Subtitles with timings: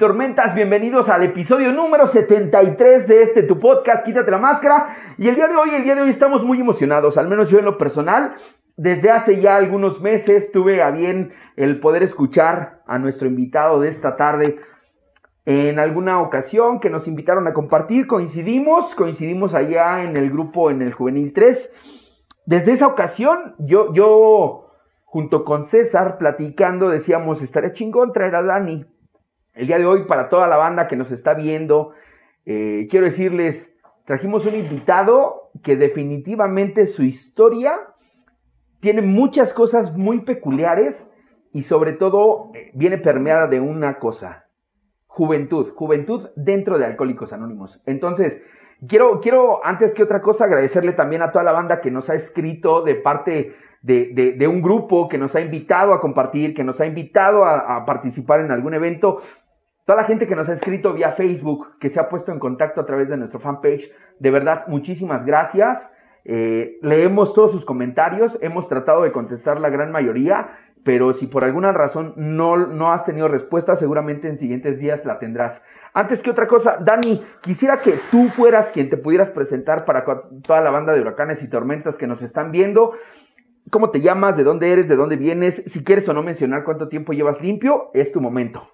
[0.00, 4.86] tormentas, bienvenidos al episodio número 73 de este tu podcast, Quítate la máscara.
[5.18, 7.58] Y el día de hoy, el día de hoy estamos muy emocionados, al menos yo
[7.58, 8.32] en lo personal.
[8.78, 13.90] Desde hace ya algunos meses tuve a bien el poder escuchar a nuestro invitado de
[13.90, 14.58] esta tarde
[15.44, 18.06] en alguna ocasión que nos invitaron a compartir.
[18.06, 21.72] Coincidimos, coincidimos allá en el grupo, en el Juvenil 3.
[22.46, 24.70] Desde esa ocasión, yo, yo
[25.04, 28.86] junto con César, platicando, decíamos, estaría chingón traer a Dani
[29.54, 31.92] el día de hoy, para toda la banda que nos está viendo,
[32.46, 37.72] eh, quiero decirles, trajimos un invitado que definitivamente su historia
[38.80, 41.10] tiene muchas cosas muy peculiares
[41.52, 44.46] y sobre todo eh, viene permeada de una cosa,
[45.06, 47.82] juventud, juventud dentro de Alcohólicos Anónimos.
[47.84, 48.42] Entonces,
[48.88, 52.14] quiero, quiero antes que otra cosa agradecerle también a toda la banda que nos ha
[52.14, 56.86] escrito de parte de, un grupo, que nos ha invitado a compartir, que nos ha
[56.86, 59.18] invitado a participar en algún evento.
[59.84, 62.80] Toda la gente que nos ha escrito vía Facebook, que se ha puesto en contacto
[62.80, 65.92] a través de nuestro fanpage, de verdad, muchísimas gracias.
[66.24, 71.44] Eh, leemos todos sus comentarios, hemos tratado de contestar la gran mayoría, pero si por
[71.44, 75.62] alguna razón no, no has tenido respuesta, seguramente en siguientes días la tendrás.
[75.92, 80.60] Antes que otra cosa, Dani, quisiera que tú fueras quien te pudieras presentar para toda
[80.60, 82.92] la banda de huracanes y tormentas que nos están viendo.
[83.70, 84.36] ¿Cómo te llamas?
[84.36, 84.88] ¿De dónde eres?
[84.88, 85.62] ¿De dónde vienes?
[85.66, 88.70] Si quieres o no mencionar cuánto tiempo llevas limpio, es tu momento.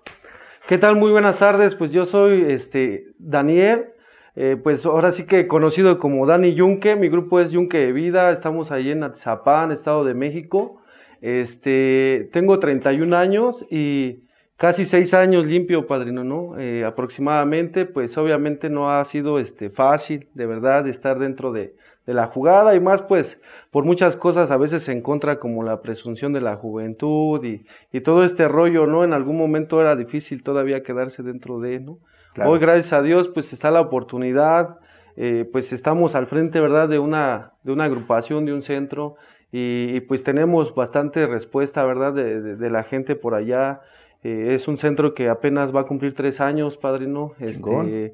[0.69, 0.97] ¿Qué tal?
[0.97, 1.77] Muy buenas tardes.
[1.77, 3.91] Pues yo soy este, Daniel,
[4.35, 6.97] eh, pues ahora sí que conocido como Dani Yunque.
[6.97, 8.33] Mi grupo es Yunque de Vida.
[8.33, 10.83] Estamos ahí en Atizapán, Estado de México.
[11.21, 14.25] Este, tengo 31 años y
[14.57, 16.59] casi 6 años limpio, padrino, ¿no?
[16.59, 21.77] Eh, aproximadamente, pues obviamente no ha sido este, fácil, de verdad, estar dentro de,
[22.07, 23.41] de la jugada y más pues
[23.71, 28.01] por muchas cosas a veces se encuentra como la presunción de la juventud y, y,
[28.01, 29.05] todo este rollo, ¿no?
[29.05, 31.99] En algún momento era difícil todavía quedarse dentro de, ¿no?
[32.45, 34.79] Hoy gracias a Dios pues está la oportunidad,
[35.17, 36.89] eh, pues estamos al frente, ¿verdad?
[36.89, 39.17] De una, de una agrupación, de un centro
[39.53, 42.13] y, pues tenemos bastante respuesta, ¿verdad?
[42.13, 43.81] De, de, la gente por allá.
[44.23, 47.33] Eh, es un centro que apenas va a cumplir tres años, padrino.
[47.39, 48.13] Este,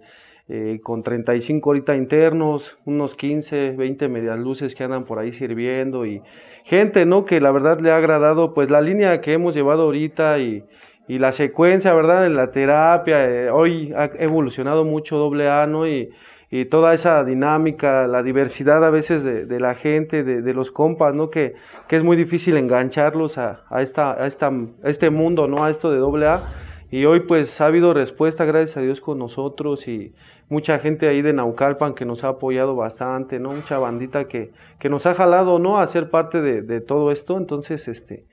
[0.54, 6.04] eh, con 35 ahorita internos, unos 15, 20 medias luces que andan por ahí sirviendo
[6.04, 6.20] y
[6.64, 7.24] gente, ¿no?
[7.24, 10.62] Que la verdad le ha agradado pues la línea que hemos llevado ahorita y,
[11.08, 12.26] y la secuencia, ¿verdad?
[12.26, 15.88] En la terapia, eh, hoy ha evolucionado mucho doble A, ¿no?
[15.88, 16.10] Y,
[16.50, 21.30] y, toda esa dinámica, la diversidad a veces de, la gente, de, los compas, ¿no?
[21.30, 21.54] Que,
[21.88, 25.64] que es muy difícil engancharlos a, a, esta, a, esta, a este mundo, ¿no?
[25.64, 26.42] A esto de doble A.
[26.92, 30.14] Y hoy pues ha habido respuesta, gracias a Dios, con nosotros y
[30.50, 33.52] mucha gente ahí de Naucalpan que nos ha apoyado bastante, ¿no?
[33.52, 35.78] Mucha bandita que, que nos ha jalado, ¿no?
[35.78, 37.38] A ser parte de, de, todo esto.
[37.38, 38.26] Entonces, este,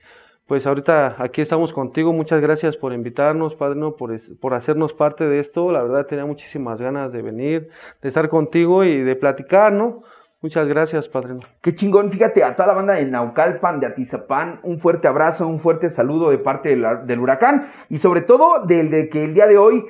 [0.46, 2.12] pues ahorita aquí estamos contigo.
[2.12, 3.96] Muchas gracias por invitarnos, Padre, ¿no?
[3.96, 5.72] Por, por hacernos parte de esto.
[5.72, 7.70] La verdad tenía muchísimas ganas de venir,
[8.02, 10.02] de estar contigo y de platicar, ¿no?
[10.42, 11.34] Muchas gracias, padre.
[11.60, 12.10] Qué chingón.
[12.10, 16.30] Fíjate, a toda la banda de Naucalpan, de Atizapán, un fuerte abrazo, un fuerte saludo
[16.30, 19.84] de parte del, huracán y sobre todo del de que el día de hoy,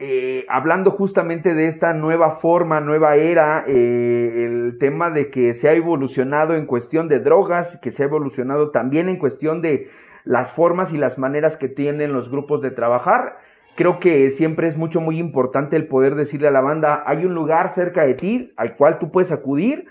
[0.00, 5.68] eh, hablando justamente de esta nueva forma, nueva era, eh, el tema de que se
[5.68, 9.88] ha evolucionado en cuestión de drogas, que se ha evolucionado también en cuestión de
[10.24, 13.38] las formas y las maneras que tienen los grupos de trabajar
[13.74, 17.34] creo que siempre es mucho, muy importante el poder decirle a la banda, hay un
[17.34, 19.86] lugar cerca de ti al cual tú puedes acudir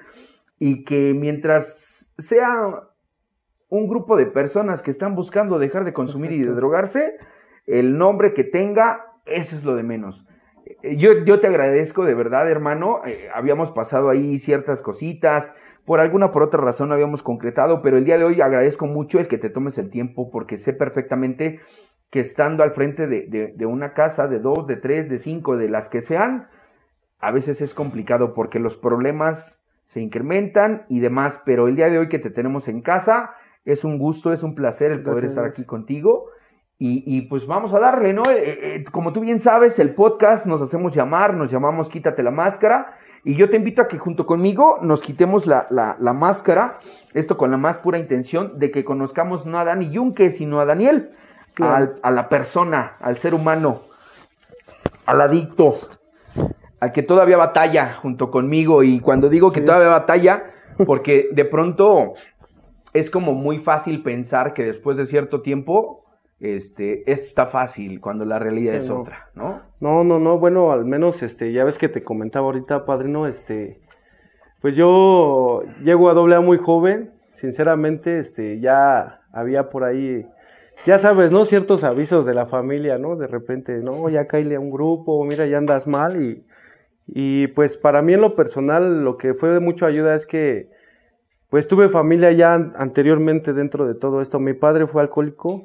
[0.59, 2.90] y que mientras sea
[3.69, 7.18] un grupo de personas que están buscando dejar de consumir y de drogarse,
[7.68, 10.25] el nombre que tenga, eso es lo de menos.
[10.66, 13.02] Eh, yo, yo te agradezco de verdad, hermano.
[13.06, 15.53] Eh, habíamos pasado ahí ciertas cositas.
[15.84, 19.19] Por alguna por otra razón no habíamos concretado, pero el día de hoy agradezco mucho
[19.19, 21.59] el que te tomes el tiempo porque sé perfectamente
[22.09, 25.89] que estando al frente de, una casa, de dos, de tres, de cinco, de las
[25.89, 26.47] que sean,
[27.19, 32.00] a veces es complicado porque los problemas se incrementan y demás, pero el día de
[32.00, 33.35] hoy que te tenemos en casa,
[33.65, 36.30] es un gusto, es un placer el poder estar aquí contigo.
[36.77, 38.24] Y, pues vamos a darle, ¿no?
[38.24, 42.21] Eh, eh, eh, como tú bien sabes, el podcast nos hacemos llamar, nos llamamos Quítate
[42.21, 42.88] la máscara.
[43.24, 45.68] Y yo te invito a que junto conmigo nos quitemos la,
[46.00, 46.77] máscara,
[47.13, 50.65] esto con la más pura intención de que conozcamos no a Dani Yunque, sino a
[50.65, 51.12] Daniel
[51.62, 53.81] a la persona, al ser humano,
[55.06, 55.75] al adicto,
[56.80, 58.84] al que todavía batalla junto conmigo.
[58.84, 60.44] Y cuando digo que todavía batalla,
[60.86, 62.13] porque de pronto
[62.94, 66.06] es como muy fácil pensar que después de cierto tiempo
[66.40, 69.62] este, esto está fácil cuando la realidad es otra, ¿no?
[69.80, 73.80] No, no, no, bueno, al menos, este, ya ves que te comentaba ahorita, padrino, este,
[74.62, 80.28] pues yo llego a doble A muy joven, sinceramente, este, ya había por ahí
[80.86, 81.45] ya sabes, ¿no?
[81.45, 83.16] Ciertos avisos de la familia, ¿no?
[83.16, 86.45] De repente, no, ya caíle a un grupo, mira, ya andas mal y,
[87.07, 90.69] y pues para mí en lo personal lo que fue de mucha ayuda es que
[91.50, 94.39] pues tuve familia ya anteriormente dentro de todo esto.
[94.39, 95.63] Mi padre fue alcohólico,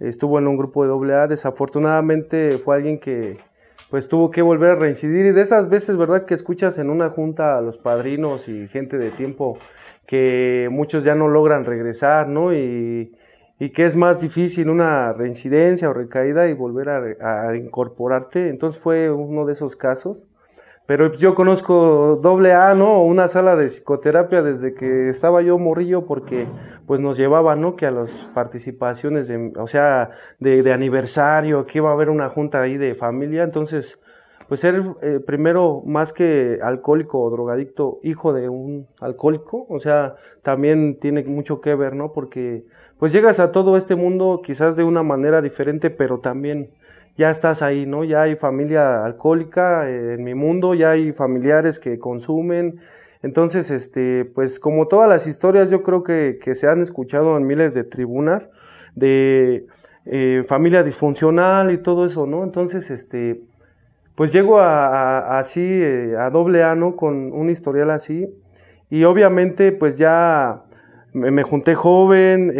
[0.00, 3.38] estuvo en un grupo de AA, desafortunadamente fue alguien que
[3.90, 6.24] pues tuvo que volver a reincidir y de esas veces, ¿verdad?
[6.24, 9.58] Que escuchas en una junta a los padrinos y gente de tiempo
[10.06, 12.54] que muchos ya no logran regresar, ¿no?
[12.54, 13.14] Y,
[13.58, 18.48] y que es más difícil una reincidencia o recaída y volver a, incorporarte.
[18.48, 20.26] Entonces fue uno de esos casos.
[20.84, 23.02] Pero yo conozco doble A, ¿no?
[23.02, 26.48] Una sala de psicoterapia desde que estaba yo morrillo porque
[26.86, 27.76] pues nos llevaba, ¿no?
[27.76, 30.10] Que a las participaciones, de, o sea,
[30.40, 33.44] de, aniversario, que iba a haber una junta ahí de familia.
[33.44, 34.00] Entonces,
[34.52, 40.16] pues ser eh, primero más que alcohólico o drogadicto, hijo de un alcohólico, o sea,
[40.42, 42.12] también tiene mucho que ver, ¿no?
[42.12, 42.66] Porque
[42.98, 46.70] pues llegas a todo este mundo quizás de una manera diferente, pero también
[47.16, 48.04] ya estás ahí, ¿no?
[48.04, 52.78] Ya hay familia alcohólica eh, en mi mundo, ya hay familiares que consumen.
[53.22, 57.72] Entonces, este, pues como todas las historias, yo creo que, se han escuchado en miles
[57.72, 58.50] de tribunas
[58.94, 59.66] de
[60.04, 62.44] eh, familia disfuncional y todo eso, ¿no?
[62.44, 63.40] Entonces, este,
[64.14, 66.96] pues llego a, así, eh, a doble A, ¿no?
[66.96, 68.28] Con un historial así.
[68.90, 70.64] Y obviamente, pues ya
[71.12, 72.50] me, junté joven,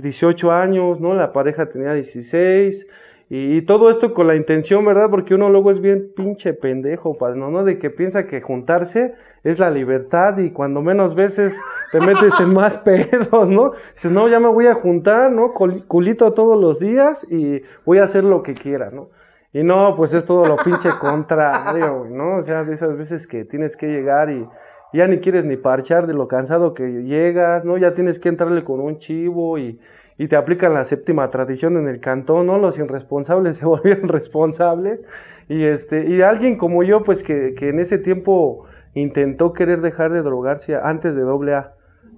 [0.00, 1.14] 18 años, ¿no?
[1.14, 2.86] La pareja tenía 16.
[3.30, 5.08] Y, todo esto con la intención, ¿verdad?
[5.10, 7.64] Porque uno luego es bien pinche pendejo, padre, ¿no?
[7.64, 11.60] De que piensa que juntarse es la libertad y cuando menos veces
[11.90, 13.72] te metes en más pedos, ¿no?
[13.92, 15.52] Dices, no, ya me voy a juntar, ¿no?
[15.54, 19.08] Culito todos los días y voy a hacer lo que quiera, ¿no?
[19.54, 22.36] Y no, pues es todo lo pinche contrario, ¿no?
[22.36, 24.46] O sea, de esas veces que tienes que llegar y
[24.92, 27.78] ya ni quieres ni parchar de lo cansado que llegas, ¿no?
[27.78, 29.80] Ya tienes que entrarle con un chivo y
[30.16, 32.58] y te aplican la séptima tradición en el cantón, ¿no?
[32.58, 35.04] Los irresponsables se volvieron responsables.
[35.48, 38.64] Y, este, y alguien como yo, pues que, que en ese tiempo
[38.94, 41.74] intentó querer dejar de drogarse antes de doble A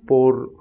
[0.06, 0.53] por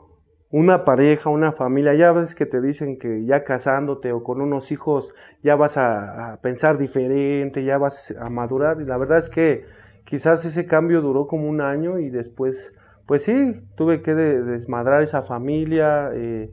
[0.56, 4.72] una pareja, una familia, ya ves que te dicen que ya casándote o con unos
[4.72, 5.14] hijos
[5.44, 8.80] ya vas a, pensar diferente, ya vas a madurar.
[8.80, 9.66] Y la verdad es que
[10.06, 12.72] quizás ese cambio duró como un año y después,
[13.06, 16.12] pues sí, tuve que desmadrar esa familia.
[16.14, 16.50] Eh,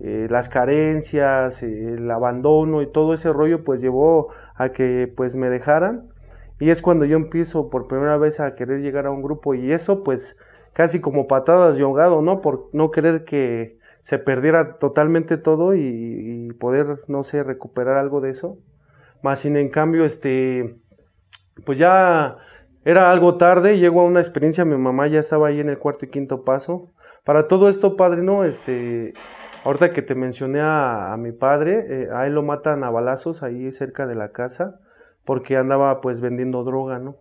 [0.00, 5.48] eh, las carencias, el abandono y todo ese rollo pues llevó a que pues me
[5.48, 6.10] dejaran
[6.60, 9.72] y es cuando yo empiezo por primera vez a querer llegar a un grupo y
[9.72, 10.36] eso pues
[10.76, 12.42] casi como patadas de ahogado, ¿no?
[12.42, 18.28] Por no querer que se perdiera totalmente todo y, poder, no sé, recuperar algo de
[18.28, 18.58] eso.
[19.22, 20.76] Más sin en cambio, este,
[21.64, 22.36] pues ya
[22.84, 26.04] era algo tarde, llego a una experiencia, mi mamá ya estaba ahí en el cuarto
[26.04, 26.92] y quinto paso.
[27.24, 29.14] Para todo esto, padre, no, este,
[29.66, 33.72] Ahorita que te mencioné a, mi padre, eh, a él lo matan a balazos ahí
[33.72, 34.78] cerca de la casa
[35.24, 37.16] porque andaba pues vendiendo droga, ¿no?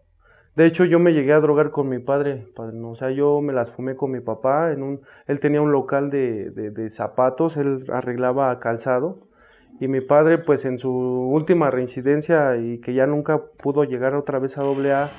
[0.56, 2.92] De hecho, yo me llegué a drogar con mi padre, ¿no?
[2.92, 6.10] o sea, yo me las fumé con mi papá, en un, él tenía un local
[6.10, 9.28] de zapatos, él arreglaba calzado,
[9.80, 14.40] y mi padre pues en su última reincidencia y que ya nunca pudo llegar otra
[14.40, 15.10] vez a doble A,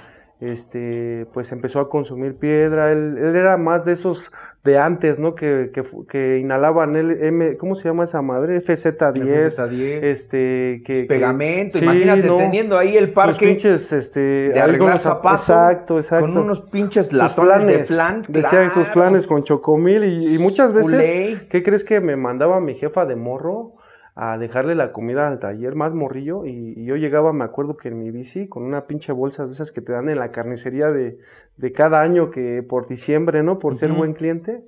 [0.40, 4.30] este, pues empezó a consumir piedra, él, él, era más de esos
[4.64, 5.34] de antes, ¿no?
[5.34, 8.62] Que, que, que inhalaban el M, ¿cómo se llama esa madre?
[8.62, 9.14] FZ10.
[9.14, 10.02] FZ10.
[10.02, 11.04] Este, que.
[11.04, 13.46] Pegamento, imagínate teniendo ahí el parque.
[13.46, 14.20] pinches, este.
[14.50, 15.48] De arreglar zapatos.
[15.48, 16.26] Exacto, exacto.
[16.26, 18.24] Con unos pinches latones de flan.
[18.28, 21.46] Decía esos flanes con chocomil y, y muchas veces.
[21.48, 23.76] ¿Qué crees que me mandaba mi jefa de morro?
[24.18, 27.98] A dejarle la comida al taller más morrillo y, yo llegaba, me acuerdo que en
[27.98, 31.18] mi bici, con una pinche bolsa de esas que te dan en la carnicería de,
[31.58, 33.58] de cada año que por diciembre, ¿no?
[33.58, 34.64] Por ser buen cliente.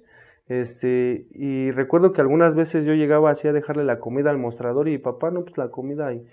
[0.48, 4.86] Este, y recuerdo que algunas veces yo llegaba así a dejarle la comida al mostrador
[4.86, 6.26] y papá, no, pues la comida y,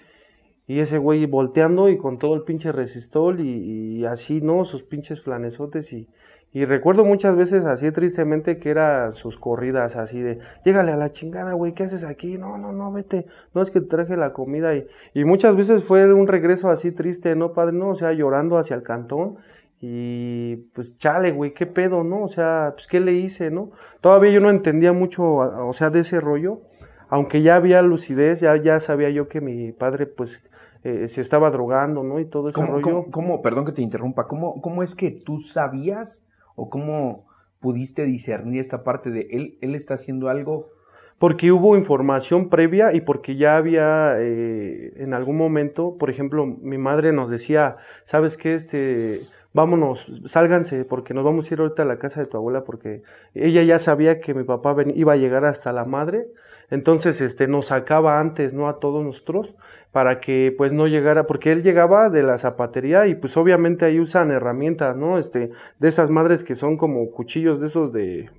[0.68, 4.66] y ese güey volteando y con todo el pinche resistol y, y así, ¿no?
[4.66, 6.10] Sus pinches flanesotes y,
[6.56, 11.12] y recuerdo muchas veces así tristemente que eran sus corridas así de, llégale a la
[11.12, 12.38] chingada, güey, ¿qué haces aquí?
[12.38, 13.26] No, no, no, vete.
[13.54, 14.74] No es que te traje la comida.
[14.74, 17.74] Y, y muchas veces fue un regreso así triste, ¿no, padre?
[17.74, 19.36] No, o sea, llorando hacia el cantón.
[19.82, 22.24] Y pues chale, güey, qué pedo, ¿no?
[22.24, 23.72] O sea, pues qué le hice, ¿no?
[24.00, 26.62] Todavía yo no entendía mucho, o sea, de ese rollo.
[27.10, 30.42] Aunque ya había lucidez, ya, ya sabía yo que mi padre, pues,
[30.86, 32.18] eh, se estaba drogando, ¿no?
[32.18, 32.82] Y todo ese rollo.
[32.82, 37.28] ¿cómo, ¿cómo, perdón que te interrumpa, ¿cómo, cómo es que tú sabías ¿O cómo
[37.60, 40.70] pudiste discernir esta parte de él, él está haciendo algo?
[41.18, 46.78] Porque hubo información previa y porque ya había eh, en algún momento, por ejemplo, mi
[46.78, 48.54] madre nos decía, ¿sabes qué?
[48.54, 49.22] Este,
[49.54, 53.04] vámonos, sálganse, porque nos vamos a ir ahorita a la casa de tu abuela, porque
[53.34, 56.28] ella ya sabía que mi papá iba a llegar hasta la madre,
[56.70, 58.68] entonces este, nos sacaba antes, ¿no?
[58.68, 59.56] A todos nosotros,
[59.92, 64.00] para que pues no llegara, porque él llegaba de la zapatería y pues obviamente ahí
[64.00, 65.18] usan herramientas, ¿no?
[65.18, 68.30] Este, de esas madres que son como cuchillos de esos de,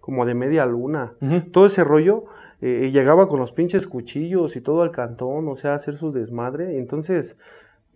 [0.00, 1.14] como de media luna,
[1.52, 2.24] todo ese rollo,
[2.60, 6.78] eh, llegaba con los pinches cuchillos y todo al cantón, o sea, hacer su desmadre,
[6.78, 7.38] entonces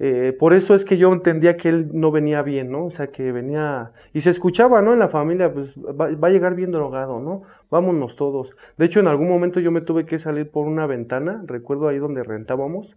[0.00, 2.86] eh, por eso es que yo entendía que él no venía bien, ¿no?
[2.86, 3.90] O sea, que venía...
[4.12, 4.92] Y se escuchaba, ¿no?
[4.92, 7.42] En la familia, pues va, a llegar bien drogado, ¿no?
[7.70, 8.54] Vámonos todos.
[8.76, 11.98] De hecho, en algún momento yo me tuve que salir por una ventana, recuerdo ahí
[11.98, 12.96] donde rentábamos,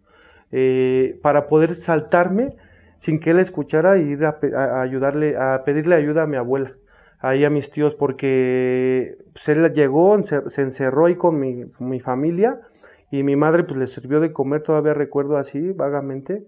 [0.52, 2.56] eh, para poder saltarme
[2.98, 4.38] sin que él escuchara e ir a,
[4.82, 6.74] ayudarle, a pedirle ayuda a mi abuela,
[7.20, 12.62] ahí a mis tíos, porque pues, él llegó, se encerró ahí con mi, mi familia
[13.10, 16.46] y mi madre pues le sirvió de comer, todavía recuerdo así, vagamente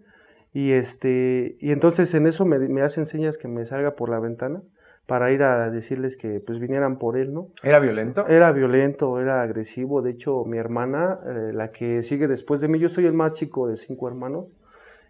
[0.53, 4.19] y, este, y entonces en eso me, me hacen señas que me salga por la
[4.19, 4.61] ventana
[5.05, 7.49] para ir a decirles que pues vinieran por él, ¿no?
[7.61, 8.25] ¿Era violento?
[8.27, 10.01] Era violento, era agresivo.
[10.01, 13.33] De hecho, mi hermana, eh, la que sigue después de mí, yo soy el más
[13.33, 14.53] chico de cinco hermanos,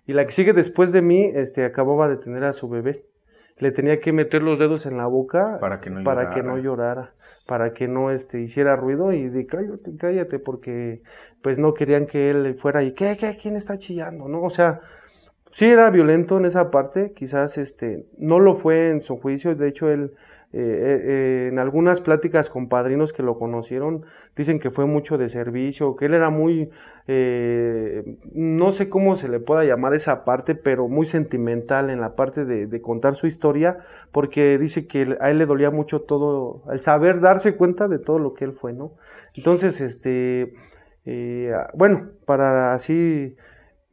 [0.06, 3.06] y la que sigue después de mí, este, acababa de tener a su bebé.
[3.58, 6.44] Le tenía que meter los dedos en la boca para que no para llorara, que
[6.44, 7.14] no, llorara,
[7.46, 11.04] para que no este, hiciera ruido y de cállate, cállate, porque
[11.44, 14.28] pues no querían que él fuera y ¿qué, qué, quién está chillando?
[14.28, 14.42] ¿No?
[14.42, 14.82] O sea,
[15.54, 19.68] sí era violento en esa parte, quizás este, no lo fue en su juicio, de
[19.68, 20.12] hecho él
[20.56, 24.06] eh, eh, eh, en algunas pláticas con padrinos que lo conocieron
[24.36, 26.70] dicen que fue mucho de servicio, que él era muy,
[28.34, 32.46] no sé cómo se le pueda llamar esa parte, pero muy sentimental en la parte
[32.46, 33.80] de, de contar su historia,
[34.12, 38.20] porque dice que a él le dolía mucho todo, el saber darse cuenta de todo
[38.20, 38.94] lo que él fue, ¿no?
[39.36, 40.54] Entonces, este,
[41.74, 43.36] bueno, para así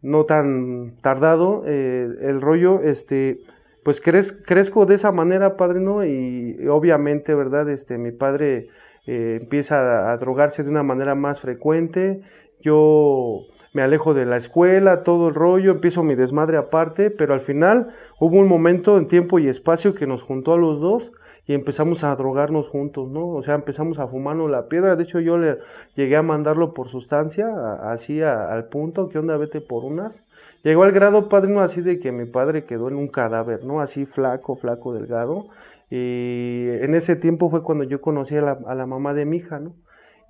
[0.03, 3.41] no tan tardado eh, el rollo, este,
[3.83, 6.05] pues crezco de esa manera, padre, ¿no?
[6.05, 7.69] Y, obviamente, ¿verdad?
[7.69, 8.69] Este, mi padre
[9.07, 12.23] eh, empieza a, drogarse de una manera más frecuente,
[12.61, 13.43] yo
[13.73, 17.89] me alejo de la escuela, todo el rollo, empiezo mi desmadre aparte, pero al final
[18.19, 21.13] hubo un momento en tiempo y espacio que nos juntó a los dos
[21.51, 23.27] y empezamos a drogarnos juntos, ¿no?
[23.27, 24.95] O sea, empezamos a fumarnos la piedra.
[24.95, 25.59] De hecho, yo le
[25.97, 27.49] llegué a mandarlo por sustancia,
[27.91, 30.23] así al punto, que onda, vete por unas.
[30.63, 33.81] Llegó al grado, padrino, así de que mi padre quedó en un cadáver, ¿no?
[33.81, 35.49] Así flaco, flaco, delgado.
[35.91, 39.75] Y en ese tiempo fue cuando yo conocí a la, mamá de mi hija, ¿no?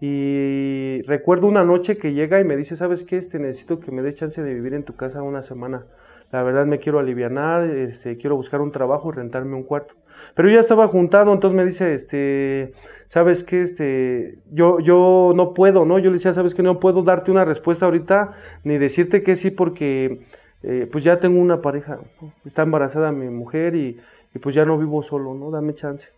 [0.00, 3.18] Y recuerdo una noche que llega y me dice, ¿sabes qué?
[3.18, 5.84] Este, necesito que me des chance de vivir en tu casa una semana.
[6.32, 9.99] La verdad me quiero aliviar, este, quiero buscar un trabajo y rentarme un cuarto.
[10.34, 12.72] Pero ya estaba juntado, entonces me dice, este,
[13.06, 13.62] ¿sabes qué?
[13.62, 15.98] Este, yo, yo no puedo, ¿no?
[15.98, 16.62] Yo le decía, ¿sabes qué?
[16.62, 18.32] No puedo darte una respuesta ahorita,
[18.64, 20.20] ni decirte que sí, porque
[20.62, 22.00] eh, pues ya tengo una pareja,
[22.44, 23.98] está embarazada mi mujer y,
[24.40, 25.50] pues ya no vivo solo, ¿no?
[25.50, 26.08] Dame chance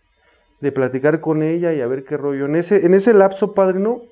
[0.61, 2.45] de platicar con ella y a ver qué rollo.
[2.45, 4.03] En ese, en ese lapso, padrino,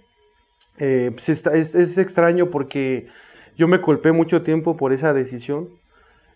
[0.80, 3.08] eh, pues es, extraño porque
[3.56, 5.70] yo me culpé mucho tiempo por esa decisión.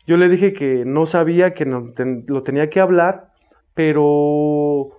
[0.06, 1.94] Yo le dije que no sabía, que no,
[2.28, 3.34] lo tenía que hablar,
[3.76, 4.90] pero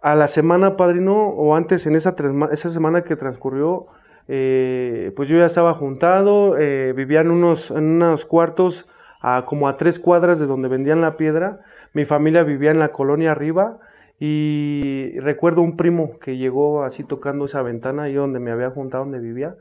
[0.00, 2.14] a la semana, padrino, o antes en esa,
[2.52, 3.86] esa semana que transcurrió,
[4.28, 8.88] eh, pues yo ya estaba juntado, eh, vivía en unos, en unos cuartos
[9.20, 11.60] a, como a tres cuadras de donde vendían la piedra.
[11.92, 13.80] Mi familia vivía en la colonia arriba
[14.20, 19.04] y recuerdo un primo que llegó así tocando esa ventana ahí donde me había juntado,
[19.04, 19.56] donde vivía,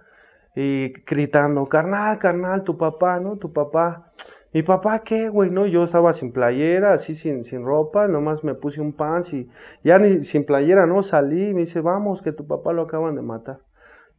[0.55, 3.37] y gritando, carnal, carnal, tu papá, ¿no?
[3.37, 4.08] Tu papá.
[4.51, 5.51] Mi papá, ¿qué, güey?
[5.51, 9.47] No, yo estaba sin playera, así sin, sin ropa, nomás me puse un pants y
[9.83, 11.03] ya ni sin playera, ¿no?
[11.03, 13.59] Salí me dice, vamos, que tu papá lo acaban de matar.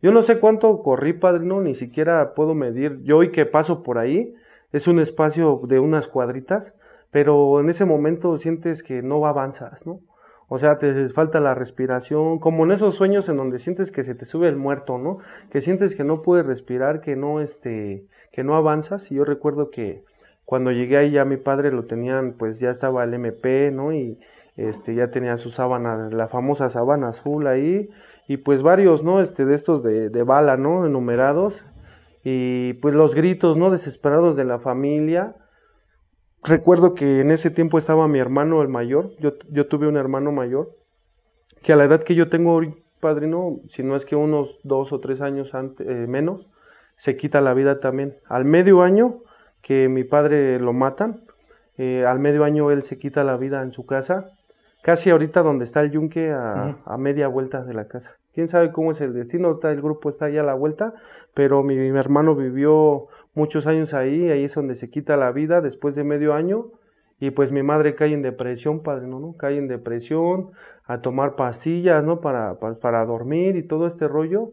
[0.01, 3.01] Yo no sé cuánto corrí, padre, no, ni siquiera puedo medir.
[3.03, 4.33] Yo hoy que paso por ahí,
[4.71, 6.75] es un espacio de unas cuadritas,
[7.11, 10.01] pero en ese momento sientes que no avanzas, ¿no?
[10.47, 14.15] O sea, te falta la respiración, como en esos sueños en donde sientes que se
[14.15, 15.19] te sube el muerto, ¿no?
[15.51, 19.11] Que sientes que no puedes respirar, que no, este, que no avanzas.
[19.11, 20.05] Y yo recuerdo que
[20.51, 23.93] cuando llegué ahí ya mi padre lo tenían, pues ya estaba el MP, ¿no?
[23.93, 24.19] Y
[24.57, 27.89] este, ya tenía su sábana, la famosa sábana azul ahí,
[28.27, 29.21] y pues varios, ¿no?
[29.21, 30.85] Este, de estos de, de bala, ¿no?
[30.85, 31.65] Enumerados,
[32.25, 33.71] y pues los gritos, ¿no?
[33.71, 35.37] Desesperados de la familia.
[36.43, 40.33] Recuerdo que en ese tiempo estaba mi hermano el mayor, yo, yo tuve un hermano
[40.33, 40.77] mayor,
[41.63, 44.93] que a la edad que yo tengo hoy, padrino, si no es que unos dos
[44.93, 46.49] o tres años antes, eh, menos,
[46.97, 48.17] se quita la vida también.
[48.27, 49.23] Al medio año
[49.63, 51.25] que mi padre lo matan.
[51.79, 54.33] Eh, al medio año él se quita la vida en su casa,
[54.83, 58.17] casi ahorita donde está el yunque, a, media vuelta de la casa.
[58.35, 60.95] Quién sabe cómo es el destino, el grupo está ahí a la vuelta,
[61.35, 65.95] pero mi, hermano vivió muchos años ahí, ahí es donde se quita la vida después
[65.95, 66.67] de medio año.
[67.23, 69.21] Y pues mi madre cae en depresión, padre, ¿no?
[69.21, 69.37] ¿no?
[69.37, 70.53] Cae en depresión,
[70.85, 72.21] a tomar pastillas, ¿no?
[72.21, 74.53] Para, para, dormir y todo este rollo.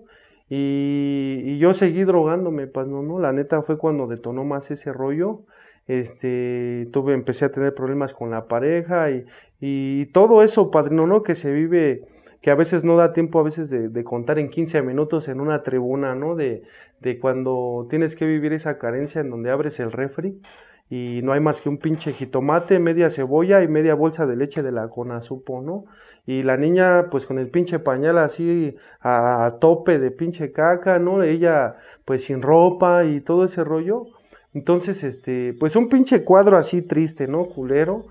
[0.50, 3.02] Y, yo seguí drogándome, pues, ¿no?
[3.02, 3.20] ¿no?
[3.20, 5.42] La neta fue cuando detonó más ese rollo.
[5.88, 9.26] Este, tuve, empecé a tener problemas con la pareja y,
[9.60, 11.24] y todo eso, padrino, ¿no?
[11.24, 12.04] Que se vive,
[12.42, 15.40] que a veces no da tiempo a veces de, de contar en 15 minutos en
[15.40, 16.36] una tribuna, ¿no?
[16.36, 16.64] De,
[17.00, 20.42] de cuando tienes que vivir esa carencia en donde abres el refri
[20.90, 24.64] y no hay más que un pinche jitomate, media cebolla y media bolsa de leche
[24.64, 25.86] de la Conasupo, ¿no?
[26.26, 31.24] Y la niña, pues con el pinche pañal así a, tope de pinche caca, ¿no?
[31.24, 34.08] Ella, pues sin ropa y todo ese rollo.
[34.54, 37.46] Entonces, este, pues un pinche cuadro así triste, ¿no?
[37.46, 38.08] Culero.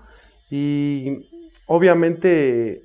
[0.49, 1.29] Y
[1.67, 2.83] obviamente,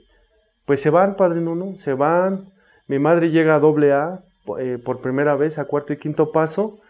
[0.67, 1.55] pues se van, padre, ¿no?
[1.55, 1.77] ¿no?
[1.77, 2.53] Se van.
[2.87, 4.25] Mi madre llega a doble A
[4.59, 6.82] eh, por primera vez, a cuarto y quinto paso.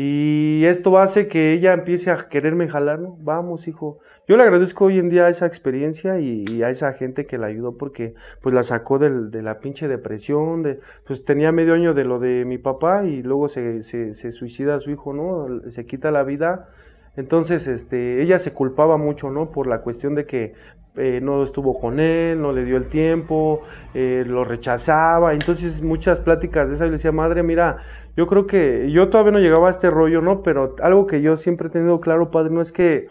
[0.00, 3.16] Y esto hace que ella empiece a quererme jalar, ¿no?
[3.20, 3.98] Vamos, hijo.
[4.28, 7.76] Yo le agradezco hoy en día esa experiencia y, a esa gente que la ayudó
[7.76, 12.20] porque pues la sacó de la pinche depresión, de, pues tenía medio año de lo
[12.20, 15.68] de mi papá y luego se, se, se suicida a su hijo, ¿no?
[15.72, 16.68] Se quita la vida.
[17.16, 19.50] Entonces, este, ella se culpaba mucho, ¿no?
[19.50, 20.54] Por la cuestión de que
[20.96, 23.62] eh, no estuvo con él, no le dio el tiempo,
[23.94, 25.32] eh, lo rechazaba.
[25.32, 27.78] Entonces muchas pláticas de esa, y le decía, madre, mira,
[28.16, 30.42] yo creo que yo todavía no llegaba a este rollo, ¿no?
[30.42, 33.08] Pero algo que yo siempre he tenido claro, padre, no es que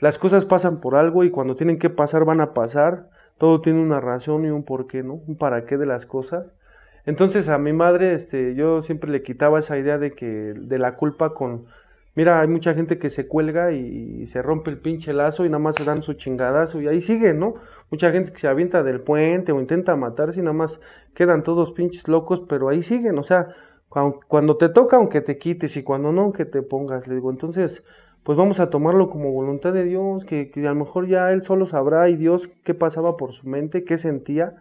[0.00, 3.08] las cosas pasan por algo y cuando tienen que pasar van a pasar.
[3.38, 5.14] Todo tiene una razón y un porqué, ¿no?
[5.14, 6.46] Un para qué de las cosas.
[7.06, 10.96] Entonces a mi madre, este, yo siempre le quitaba esa idea de que, de la
[10.96, 11.66] culpa con,
[12.18, 15.60] Mira, hay mucha gente que se cuelga y, se rompe el pinche lazo y nada
[15.60, 17.54] más se dan su chingadazo y ahí sigue, ¿no?
[17.92, 20.80] Mucha gente que se avienta del puente o intenta matarse y nada más
[21.14, 23.54] quedan todos pinches locos, pero ahí siguen, o sea,
[24.26, 27.84] cuando te toca, aunque te quites y cuando no, aunque te pongas, le digo, entonces,
[28.24, 31.44] pues vamos a tomarlo como voluntad de Dios, que, que a lo mejor ya él
[31.44, 34.56] solo sabrá y Dios qué pasaba por su mente, qué sentía.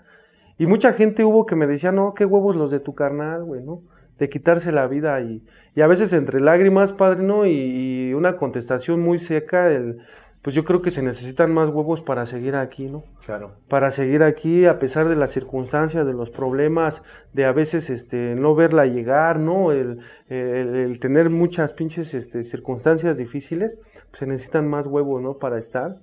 [0.59, 3.63] Y mucha gente hubo que me decía, no, qué huevos los de tu carnal, güey,
[3.63, 3.81] ¿no?
[4.17, 5.43] De quitarse la vida y,
[5.75, 7.45] y a veces entre lágrimas, padre, ¿no?
[7.45, 9.99] Y, una contestación muy seca, el,
[10.41, 13.03] pues yo creo que se necesitan más huevos para seguir aquí, ¿no?
[13.25, 13.51] Claro.
[13.67, 17.03] Para seguir aquí a pesar de las circunstancias, de los problemas,
[17.33, 19.71] de a veces este, no verla llegar, ¿no?
[19.71, 19.99] El,
[20.29, 23.77] el, tener muchas pinches este, circunstancias difíciles,
[24.09, 25.37] pues se necesitan más huevos, ¿no?
[25.37, 25.97] Para estar.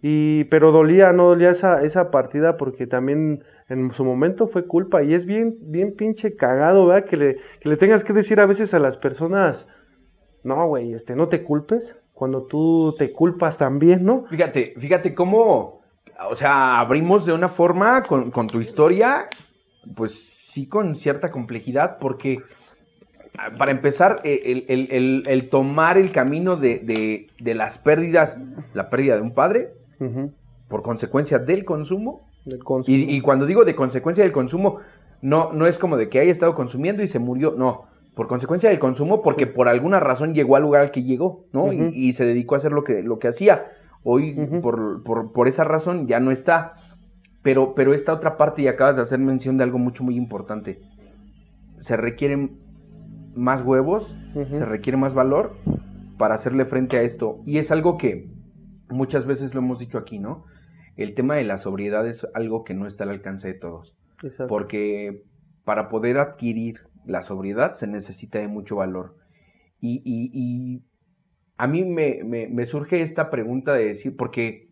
[0.00, 5.02] Y, pero dolía, no dolía esa, esa partida porque también en su momento fue culpa
[5.02, 7.08] y es bien, bien pinche cagado, ¿verdad?
[7.08, 9.68] Que le, que le tengas que decir a veces a las personas,
[10.44, 14.24] no, güey, este, no te culpes, cuando tú te culpas también, ¿no?
[14.30, 15.82] Fíjate, fíjate cómo,
[16.30, 19.28] o sea, abrimos de una forma con, con tu historia,
[19.94, 22.38] pues sí con cierta complejidad, porque
[23.56, 28.40] para empezar, el, el, el, tomar el camino de, de, de, las pérdidas,
[28.74, 29.74] la pérdida de un padre,
[30.68, 32.28] por consecuencia del consumo.
[32.86, 34.78] Y, cuando digo de consecuencia del consumo,
[35.20, 37.84] no, no es como de que haya estado consumiendo y se murió, no.
[38.14, 41.72] Por consecuencia del consumo, porque por alguna razón llegó al lugar al que llegó, ¿no?
[41.72, 43.66] y, se dedicó a hacer lo que, lo que hacía.
[44.02, 46.74] Hoy, por, por, esa razón, ya no está.
[47.42, 50.80] Pero, pero esta otra parte, y acabas de hacer mención de algo mucho, muy importante.
[51.78, 52.58] Se requieren
[53.34, 54.16] más huevos,
[54.50, 55.54] se requiere más valor
[56.16, 57.40] para hacerle frente a esto.
[57.46, 58.28] Y es algo que
[58.90, 60.44] muchas veces lo hemos dicho aquí, ¿no?
[60.96, 63.96] El tema de la sobriedad es algo que no está al alcance de todos.
[64.48, 65.24] Porque
[65.64, 69.16] para poder adquirir la sobriedad se necesita de mucho valor.
[69.80, 70.82] Y,
[71.56, 74.70] a mí me, surge esta pregunta de decir, porque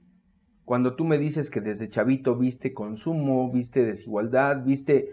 [0.65, 5.11] cuando tú me dices que desde chavito viste consumo, viste desigualdad, viste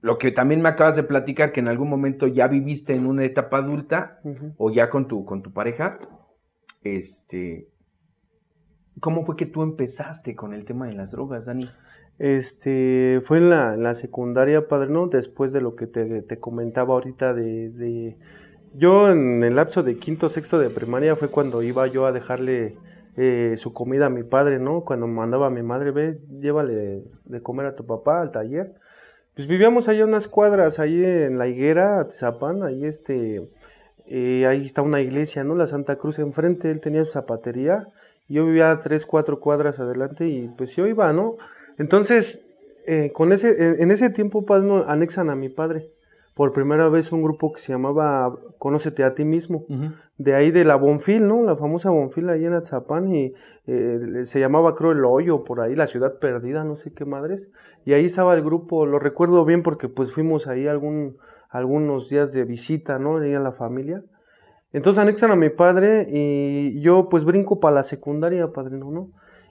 [0.00, 3.24] lo que también me acabas de platicar, que en algún momento ya viviste en una
[3.24, 4.20] etapa adulta
[4.56, 5.98] o ya con tu, con tu pareja,
[6.82, 7.68] este,
[9.00, 11.68] ¿Cómo fue que tú empezaste con el tema de las drogas, Dani?
[12.18, 15.08] Este, fue en la, secundaria, padre, ¿no?
[15.08, 18.16] Después de lo que te, comentaba ahorita de,
[18.74, 22.76] Yo en el lapso de quinto, sexto de primaria fue cuando iba yo a dejarle
[23.18, 24.82] eh, su comida a mi padre, ¿no?
[24.82, 28.74] Cuando mandaba a mi madre, ve, llévale de comer a tu papá al taller.
[29.34, 33.46] Pues vivíamos allá unas cuadras, ahí en la higuera, Atizapán, ahí este...
[34.08, 35.56] Eh, ahí está una iglesia, ¿no?
[35.56, 37.88] La Santa Cruz enfrente, él tenía su zapatería
[38.28, 41.36] yo vivía tres, cuatro cuadras adelante y pues yo iba, ¿no?
[41.78, 42.44] Entonces,
[42.86, 45.90] eh, con ese, en ese tiempo pues, anexan a mi padre.
[46.34, 49.64] Por primera vez un grupo que se llamaba Conócete a ti mismo.
[50.18, 51.42] De ahí de la Bonfil, ¿no?
[51.42, 53.32] La famosa Bonfil ahí en Atzapán y
[53.66, 57.48] eh, se llamaba creo el hoyo por ahí, la ciudad perdida, no sé qué madres.
[57.86, 61.16] Y ahí estaba el grupo, lo recuerdo bien porque pues fuimos ahí algún,
[61.48, 63.16] algunos días de visita, ¿no?
[63.16, 64.02] Ahí a la familia.
[64.76, 69.08] Entonces anexan a mi padre y yo pues brinco para la secundaria, padrino, ¿no?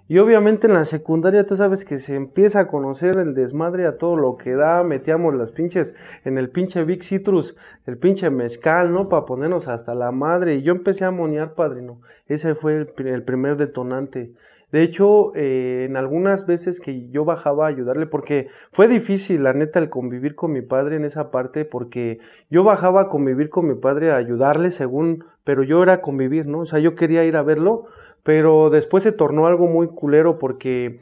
[0.08, 3.98] Y obviamente en la secundaria tú sabes que se empieza a conocer el desmadre a
[3.98, 7.58] todo lo que da, metíamos las pinches en el pinche Big Citrus,
[7.88, 9.10] el pinche mezcal, ¿no?
[9.10, 10.58] Para ponernos hasta la madre.
[10.58, 12.02] Y yo empecé a monear, padrino.
[12.28, 14.32] Ese fue el, el primer detonante.
[14.76, 19.54] De hecho, eh, en algunas veces que yo bajaba a ayudarle, porque fue difícil, la
[19.54, 23.70] neta, el convivir con mi padre en esa parte, porque yo bajaba a convivir con
[23.70, 26.60] mi padre, a ayudarle según, pero yo era convivir, ¿no?
[26.60, 27.86] O sea, yo quería ir a verlo,
[28.24, 31.00] pero después se tornó algo muy culero porque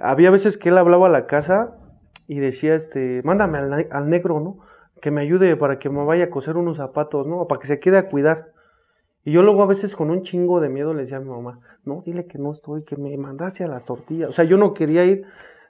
[0.00, 1.76] había veces que él hablaba a la casa
[2.26, 4.58] y decía, este, mándame al, negro, ¿no?
[5.00, 7.46] Que me ayude para que me vaya a coser unos zapatos, ¿no?
[7.46, 8.48] Para que se quede a cuidar.
[9.24, 11.60] Y yo luego a veces con un chingo de miedo le decía a mi mamá,
[11.84, 14.30] no, dile que no estoy, que me mandase a las tortillas.
[14.30, 15.24] O sea, yo no quería ir.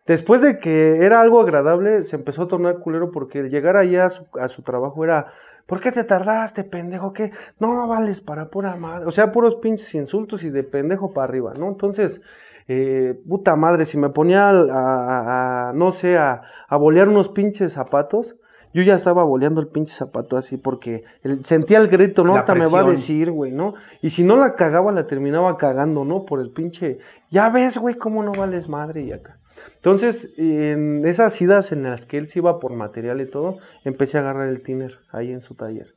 [0.06, 4.08] Después de que era algo agradable, se empezó a tornar culero porque llegar allá a
[4.08, 5.32] su, a su trabajo era,
[5.66, 7.12] ¿Por qué te tardaste, pendejo?
[7.12, 7.30] ¿Qué?
[7.58, 9.06] No vales para pura madre.
[9.06, 11.68] O sea, puros pinches insultos y de pendejo para arriba, ¿no?
[11.68, 12.20] Entonces,
[12.68, 18.36] eh, puta madre, si me ponía a, no sé, a, a bolear unos pinches zapatos,
[18.74, 21.04] yo ya estaba boleando el pinche zapato así porque
[21.44, 22.32] sentía el grito, ¿no?
[22.32, 23.74] Me va a decir, güey, ¿no?
[24.00, 26.24] Y si no la cagaba, la terminaba cagando, ¿no?
[26.24, 26.98] Por el pinche,
[27.30, 29.38] ya ves, güey, cómo no vales madre y acá.
[29.76, 34.16] Entonces, en esas idas en las que él se iba por material y todo, empecé
[34.16, 35.94] a agarrar el tiner ahí en su taller.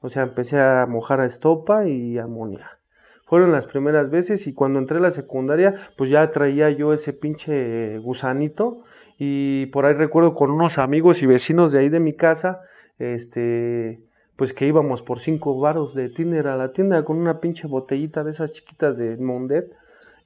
[0.00, 2.78] O sea, empecé a mojar a estopa y amonia.
[3.26, 7.14] Fueron las primeras veces y cuando entré a la secundaria, pues ya traía yo ese
[7.14, 8.84] pinche gusanito
[9.18, 12.62] y por ahí recuerdo con unos amigos y vecinos de ahí de mi casa,
[12.98, 14.00] este,
[14.36, 18.24] pues que íbamos por cinco varos de tiner a la tienda con una pinche botellita
[18.24, 19.72] de esas chiquitas de Mondet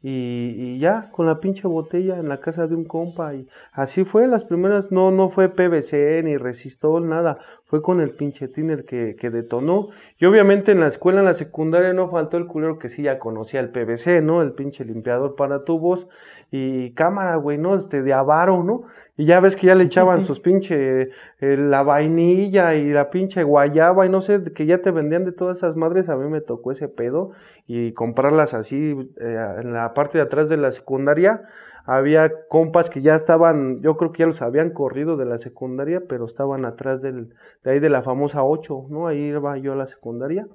[0.03, 4.29] y, ya con la pinche botella en la casa de un compa y así fue
[4.29, 7.39] las primeras no no fue PVC ni resistol nada
[7.69, 11.35] fue con el pinche tiner que, que detonó y obviamente en la escuela en la
[11.35, 15.37] secundaria no faltó el culero que sí ya conocía el PVC no el pinche limpiador
[15.37, 16.09] para tubos
[16.51, 18.87] y cámara güey no este de avaro no
[19.19, 23.43] y ya ves que ya le echaban sus pinche, eh, la vainilla y la pinche
[23.43, 26.09] guayaba y no sé, que ya te vendían de todas esas madres.
[26.09, 27.33] A mí me tocó ese pedo
[27.67, 31.43] y comprarlas así eh, en la parte de atrás de la secundaria.
[31.91, 36.03] Había compas que ya estaban, yo creo que ya los habían corrido de la secundaria,
[36.07, 39.07] pero estaban atrás del, de ahí de la famosa 8, ¿no?
[39.07, 40.47] Ahí iba yo a la secundaria.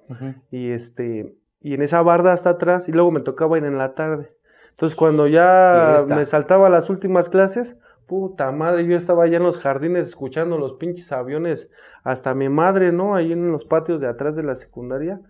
[0.51, 3.95] Y este, y en esa barda hasta atrás, y luego me tocaba ir en la
[3.95, 4.31] tarde.
[4.69, 9.57] Entonces cuando ya me saltaba las últimas clases, Puta madre, yo estaba allá en los
[9.57, 11.69] jardines escuchando los pinches aviones,
[12.03, 13.15] hasta mi madre, ¿no?
[13.15, 15.21] Ahí en los patios de atrás de la secundaria.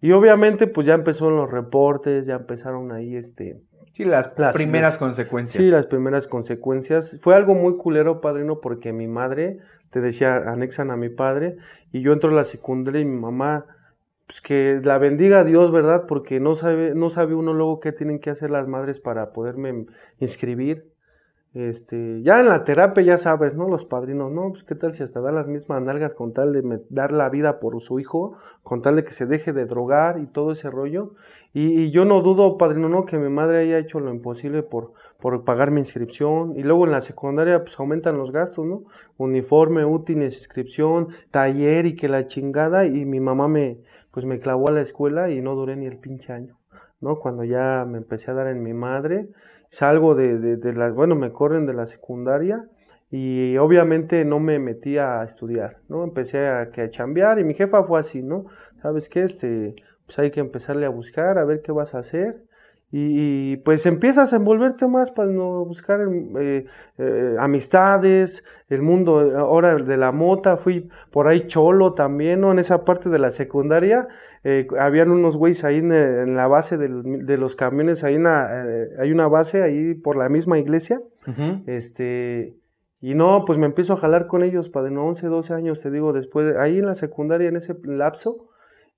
[0.00, 3.60] Y obviamente, pues ya empezaron los reportes, ya empezaron ahí, este...
[3.92, 5.62] Sí, las, primeras consecuencias.
[5.62, 7.18] Sí, las primeras consecuencias.
[7.20, 9.58] Fue algo muy culero, padrino, porque mi madre,
[9.90, 11.56] te decía, anexan a mi padre,
[11.92, 13.66] y yo entro a la secundaria y mi mamá,
[14.26, 16.04] pues que la bendiga a Dios, ¿verdad?
[16.06, 19.86] Porque no sabe, no sabe uno luego qué tienen que hacer las madres para poderme
[20.18, 20.89] inscribir.
[21.52, 23.68] Este, ya en la terapia ya sabes, ¿no?
[23.68, 24.50] Los padrinos, ¿no?
[24.50, 27.58] Pues qué tal si hasta da las mismas nalgas con tal de dar la vida
[27.58, 31.14] por su hijo, con tal de que se deje de drogar y todo ese rollo.
[31.52, 33.02] Y, yo no dudo, padrino, ¿no?
[33.02, 36.56] Que mi madre haya hecho lo imposible por, por pagar mi inscripción.
[36.56, 38.84] Y luego en la secundaria, pues aumentan los gastos, ¿no?
[39.16, 42.86] Uniforme, útiles, inscripción, taller y que la chingada.
[42.86, 43.80] Y mi mamá me,
[44.12, 46.56] pues me clavó a la escuela y no duré ni el pinche año,
[47.00, 47.18] ¿no?
[47.18, 49.30] Cuando ya me empecé a dar en mi madre
[49.70, 52.68] salgo de, de, de la, bueno, me corren de la secundaria
[53.10, 56.04] y obviamente no me metí a estudiar, ¿no?
[56.04, 58.46] Empecé a, a chambear y mi jefa fue así, ¿no?
[58.82, 59.22] ¿Sabes qué?
[59.22, 59.74] Este,
[60.06, 62.42] pues hay que empezarle a buscar, a ver qué vas a hacer.
[62.92, 66.00] Y, pues empiezas a envolverte más para no buscar
[66.40, 66.66] eh,
[66.98, 72.50] eh, amistades, el mundo ahora de la mota, fui por ahí cholo también, ¿no?
[72.50, 74.08] En esa parte de la secundaria,
[74.42, 79.62] eh, habían unos güeyes ahí en, la base de los camiones, ahí hay una base
[79.62, 81.00] ahí por la misma iglesia,
[81.66, 82.56] este,
[83.00, 85.92] y no, pues me empiezo a jalar con ellos para de 11, 12 años, te
[85.92, 88.49] digo, después, ahí en la secundaria, en ese lapso,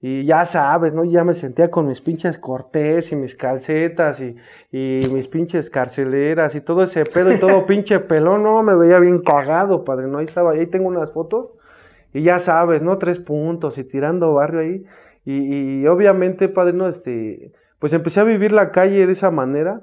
[0.05, 1.05] y ya sabes, ¿no?
[1.05, 4.35] Ya me sentía con mis pinches cortés y mis calcetas y,
[4.73, 8.99] y, mis pinches carceleras y todo ese pedo y todo pinche pelón, no, me veía
[8.99, 10.19] bien cagado, padre, ¿no?
[10.19, 11.51] Ahí estaba, ahí tengo unas fotos
[12.12, 12.99] y ya sabes, ¿no?
[12.99, 14.85] Tres puntos y tirando barrio ahí.
[15.25, 16.88] Y, y obviamente, padre, ¿no?
[16.88, 19.83] Este, pues empecé a vivir la calle de esa manera.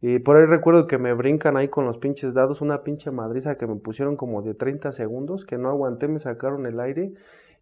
[0.00, 3.56] Y por ahí recuerdo que me brincan ahí con los pinches dados, una pinche madriza
[3.56, 7.12] que me pusieron como de 30 segundos, que no aguanté, me sacaron el aire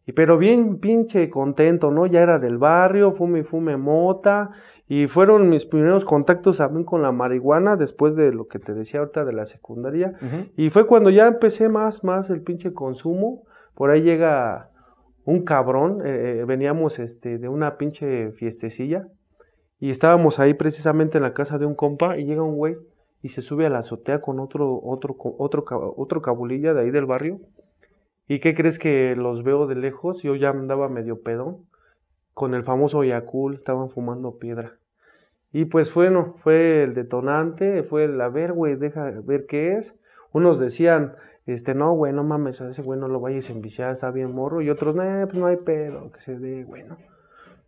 [0.08, 2.06] y pero bien pinche contento, ¿no?
[2.06, 4.52] Ya era del barrio, fume fume mota.
[4.88, 9.00] Y fueron mis primeros contactos también con la marihuana después de lo que te decía
[9.00, 10.14] ahorita de la secundaria.
[10.56, 13.42] Y fue cuando ya empecé más, más el pinche consumo.
[13.74, 14.70] Por ahí llega
[15.26, 19.08] un cabrón, eh, eh, veníamos este, de una pinche fiestecilla
[19.78, 22.78] y estábamos ahí precisamente en la casa de un compa y llega un güey
[23.20, 25.66] y se sube a la azotea con otro, otro, otro,
[25.98, 27.40] otro cabulilla de ahí del barrio.
[28.28, 30.22] ¿Y qué crees que los veo de lejos?
[30.22, 31.66] Yo ya andaba medio pedón
[32.34, 34.78] con el famoso Yakul, estaban fumando piedra.
[35.50, 39.98] Y pues bueno, fue el detonante, fue el, a ver, güey, deja ver qué es.
[40.32, 44.10] Unos decían, este, no, güey, no mames, a ese güey no lo vayas a está
[44.10, 44.60] bien morro.
[44.60, 46.84] Y otros, no, pues no hay pedo, que se dé, güey.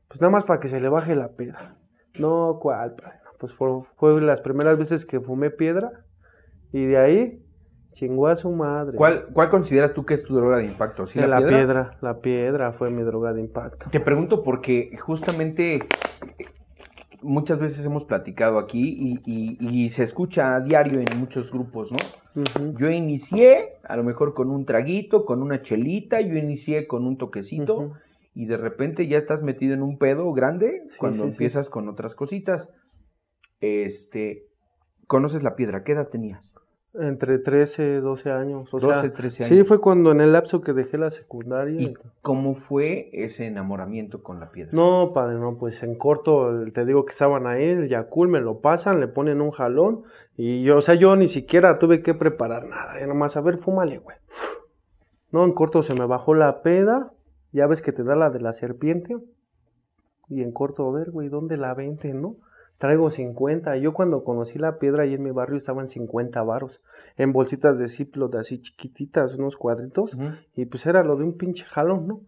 [0.07, 1.77] Pues nada más para que se le baje la peda.
[2.19, 2.95] No, ¿cuál,
[3.39, 6.05] Pues fue, fue las primeras veces que fumé piedra.
[6.73, 7.45] Y de ahí,
[7.93, 8.97] chingó a su madre.
[8.97, 11.07] ¿Cuál, cuál consideras tú que es tu droga de impacto?
[11.07, 11.99] ¿Sí, la, piedra?
[12.01, 13.91] La piedra fue mi droga de impacto.
[13.91, 15.81] Te pregunto porque justamente
[17.23, 21.99] muchas veces hemos platicado aquí y, se escucha a diario en muchos grupos, ¿no?
[22.79, 27.17] Yo inicié a lo mejor con un traguito, con una chelita, yo inicié con un
[27.19, 27.93] toquecito
[28.35, 32.71] y de repente ya estás metido en un pedo grande cuando empiezas con otras cositas.
[33.61, 34.47] Este,
[35.07, 35.83] ¿conoces la piedra?
[35.85, 36.55] ¿Qué edad tenías?
[36.95, 38.75] Entre 13, 12 años.
[38.75, 39.57] O 12, 13 años.
[39.57, 41.81] Sí, fue cuando en el lapso que dejé la secundaria.
[41.81, 44.73] ¿Y cómo fue ese enamoramiento con la piedra?
[44.73, 48.61] No, padre, no, pues en corto te digo que estaban ahí, el Yakul me lo
[48.61, 50.03] pasan, le ponen un jalón
[50.37, 53.57] y yo, o sea, yo ni siquiera tuve que preparar nada, ya nomás, a ver,
[53.59, 54.17] fúmale, güey.
[55.31, 57.13] No, en corto se me bajó la peda,
[57.53, 59.17] ya ves que te da la de la serpiente.
[60.29, 62.37] Y en corto, a ver, güey, ¿dónde la vente, no?
[62.81, 63.77] Traigo 50.
[63.77, 66.81] Yo cuando conocí la piedra ahí en mi barrio estaban 50 varos.
[67.19, 70.17] En bolsitas de de así chiquititas, unos cuadritos.
[70.57, 72.23] Y pues era lo de un pinche jalón, ¿no?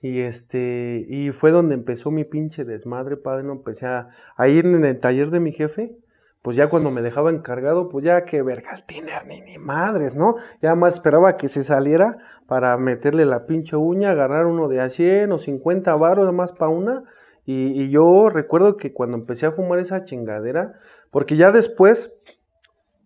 [0.00, 3.42] Y este, y fue donde empezó mi pinche desmadre, padre.
[3.42, 4.08] No empecé a,
[4.48, 5.94] ir en el taller de mi jefe.
[6.40, 10.14] Pues ya cuando me dejaba encargado, pues ya que verga el tiner, ni, ni madres,
[10.14, 10.36] ¿no?
[10.62, 14.88] Ya más esperaba que se saliera para meterle la pinche uña, agarrar uno de a
[14.88, 17.04] 100 o 50 varos más para una
[17.52, 20.74] y, yo recuerdo que cuando empecé a fumar esa chingadera,
[21.10, 22.14] porque ya después,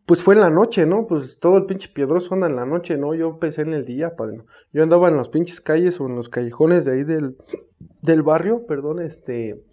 [0.07, 1.07] pues fue en la noche, ¿no?
[1.07, 3.15] Pues todo el pinche piedroso anda en la noche, ¿no?
[3.15, 4.43] Yo empecé en el día, padre.
[4.73, 7.37] Yo andaba en las pinches calles o en los callejones de ahí del,
[8.03, 9.65] del barrio, perdón, este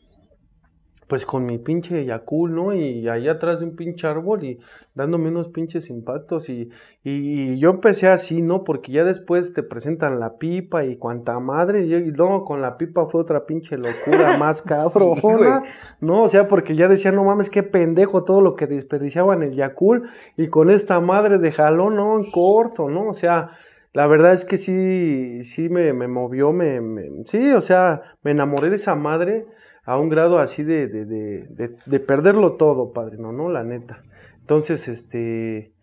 [1.12, 2.74] pues con mi pinche Yakul, ¿no?
[2.74, 4.60] Y ahí atrás de un pinche árbol y
[4.96, 6.70] dándome unos pinches impactos y,
[7.04, 8.64] y, yo empecé así, ¿no?
[8.64, 13.08] Porque ya después te presentan la pipa y cuanta madre y, luego con la pipa
[13.08, 15.64] fue otra pinche locura más cabrona,
[16.00, 16.24] ¿no?
[16.24, 20.10] O sea, porque ya decía, no mames, qué pendejo todo lo que desperdiciaban el Yakul
[20.38, 22.18] y con esta madre de jalón, ¿no?
[22.18, 23.10] En corto, ¿no?
[23.10, 23.52] O sea...
[23.94, 28.32] La verdad es que sí, sí me, me movió, me, me, sí, o sea, me
[28.32, 29.48] enamoré de esa madre
[29.84, 33.50] a un grado así de, de, de, de, perderlo todo, padrino, ¿no?
[33.50, 34.04] La neta.
[34.40, 35.74] Entonces, este,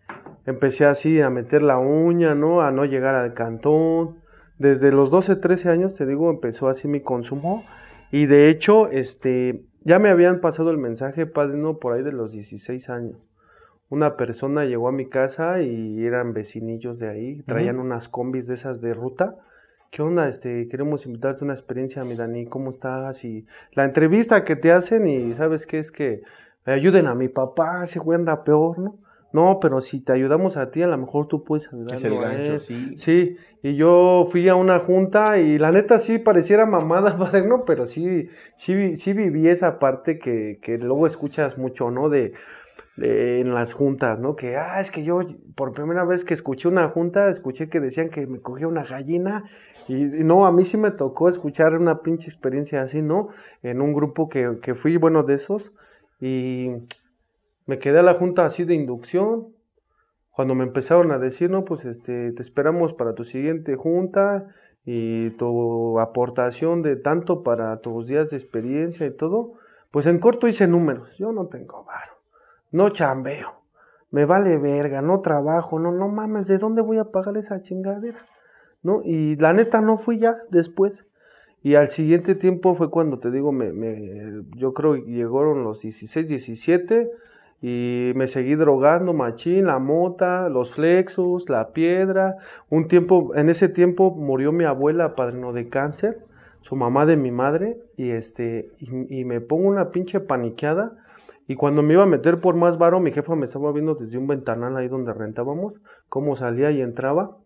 [0.45, 2.61] empecé así a meter la uña, ¿no?
[2.61, 4.19] A no llegar al cantón.
[4.57, 7.63] Desde los 12, 13 años, te digo, empezó así mi consumo.
[8.11, 12.31] Y de hecho, este, ya me habían pasado el mensaje, padrino, por ahí de los
[12.31, 13.17] 16 años.
[13.89, 18.53] Una persona llegó a mi casa y eran vecinillos de ahí, traían unas combis de
[18.53, 19.37] esas de ruta
[19.91, 20.27] ¿qué onda?
[20.27, 23.23] Este, queremos invitarte a una experiencia, mi Dani, ¿cómo estás?
[23.25, 26.21] Y la entrevista que te hacen y sabes qué es que
[26.65, 28.99] me ayuden a mi papá, ese güey anda peor, ¿no?
[29.31, 31.93] No, pero si te ayudamos a ti, a lo mejor tú puedes ayudar.
[31.93, 32.97] Es el gancho, sí.
[32.97, 37.61] Sí, y yo fui a una junta y la neta sí pareciera mamada, ¿no?
[37.61, 42.09] Pero sí, sí, sí viví esa parte que, que luego escuchas mucho, ¿no?
[42.09, 42.33] De,
[43.01, 44.35] en las juntas, ¿no?
[44.35, 45.21] Que, ah, es que yo
[45.55, 49.43] por primera vez que escuché una junta, escuché que decían que me cogía una gallina
[49.87, 53.29] y, no, a mí sí me tocó escuchar una pinche experiencia así, ¿no?
[53.63, 55.71] En un grupo que, que fui, bueno, de esos
[56.19, 56.71] y
[57.65, 59.53] me quedé a la junta así de inducción.
[60.31, 64.47] Cuando me empezaron a decir, no, pues este, te esperamos para tu siguiente junta
[64.85, 69.53] y tu aportación de tanto para tus días de experiencia y todo,
[69.91, 71.17] pues en corto hice números.
[71.17, 72.18] Yo no tengo varo
[72.71, 73.59] no chambeo,
[74.11, 78.25] me vale verga, no trabajo, no, no mames, ¿de dónde voy a pagar esa chingadera?
[78.81, 79.01] ¿No?
[79.03, 81.05] Y la neta no fui ya después.
[81.61, 86.27] Y al siguiente tiempo fue cuando te digo, me, me, yo creo llegaron los 16,
[86.27, 87.11] 17
[87.61, 92.37] y me seguí drogando, machín, la mota, los flexos, la piedra.
[92.69, 96.23] Un tiempo, en ese tiempo murió mi abuela, padrino de cáncer,
[96.61, 100.93] su mamá de mi madre, y este, y me pongo una pinche paniqueada
[101.49, 104.19] y cuando me iba a meter por más varo, mi jefa me estaba viendo desde
[104.19, 107.37] un ventanal ahí donde rentábamos, cómo salía y entraba.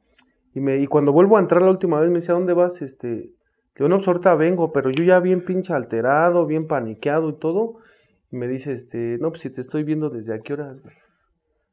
[0.54, 2.82] Y, me, y cuando vuelvo a entrar la última vez, me dice, ¿a dónde vas?
[2.82, 3.32] Este,
[3.78, 7.78] yo no, pues vengo, pero yo ya bien pinche alterado, bien paniqueado y todo.
[8.30, 10.76] Y me dice, este, no, pues si te estoy viendo desde a qué horas.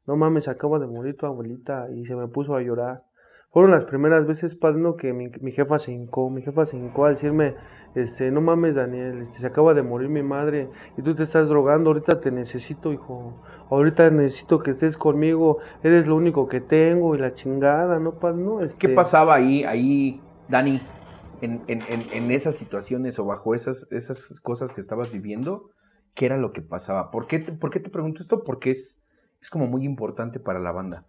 [0.07, 3.03] No mames, acaba de morir tu abuelita y se me puso a llorar.
[3.51, 7.05] Fueron las primeras veces, padrino, que mi, mi jefa se hincó, mi jefa se hincó
[7.05, 7.55] a decirme,
[7.95, 11.49] este, no mames, Daniel, este, se acaba de morir mi madre y tú te estás
[11.49, 17.13] drogando, ahorita te necesito, hijo, ahorita necesito que estés conmigo, eres lo único que tengo
[17.13, 18.61] y la chingada, ¿no, padrino?
[18.61, 20.81] Este, ¿Qué pasaba ahí, ahí, Dani,
[21.41, 25.71] en, en, en, en esas situaciones o bajo esas, esas cosas que estabas viviendo?
[26.13, 27.11] ¿Qué era lo que pasaba?
[27.11, 28.43] ¿Por qué te, por qué te pregunto esto?
[28.43, 29.01] Porque es,
[29.41, 31.05] es como muy importante para la banda.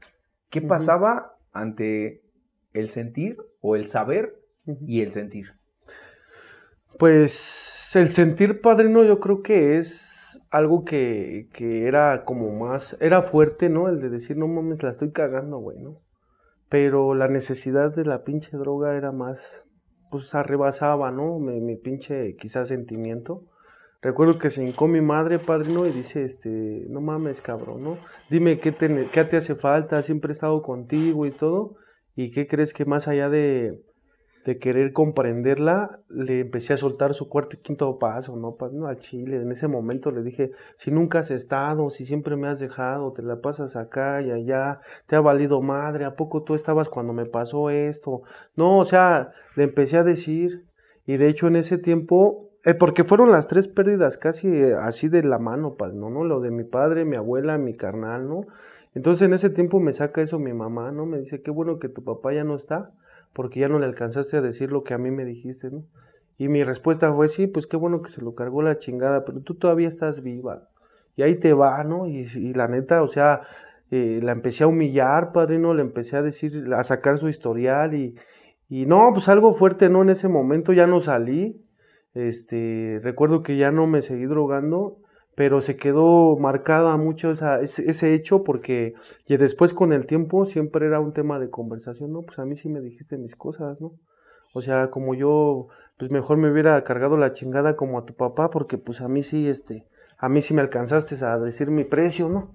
[0.49, 2.22] ¿Qué pasaba ante
[2.73, 4.41] el sentir o el saber
[4.87, 5.53] y el sentir?
[6.99, 13.23] Pues el sentir padrino yo creo que es algo que, que era como más, era
[13.23, 13.89] fuerte, ¿no?
[13.89, 16.01] El de decir, no mames, la estoy cagando, güey, ¿no?
[16.69, 19.65] Pero la necesidad de la pinche droga era más,
[20.11, 21.39] pues arrebasaba, ¿no?
[21.39, 23.47] Mi, mi pinche quizás sentimiento.
[24.03, 27.99] Recuerdo que se hincó mi madre, padrino, y dice, este, no mames, cabrón, ¿no?
[28.31, 31.77] Dime qué te, qué te hace falta, siempre he estado contigo y todo.
[32.15, 33.81] ¿Y qué crees que más allá de,
[34.61, 38.57] querer comprenderla, le empecé a soltar su cuarto y quinto paso, ¿no?
[38.87, 39.37] Al chile.
[39.37, 43.23] En ese momento le dije, si nunca has estado, si siempre me has dejado, te
[43.23, 47.25] la pasas acá y allá, te ha valido madre, ¿a poco tú estabas cuando me
[47.25, 48.23] pasó esto?
[48.57, 50.65] No, o sea, le empecé a decir,
[51.07, 55.09] y de hecho en ese tiempo, eh, porque fueron las tres pérdidas casi eh, así
[55.09, 56.11] de la mano, ¿no?
[56.11, 56.25] ¿no?
[56.25, 58.43] Lo de mi padre, mi abuela, mi carnal, ¿no?
[58.95, 61.07] Entonces en ese tiempo me saca eso mi mamá, ¿no?
[61.07, 62.93] Me dice, qué bueno que tu papá ya no está,
[63.33, 65.85] porque ya no le alcanzaste a decir lo que a mí me dijiste, ¿no?
[66.39, 69.41] Y mi respuesta fue, sí, pues qué bueno que se lo cargó la chingada, pero
[69.41, 70.69] tú todavía estás viva.
[71.17, 72.09] Y ahí te va, ¿no?
[72.09, 73.43] Y, y la neta, o sea,
[73.91, 78.17] eh, la empecé a humillar, padrino, le empecé a decir, a sacar su historial y,
[78.71, 80.01] y no, pues algo fuerte, ¿no?
[80.01, 81.63] En ese momento ya no salí,
[82.15, 85.02] este, recuerdo que ya no me seguí drogando,
[85.43, 88.95] pero se quedó marcada mucho esa, ese, hecho porque
[89.27, 92.23] y después con el tiempo siempre era un tema de conversación, ¿no?
[92.23, 93.91] Pues a mí sí me dijiste mis cosas, ¿no?
[94.55, 95.67] O sea, como yo,
[95.99, 99.25] pues mejor me hubiera cargado la chingada como a tu papá, porque pues a mí
[99.25, 99.85] sí, este,
[100.17, 102.55] a mí sí me alcanzaste a decir mi precio, ¿no?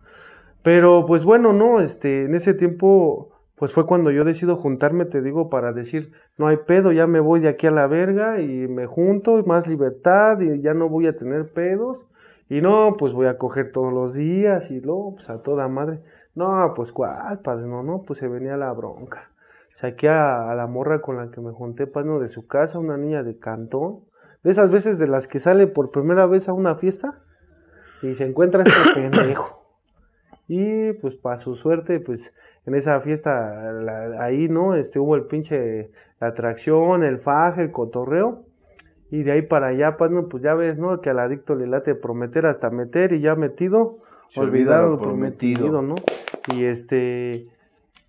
[0.63, 5.21] Pero pues bueno, no, este, en ese tiempo, pues fue cuando yo decido juntarme, te
[5.21, 8.69] digo, para decir, no hay pedo, ya me voy de aquí a la verga y
[8.69, 12.07] me junto, más libertad y ya no voy a tener pedos.
[12.49, 16.01] Y no, pues voy a coger todos los días y luego, pues a toda madre.
[16.35, 19.31] No, pues cuál, padre, no, no, pues se venía la bronca.
[19.73, 22.97] Saqué a, a la morra con la que me junté, padre, de su casa, una
[22.97, 24.01] niña de cantón.
[24.43, 27.19] De esas veces de las que sale por primera vez a una fiesta
[28.01, 29.65] y se encuentra este pendejo.
[30.47, 32.33] Y pues para su suerte, pues
[32.65, 34.75] en esa fiesta, la- ahí, ¿no?
[34.75, 38.45] Este, hubo el pinche, la atracción, el faje, el cotorreo.
[39.09, 40.99] Y de ahí para allá, pues, no, pues ya ves, ¿no?
[41.01, 44.89] Que al adicto le late prometer hasta meter y ya metido, Se olvida olvidar lo
[44.91, 45.71] lo prometido.
[45.71, 45.95] prometido, ¿no?
[46.53, 47.47] Y este,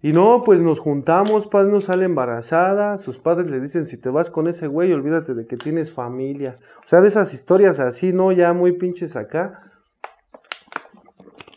[0.01, 4.09] y no, pues nos juntamos, padre nos sale embarazada, sus padres le dicen, si te
[4.11, 6.55] vas con ese güey, olvídate de que tienes familia.
[6.85, 8.31] O sea, de esas historias así, ¿no?
[8.31, 9.73] Ya muy pinches acá.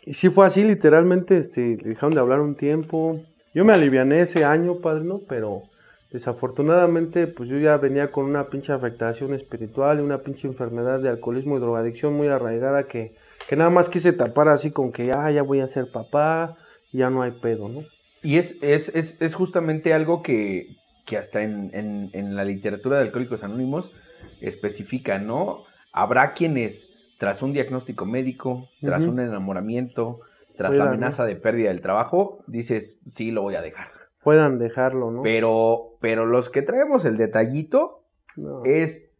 [0.04, 3.12] Y sí fue así, literalmente, este, le dejaron de hablar un tiempo.
[3.54, 5.20] Yo me aliviané ese año, padre, ¿no?
[5.28, 5.62] Pero
[6.12, 11.08] desafortunadamente, pues yo ya venía con una pinche afectación espiritual y una pinche enfermedad de
[11.08, 13.14] alcoholismo y drogadicción muy arraigada que,
[13.48, 16.56] que nada más quise tapar así con que, ah, ya voy a ser papá
[16.92, 17.84] ya no hay pedo, ¿no?
[18.22, 22.98] Y es, es, es, es justamente algo que, que hasta en, en, en la literatura
[22.98, 23.92] de Alcohólicos Anónimos
[24.40, 25.64] especifica, ¿no?
[25.92, 30.20] Habrá quienes, tras un diagnóstico médico, tras un enamoramiento,
[30.56, 30.90] tras la ¿no?
[30.90, 33.88] amenaza de pérdida del trabajo, dices, sí, lo voy a dejar.
[34.22, 35.22] Puedan dejarlo, ¿no?
[35.22, 38.04] Pero, pero los que traemos el detallito
[38.36, 38.62] No.
[38.64, 39.10] es,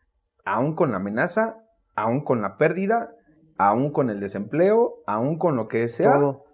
[0.45, 1.59] aún con la amenaza,
[1.97, 3.15] aún con la pérdida,
[3.59, 6.45] aún con el desempleo, aún con lo que sea, Todo.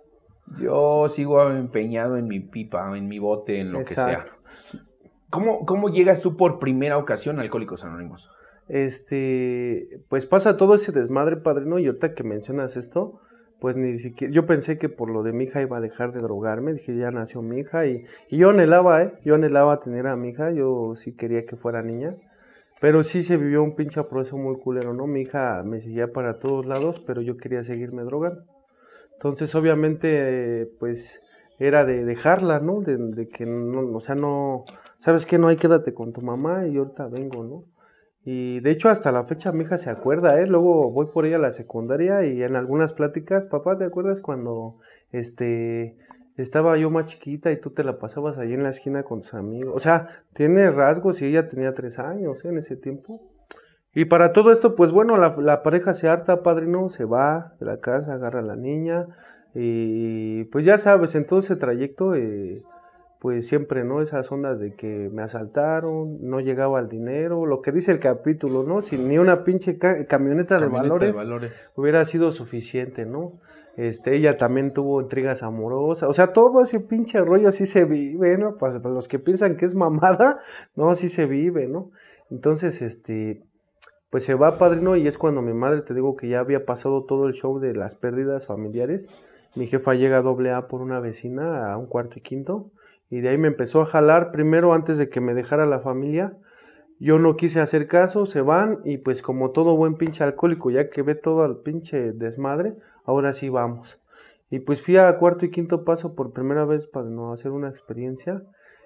[0.61, 4.35] yo sigo empeñado en mi pipa, en mi bote, en lo Exacto.
[4.73, 4.85] que sea.
[5.31, 8.31] ¿Cómo, ¿Cómo llegas tú por primera ocasión a Alcohólicos Anónimos?
[8.67, 13.21] Este, pues pasa todo ese desmadre, padrino, y ahorita que mencionas esto,
[13.61, 16.21] pues ni siquiera, yo pensé que por lo de mi hija iba a dejar de
[16.21, 19.13] drogarme, dije, ya nació mi hija, y, y yo anhelaba, ¿eh?
[19.25, 22.15] Yo anhelaba tener a mi hija, yo sí quería que fuera niña,
[22.81, 25.07] pero sí se vivió un pinche proceso muy culero, ¿no?
[25.07, 28.45] Mi hija me seguía para todos lados, pero yo quería seguirme drogando.
[29.15, 31.21] Entonces, obviamente, pues,
[31.59, 32.81] era de dejarla, ¿no?
[32.81, 34.65] De, que no, o sea, no,
[34.99, 35.39] ¿sabes qué?
[35.39, 37.78] No hay, quédate con tu mamá y ahorita vengo, ¿no?
[38.25, 40.47] Y de hecho hasta la fecha mi hija se acuerda, ¿eh?
[40.47, 44.77] Luego voy por ella a la secundaria y en algunas pláticas, papá, ¿te acuerdas cuando
[45.13, 45.97] este
[46.37, 49.35] estaba yo más chiquita y tú te la pasabas ahí en la esquina con tus
[49.35, 49.73] amigos?
[49.75, 52.49] O sea, tiene rasgos y ella tenía tres años ¿eh?
[52.49, 53.23] en ese tiempo.
[53.95, 57.67] Y para todo esto, pues bueno, la, la pareja se harta, padrino, se va de
[57.67, 59.07] la casa, agarra a la niña
[59.55, 62.63] y pues ya sabes, en todo ese trayecto, eh,
[63.21, 64.01] pues siempre, ¿no?
[64.01, 68.63] Esas ondas de que me asaltaron, no llegaba el dinero, lo que dice el capítulo,
[68.63, 68.81] ¿no?
[68.81, 71.17] Si ni una pinche camioneta, de, valores
[71.75, 73.41] hubiera sido suficiente, ¿no?
[73.77, 78.37] Este, ella también tuvo intrigas amorosas, o sea, todo ese pinche rollo así se vive,
[78.37, 78.57] ¿no?
[78.57, 80.41] Para, los que piensan que es mamada,
[80.77, 81.91] no, así se vive, ¿no?
[82.31, 83.45] Entonces, este,
[84.11, 87.05] pues se va padrino y es cuando mi madre, te digo que ya había pasado
[87.05, 89.11] todo el show de las pérdidas familiares,
[89.55, 92.71] mi jefa llega a doble A por una vecina a un cuarto y quinto,
[93.11, 96.37] y de ahí me empezó a jalar primero antes de que me dejara la familia,
[97.01, 100.91] yo no quise hacer caso, se van y pues como todo buen pinche alcohólico, ya
[100.91, 103.99] que ve todo el pinche desmadre, ahora sí vamos.
[104.51, 107.69] Y pues fui a cuarto y quinto paso por primera vez para no hacer una
[107.69, 108.43] experiencia,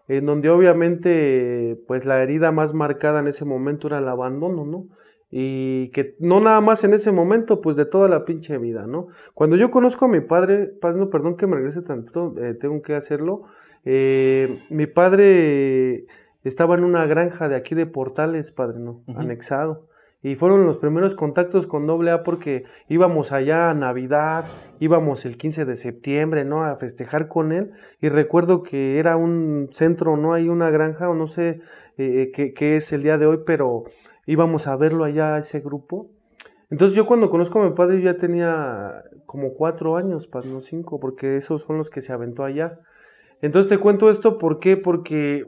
[0.09, 4.87] en donde obviamente pues la herida más marcada en ese momento era el abandono, ¿no?
[5.31, 9.07] Y que no nada más en ese momento, pues de toda la pinche vida, ¿no?
[9.33, 12.95] Cuando yo conozco a mi padre, no, perdón que me regrese tanto, eh, tengo que
[12.95, 13.45] hacerlo,
[13.85, 16.07] eh, mi padre
[16.45, 19.03] estaba en una granja de aquí de Portales, padre, ¿no?
[19.15, 19.89] Anexado.
[20.25, 24.45] Y fueron los primeros contactos con AA porque íbamos allá a Navidad,
[24.79, 26.63] íbamos el 15 de septiembre, ¿no?
[26.65, 27.73] A festejar con él.
[28.01, 30.33] Y recuerdo que era un centro, ¿no?
[30.33, 31.61] Hay una granja, o no sé
[31.99, 33.83] eh, qué, qué, es el día de hoy, pero
[34.25, 36.09] íbamos a verlo allá, ese grupo.
[36.71, 41.01] Entonces yo cuando conozco a mi padre ya tenía como cuatro años, padre, no cinco,
[41.01, 42.73] porque esos son los que se aventó allá.
[43.43, 44.79] Entonces te cuento esto, ¿por qué?
[44.79, 45.47] Porque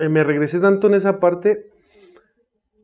[0.00, 1.70] eh, me regresé tanto en esa parte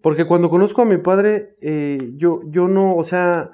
[0.02, 3.52] porque cuando conozco a mi padre, eh, yo, yo no, o sea,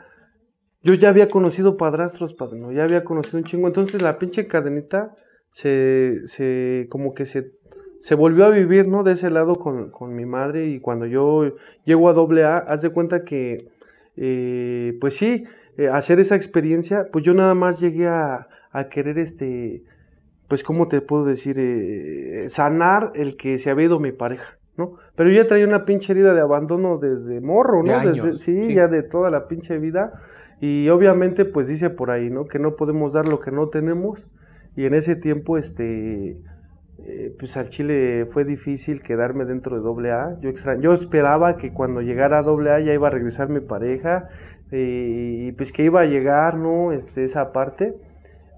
[0.82, 2.72] yo ya había conocido padrastros, padre, ¿no?
[2.72, 3.66] ya había conocido un chingo.
[3.66, 5.14] Entonces la pinche cadenita
[5.50, 7.52] se, se como que se,
[7.98, 9.02] se volvió a vivir, ¿no?
[9.02, 10.66] De ese lado con, con mi madre.
[10.68, 11.54] Y cuando yo
[11.84, 13.68] llego a doble A, haz de cuenta que,
[14.16, 15.44] eh, pues sí,
[15.76, 19.82] eh, hacer esa experiencia, pues yo nada más llegué a, a querer este,
[20.48, 21.56] pues, ¿cómo te puedo decir?
[22.48, 24.58] sanar el que se había ido mi pareja.
[24.78, 24.94] ¿no?
[25.16, 27.98] Pero yo ya traía una pinche herida de abandono desde morro, ¿no?
[28.00, 30.12] desde, sí, ya de toda la pinche vida.
[30.60, 32.46] Y obviamente, pues dice por ahí, ¿no?
[32.46, 34.26] Que no podemos dar lo que no tenemos.
[34.76, 36.40] Y en ese tiempo, este,
[37.04, 40.38] eh, pues al Chile fue difícil quedarme dentro de AA.
[40.40, 44.28] Yo, yo esperaba que cuando llegara a AA ya iba a regresar mi pareja
[44.70, 46.92] eh, y pues que iba a llegar, ¿no?
[46.92, 47.96] Este, esa parte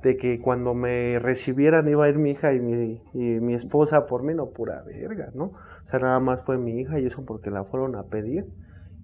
[0.02, 4.06] de que cuando me recibieran iba a ir mi hija y mi, y mi esposa
[4.06, 5.44] por mí, no, pura verga, ¿no?
[5.44, 8.46] O sea, nada más fue mi hija y eso porque la fueron a pedir.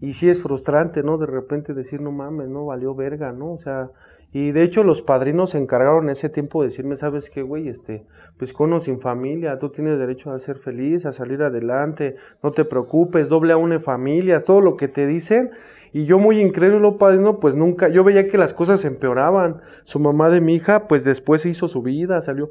[0.01, 1.17] Y sí es frustrante, ¿no?
[1.19, 3.53] De repente decir, no mames, no valió verga, ¿no?
[3.53, 3.91] O sea,
[4.33, 7.69] y de hecho los padrinos se encargaron en ese tiempo de decirme, ¿sabes qué, güey?
[7.69, 8.05] Este,
[8.39, 12.65] pues con sin familia, tú tienes derecho a ser feliz, a salir adelante, no te
[12.67, 15.51] preocupes, doble a une familias, todo lo que te dicen
[15.97, 19.63] y yo muy incrédulo, padrino, pues nunca, yo veía que las cosas empeoraban.
[19.85, 22.51] Su mamá de mi hija, pues después hizo su vida, salió,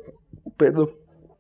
[0.58, 0.90] perdón,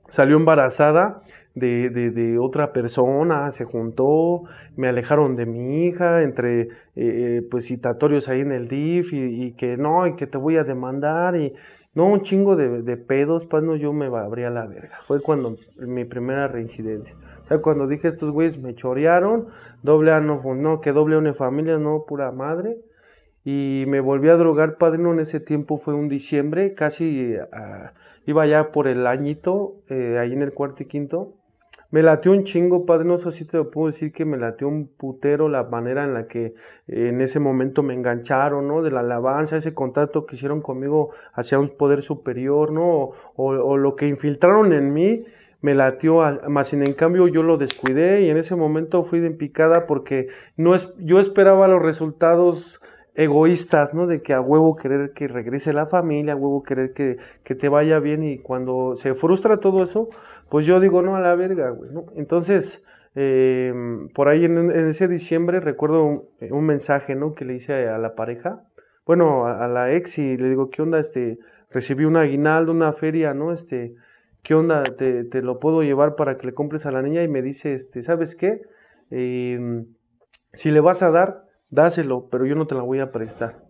[0.08, 1.24] salió embarazada
[1.56, 4.43] de, de, otra persona, se juntó,
[4.76, 9.51] me alejaron de mi hija, entre eh, pues citatorios ahí en el DIF y, y,
[9.53, 11.56] que no, y que te voy a demandar y,
[11.95, 14.97] no, un chingo de, de pedos, pues no, yo me abría la verga.
[15.03, 17.16] Fue cuando mi primera reincidencia.
[17.41, 19.47] O sea, cuando dije estos güeyes me chorearon,
[19.86, 22.79] doble A no, que doble A una familia, no, pura madre.
[23.43, 27.93] Y me volví a drogar, padrino, en ese tiempo fue un diciembre, casi ah,
[28.25, 31.36] iba ya por el añito, eh, ahí en el cuarto y quinto.
[31.91, 34.67] Me latió un chingo, padre, no sé si te lo puedo decir que me latió
[34.67, 36.55] un putero la manera en la que
[36.88, 38.81] eh, en ese momento me engancharon, ¿no?
[38.81, 43.11] De la alabanza, ese contacto que hicieron conmigo hacia un poder superior, ¿no?
[43.36, 45.25] O, lo que infiltraron en mí,
[45.66, 49.32] me latió, más sin en cambio yo lo descuidé y en ese momento fui de
[49.32, 52.80] picada porque no es, yo esperaba los resultados
[53.16, 54.05] egoístas, ¿no?
[54.05, 57.68] De que a huevo querer que regrese la familia, a huevo querer que, que, te
[57.68, 60.09] vaya bien y cuando se frustra todo eso,
[60.49, 62.05] pues yo digo, no, a la verga, güey, ¿no?
[62.16, 62.86] Entonces,
[63.16, 63.74] eh,
[64.13, 67.34] por ahí en, ese diciembre recuerdo un, mensaje, ¿no?
[67.34, 68.61] Que le hice a, la pareja,
[69.03, 70.99] bueno, a, la ex y le digo, ¿qué onda?
[70.99, 71.39] Este,
[71.72, 73.51] recibí un aguinaldo, una feria, ¿no?
[73.51, 73.95] Este,
[74.46, 74.84] ¿qué onda?
[74.84, 77.74] Te, te, lo puedo llevar para que le compres a la niña y me dice,
[77.74, 78.62] este, ¿sabes qué?
[79.10, 79.84] Eh,
[80.54, 83.66] si le vas a dar, dáselo, pero yo no te la voy a prestar.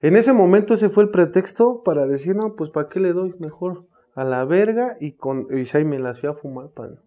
[0.00, 3.34] En ese momento ese fue el pretexto para decir, no, pues ¿para qué le doy?
[3.38, 6.98] Mejor a la verga y con y me las fui a fumar, pan.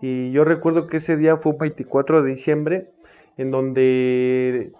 [0.00, 2.90] Y yo recuerdo que ese día fue 24 de diciembre,
[3.36, 4.72] en donde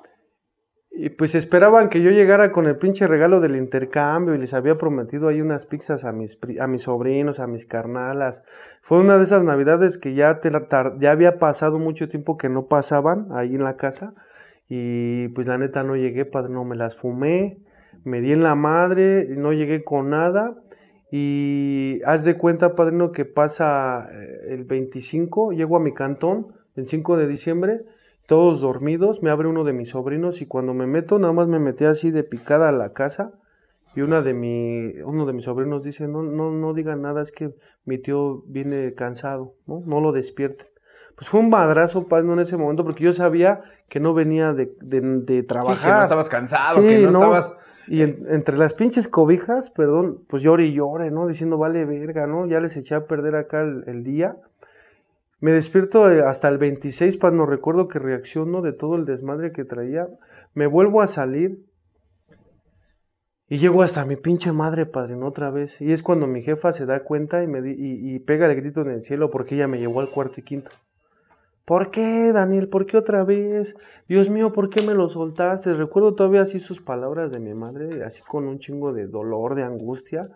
[1.16, 5.28] pues esperaban que yo llegara con el pinche regalo del intercambio y les había prometido
[5.28, 8.42] ahí unas pizzas a mis, a mis sobrinos, a mis carnalas.
[8.82, 10.50] Fue una de esas navidades que ya, te,
[10.98, 14.14] ya había pasado mucho tiempo que no pasaban ahí en la casa
[14.68, 17.58] y pues la neta no llegué, padre, no me las fumé,
[18.04, 20.56] me di en la madre, no llegué con nada.
[21.10, 26.86] Y haz de cuenta, padrino, que pasa eh, el 25, llego a mi cantón, el
[26.86, 27.84] 5 de diciembre,
[28.28, 31.58] todos dormidos, me abre uno de mis sobrinos y cuando me meto, nada más me
[31.58, 33.32] metí así de picada a la casa
[33.96, 37.32] y una de mi, uno de mis sobrinos dice, no, no, no digan nada, es
[37.32, 37.54] que
[37.86, 39.82] mi tío viene cansado, ¿no?
[39.86, 40.66] No lo despierten.
[41.16, 44.68] Pues fue un madrazo, padre, en ese momento, porque yo sabía que no venía de,
[44.82, 45.90] de, trabajar.
[45.90, 47.54] que no estabas cansado, que no, estabas...
[47.88, 51.26] Y entre las pinches cobijas, perdón, pues llore y llore, ¿no?
[51.26, 52.46] Diciendo, vale verga, ¿no?
[52.46, 54.36] Ya les eché a perder acá el, día.
[55.40, 59.52] Me despierto eh, hasta el 26, para no recuerdo que reacciono de todo el desmadre
[59.52, 60.08] que traía.
[60.54, 61.64] Me vuelvo a salir,
[63.50, 65.80] y llego hasta mi pinche madre, padrino, otra vez.
[65.80, 68.90] Y es cuando mi jefa se da cuenta y, me y, pega el grito en
[68.90, 70.70] el cielo porque ella me llevó al cuarto y quinto.
[71.64, 72.68] ¿Por qué, Daniel?
[72.68, 73.74] ¿Por qué otra vez?
[74.06, 75.72] Dios mío, ¿por qué me lo soltaste?
[75.72, 79.62] Recuerdo todavía así sus palabras de mi madre, así con un chingo de dolor, de
[79.62, 80.28] angustia.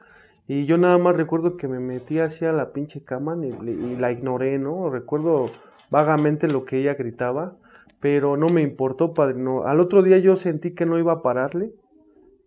[0.55, 4.13] Y yo nada más recuerdo que me metí así a la pinche cama y, la
[4.13, 4.91] ignoré, ¿no?
[4.91, 5.51] Recuerdo
[5.89, 7.57] vagamente lo que ella gritaba,
[8.01, 9.65] pero no me importó, padrino.
[9.65, 11.73] Al otro día yo sentí que no iba a pararle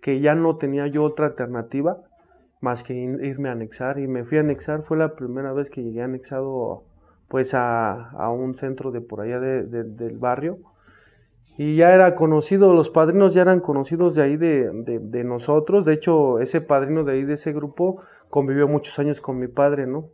[0.02, 2.04] que ya no tenía yo otra alternativa
[2.62, 5.82] más que irme a anexar y me fui a anexar, fue la primera vez que
[5.82, 6.84] llegué anexado
[7.28, 10.60] pues a, un centro de por allá del barrio
[11.58, 16.40] y ya era conocido, los padrinos ya eran conocidos de ahí de, nosotros, de hecho
[16.40, 20.10] ese padrino de ahí de ese grupo convivió muchos años con mi padre, ¿no?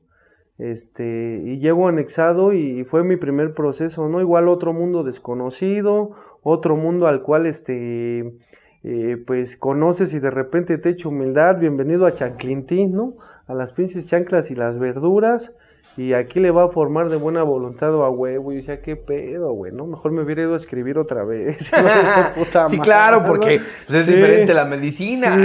[0.59, 4.21] Este, y llego anexado y fue mi primer proceso, ¿no?
[4.21, 6.11] Igual otro mundo desconocido,
[6.43, 8.37] otro mundo al cual este
[8.83, 13.15] eh, pues conoces y de repente te echo humildad, bienvenido a Chanclintín, ¿no?
[13.47, 15.55] A las pinches chanclas y las verduras,
[15.97, 18.95] y aquí le va a formar de buena voluntad o a huevo, y decía, qué
[18.95, 19.87] pedo, güey, ¿no?
[19.87, 21.69] Mejor me hubiera ido a escribir otra vez.
[22.67, 25.35] sí, claro, porque pues, es diferente la medicina,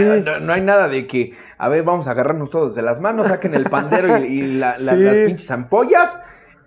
[0.40, 3.54] no, hay nada de que, a ver, vamos a agarrarnos todos de las manos, saquen
[3.54, 4.78] el pandero y, las
[5.26, 6.18] pinches ampollas,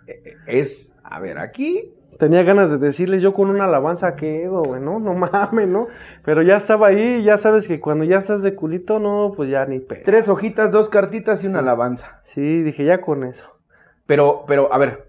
[0.07, 4.61] e, e, es, a ver, aquí tenía ganas de decirle yo con una alabanza quedo,
[4.61, 4.99] güey, ¿no?
[4.99, 5.87] No mames, ¿no?
[6.23, 9.65] Pero ya estaba ahí, ya sabes que cuando ya estás de culito, no, pues ya
[9.65, 10.01] ni pedo.
[10.03, 12.19] Tres hojitas, dos cartitas y una alabanza.
[12.23, 13.58] Sí, dije ya con eso.
[14.09, 15.05] Pero, pero, a ver,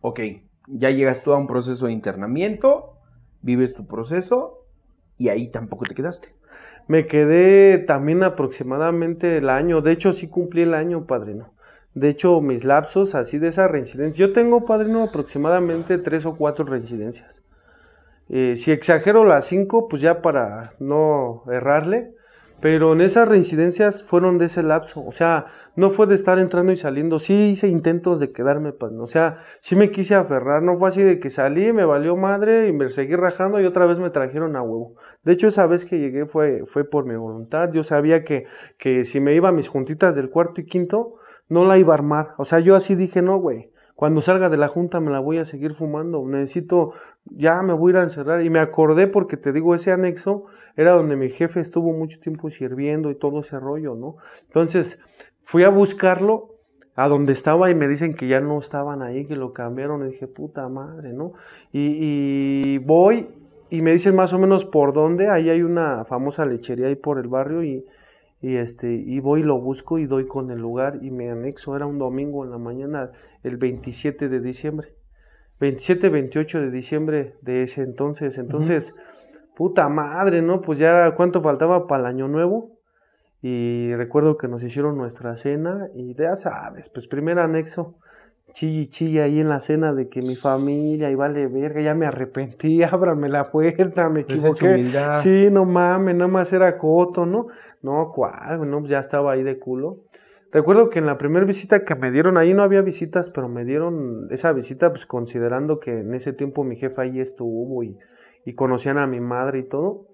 [0.00, 0.20] ok,
[0.68, 3.00] ya llegas tú a un proceso de internamiento,
[3.42, 4.68] vives tu proceso
[5.18, 6.32] y ahí tampoco te quedaste.
[6.86, 11.54] Me quedé también aproximadamente el año, de hecho sí cumplí el año, padrino.
[11.94, 16.64] De hecho, mis lapsos así de esa reincidencia, yo tengo, padrino, aproximadamente tres o cuatro
[16.64, 17.42] reincidencias.
[18.28, 22.13] Eh, si exagero las cinco, pues ya para no errarle,
[22.64, 25.44] pero en esas reincidencias fueron de ese lapso, o sea,
[25.76, 29.42] no fue de estar entrando y saliendo, sí hice intentos de quedarme, padrino, o sea,
[29.60, 32.90] sí me quise aferrar, no fue así de que salí, me valió madre y me
[32.90, 34.94] seguí rajando y otra vez me trajeron a huevo.
[35.24, 38.46] De hecho, esa vez que llegué fue, fue por mi voluntad, yo sabía que,
[38.78, 41.16] que si me iba a mis juntitas del cuarto y quinto,
[41.50, 42.28] no la iba a armar.
[42.38, 43.72] O sea, yo así dije, no, güey.
[43.94, 46.26] Cuando salga de la junta me la voy a seguir fumando.
[46.26, 46.94] Necesito,
[47.26, 48.42] ya me voy a ir a encerrar.
[48.42, 50.46] Y me acordé porque te digo, ese anexo
[50.76, 54.16] era donde mi jefe estuvo mucho tiempo sirviendo y todo ese rollo, ¿no?
[54.46, 54.98] Entonces,
[55.42, 56.50] fui a buscarlo
[56.96, 60.06] a donde estaba y me dicen que ya no estaban ahí, que lo cambiaron.
[60.06, 61.32] Y dije, puta madre, ¿no?
[61.72, 63.28] Y, y voy
[63.70, 65.28] y me dicen más o menos por dónde.
[65.28, 67.84] Ahí hay una famosa lechería ahí por el barrio y
[68.44, 71.86] y este y voy lo busco y doy con el lugar y me anexo era
[71.86, 73.10] un domingo en la mañana
[73.42, 74.88] el 27 de diciembre
[75.60, 78.94] 27 28 de diciembre de ese entonces entonces
[79.56, 82.78] puta madre no pues ya cuánto faltaba para el año nuevo
[83.42, 87.96] y recuerdo que nos hicieron nuestra cena y ya sabes pues primer anexo
[88.54, 92.06] chille chille ahí en la cena de que mi familia y vale verga, ya me
[92.06, 94.90] arrepentí, ábrame la puerta, me equivoqué.
[95.22, 97.48] Sí, no mames, nada más era coto, ¿no?
[97.82, 100.04] No, cuál, no, pues ya estaba ahí de culo.
[100.52, 103.64] Recuerdo que en la primera visita que me dieron, ahí no había visitas, pero me
[103.64, 107.98] dieron esa visita, pues considerando que en ese tiempo mi jefa ahí estuvo y,
[108.44, 110.06] y conocían a mi madre y todo.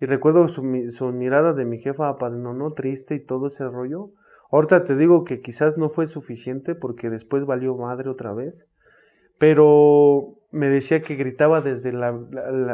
[0.00, 4.10] Y recuerdo su, su mirada de mi jefa, no, no, triste y todo ese rollo.
[4.50, 8.66] Ahorita te digo que quizás no fue suficiente porque después valió madre otra vez,
[9.38, 12.18] pero me decía que gritaba desde la,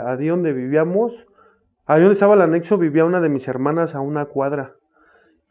[0.06, 1.26] ahí donde vivíamos,
[1.84, 4.76] ahí donde estaba el anexo vivía una de mis hermanas a una cuadra.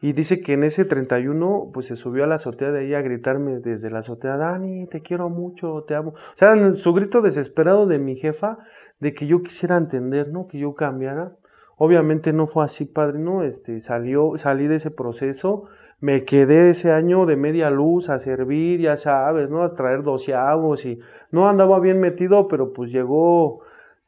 [0.00, 3.00] Y dice que en ese 31, pues se subió a la azotea de ahí a
[3.00, 6.10] gritarme desde la azotea, Dani, te quiero mucho, te amo.
[6.10, 8.58] O sea, su grito desesperado de mi jefa,
[9.00, 10.46] de que yo quisiera entender, ¿no?
[10.46, 11.32] Que yo cambiara.
[11.76, 13.42] Obviamente no fue así, padre, ¿no?
[13.42, 15.64] Este, salió, salí de ese proceso,
[16.00, 19.62] me quedé ese año de media luz a servir, ya sabes, ¿no?
[19.62, 20.98] A traer doceavos y
[21.30, 23.60] no andaba bien metido, pero pues llegó,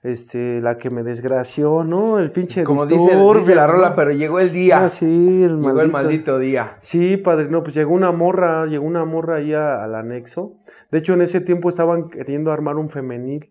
[0.03, 2.19] este, la que me desgració, ¿no?
[2.19, 3.95] El pinche Como dice, disturbio, dice la rola, ¿no?
[3.97, 4.85] pero llegó el día.
[4.85, 6.77] Ah, sí, el llegó el maldito día.
[6.79, 10.55] Sí, padre, no, pues llegó una morra, llegó una morra ahí a- al anexo.
[10.91, 13.51] De hecho, en ese tiempo estaban queriendo armar un femenil,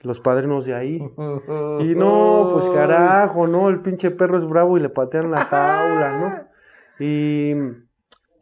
[0.00, 1.02] los padrinos de ahí.
[1.80, 3.68] Y no, pues carajo, ¿no?
[3.68, 7.04] El pinche perro es bravo y le patean la jaula, ¿no?
[7.04, 7.54] Y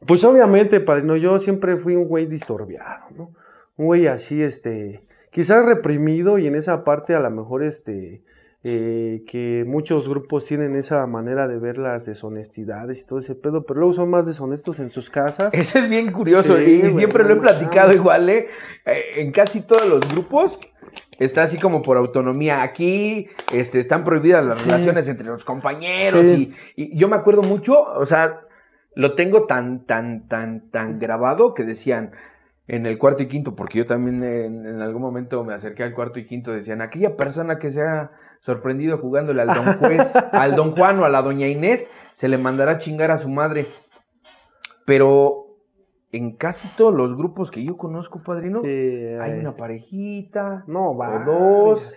[0.07, 3.33] pues obviamente, padrino, yo siempre fui un güey distorbiado, ¿no?
[3.77, 8.23] Un güey así, este, quizás reprimido y en esa parte a lo mejor, este,
[8.67, 13.65] eh, que muchos grupos tienen esa manera de ver las deshonestidades y todo ese pedo,
[13.65, 15.53] pero luego son más deshonestos en sus casas.
[15.53, 18.49] Eso es bien curioso Sí, y siempre lo he platicado igual, ¿eh?
[18.87, 20.61] Eh, En casi todos los grupos
[21.19, 22.63] está así como por autonomía.
[22.63, 24.71] Aquí este, están prohibidas las Sí.
[24.71, 26.53] relaciones entre los compañeros Sí.
[26.77, 28.41] y, y yo me acuerdo mucho, o sea,
[28.95, 32.13] lo tengo tan, tan, tan, tan grabado que decían
[32.67, 35.93] en el cuarto y quinto, porque yo también en, en algún momento me acerqué al
[35.93, 40.55] cuarto y quinto, decían, aquella persona que se ha sorprendido jugándole al don juez, al
[40.55, 43.67] don Juan o a la doña Inés, se le mandará a chingar a su madre.
[44.87, 45.44] Pero
[46.17, 49.41] en casi todos los grupos que yo conozco, padrino, Sí, hay ay.
[49.41, 51.25] una parejita, No, va.
[51.25, 51.91] dos.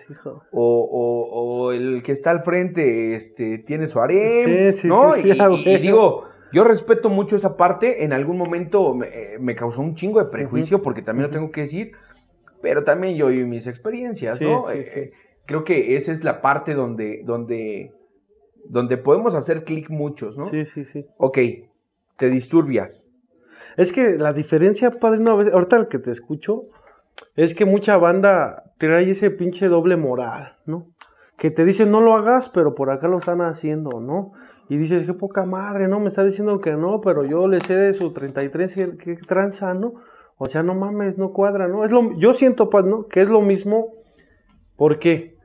[0.51, 5.15] o, o- o el que está al frente este, tiene su harem, Sí, sí, ¿no?
[5.17, 5.79] y, ah, y- y bueno.
[5.79, 9.07] digo, yo respeto mucho esa parte, en algún momento me,
[9.39, 11.91] me causó un chingo de prejuicio, porque también lo tengo que decir,
[12.61, 14.69] pero también yo y mis experiencias, ¿no?
[14.71, 15.11] eh,
[15.45, 17.91] creo que esa es la parte donde, donde,
[18.65, 20.45] donde podemos hacer clic muchos, ¿no?
[20.45, 21.05] Sí, sí, sí.
[21.17, 21.37] Ok,
[22.17, 23.09] te disturbias.
[23.77, 26.63] Es que la diferencia, padre, no, a veces, ahorita el que te escucho,
[27.35, 30.87] es que mucha banda trae ese pinche doble moral, ¿no?
[31.37, 34.33] Que te dicen no lo hagas, pero por acá lo están haciendo, ¿no?
[34.67, 35.99] Y dices, qué poca madre, ¿no?
[35.99, 39.75] Me está diciendo que no, pero yo le sé de su 33 que, que tranza,
[39.75, 39.93] ¿no?
[40.37, 41.85] O sea, no mames, no cuadra, ¿no?
[41.85, 43.07] Es lo, yo siento, pues, ¿no?
[43.07, 43.93] Que es lo mismo,
[44.75, 45.36] porque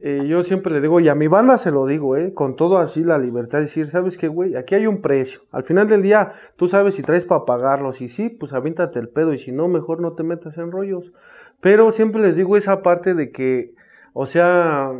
[0.00, 2.32] eh, yo siempre le digo, y a mi banda se lo digo, ¿eh?
[2.32, 4.54] Con todo así la libertad de decir, ¿sabes qué, güey?
[4.54, 5.40] Aquí hay un precio.
[5.50, 7.90] Al final del día, tú sabes si traes para pagarlo.
[7.90, 9.32] Si sí, pues avíntate el pedo.
[9.32, 11.12] Y si no, mejor no te metas en rollos.
[11.60, 13.74] Pero siempre les digo esa parte de que,
[14.12, 14.92] o sea,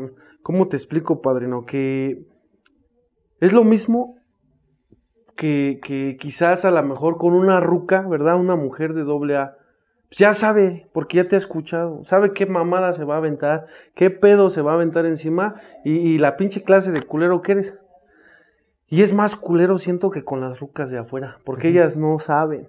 [0.42, 1.64] ¿cómo te explico, padrino?
[1.64, 2.26] Que
[3.40, 4.16] es lo mismo
[5.36, 8.34] que, que quizás a lo mejor con una ruca, ¿verdad?
[8.34, 9.57] Una mujer de doble A.
[10.10, 14.10] ya sabe, porque ya te ha escuchado, sabe qué mamada se va a aventar, qué
[14.10, 17.78] pedo se va a aventar encima y, y la pinche clase de culero que eres.
[18.90, 22.68] Y es más culero, siento, que con las rucas de afuera, porque ellas no saben.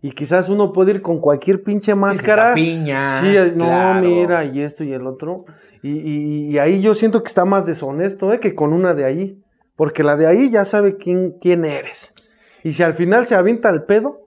[0.00, 2.54] Y quizás uno puede ir con cualquier pinche máscara.
[2.54, 3.20] piña.
[3.20, 3.66] Sí, no,
[4.00, 5.44] mira, y esto y el otro.
[5.82, 8.40] Y, y- y ahí yo siento que está más deshonesto, ¿eh?
[8.40, 9.42] Que con una de ahí.
[9.74, 12.14] Porque la de ahí ya sabe quién, quién eres.
[12.62, 14.20] Y si al final se avienta el pedo,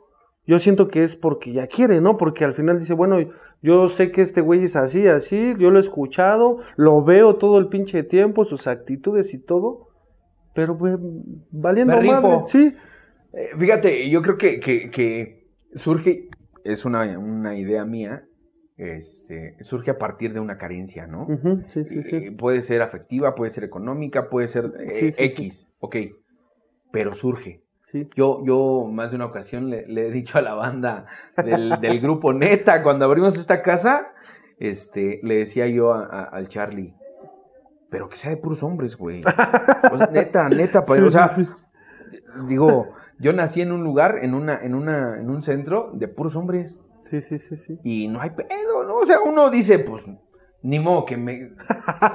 [0.49, 2.17] yo siento que es porque ya quiere, ¿no?
[2.17, 3.17] Porque al final dice, bueno,
[3.61, 7.59] yo sé que este güey es así, así, yo lo he escuchado, lo veo todo
[7.59, 9.89] el pinche tiempo, sus actitudes y todo.
[10.55, 10.97] Pero, pues,
[11.51, 12.21] valiendo Me rifo.
[12.21, 12.75] madre, sí.
[13.33, 16.29] Eh, fíjate, yo creo que, que- que surge,
[16.63, 18.25] es una, una idea mía,
[18.75, 21.27] este, surge a partir de una carencia, ¿no?
[21.27, 22.31] Ujú, sí, sí, Eh, sí.
[22.31, 25.95] puede ser afectiva, puede ser económica, puede ser eh, Sí, sí, X, ok,
[26.91, 27.61] pero surge.
[27.91, 28.09] Sí.
[28.15, 31.05] Yo, yo más de una ocasión le, le he dicho a la banda
[31.43, 34.13] del, del grupo Neta, cuando abrimos esta casa,
[34.59, 36.93] este, le decía yo a- a- al Charlie,
[37.89, 39.21] pero que sea de puros hombres, güey.
[39.91, 41.35] O sea, neta, neta, pues, o sea,
[42.47, 46.35] digo, yo nací en un lugar, en una, en una, en un centro de puros
[46.35, 46.77] hombres.
[46.99, 47.79] Sí, sí, sí, sí.
[47.83, 48.97] Y no hay pedo, ¿no?
[48.97, 50.03] O sea, uno dice, pues,
[50.61, 51.51] ni modo que me.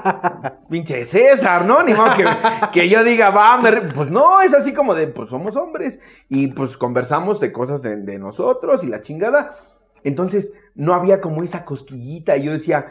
[0.68, 1.82] Pinche César, ¿no?
[1.82, 2.24] Ni modo que,
[2.72, 3.92] que yo diga, va, me re-".
[3.92, 5.98] pues no, es así como de, pues somos hombres.
[6.28, 9.54] Y pues conversamos de cosas de, de nosotros y la chingada.
[10.02, 12.36] Entonces, no había como esa cosquillita.
[12.36, 12.86] Y yo decía,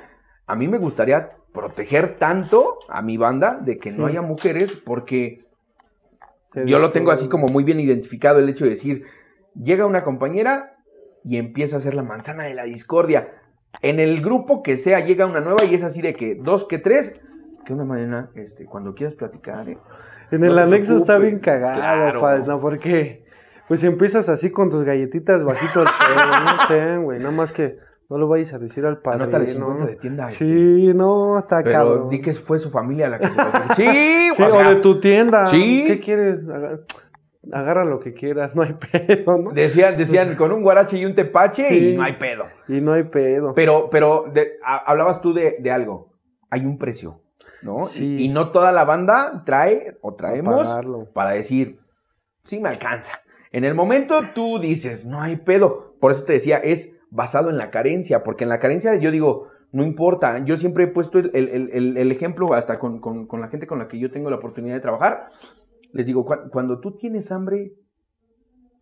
[0.47, 5.45] a mí me gustaría proteger tanto a mi banda de que no haya mujeres, porque
[6.43, 9.06] Se yo lo tengo así como muy bien identificado el hecho de decir,
[9.56, 10.78] llega una compañera
[11.24, 13.43] y empieza a ser la manzana de la discordia.
[13.82, 16.78] En el grupo que sea llega una nueva y es así de que dos que
[16.78, 17.20] tres,
[17.66, 19.78] que una mañana, este, cuando quieras platicar, ¿eh?
[20.32, 22.22] En No el anexo está bien cagado, Claro.
[22.22, 22.60] padre, ¿no?
[22.60, 23.26] Porque,
[23.68, 27.78] pues empiezas así con tus galletitas bajito al no ten, güey, nada más que
[28.10, 29.24] no lo vayas a decir al padre.
[29.24, 29.68] Anótale ¿no?
[29.68, 30.46] 50 de tienda, este.
[30.46, 32.10] Sí, no, está Pero cabrón.
[32.10, 33.74] di que fue su familia la que se pasó.
[33.76, 33.84] Sí,
[34.36, 35.48] Sí, o o, de tu tienda.
[35.48, 35.84] Sí.
[35.88, 36.40] ¿Qué quieres?
[37.52, 39.52] Aga- Agarra lo que quieras, no hay pedo, ¿no?
[39.52, 41.89] decían, decían, con un guarache y un tepache Sí.
[41.89, 42.46] y no hay pedo.
[42.68, 43.54] Y no hay pedo.
[43.54, 46.12] Pero, pero de- hablabas tú de, de algo.
[46.50, 47.22] Hay un precio,
[47.62, 47.86] ¿no?
[47.88, 48.16] Sí.
[48.20, 50.68] Y, y no toda la banda trae o traemos
[51.14, 51.80] para decir,
[52.44, 53.20] sí me alcanza.
[53.52, 55.96] En el momento tú dices, no hay pedo.
[56.00, 59.48] Por eso te decía, es basado en la carencia, porque en la carencia yo digo,
[59.76, 60.38] No importa.
[60.46, 63.66] Yo siempre he puesto el, el- el- el ejemplo hasta con, con- con la gente
[63.66, 65.30] con la que yo tengo la oportunidad de trabajar.
[65.94, 67.74] Les digo, "Cu- cuando tú tienes hambre,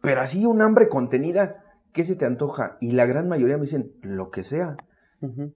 [0.01, 2.78] pero así un hambre contenida, ¿qué se te antoja?
[2.82, 4.76] Y la gran mayoría me dicen, lo que sea.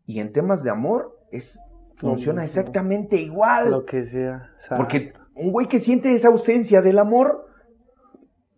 [0.05, 1.59] Y en temas de amor, es,
[1.95, 3.71] funciona exactamente igual.
[3.71, 4.51] Lo que sea.
[4.53, 7.47] exacto, Porque un güey que siente esa ausencia del amor,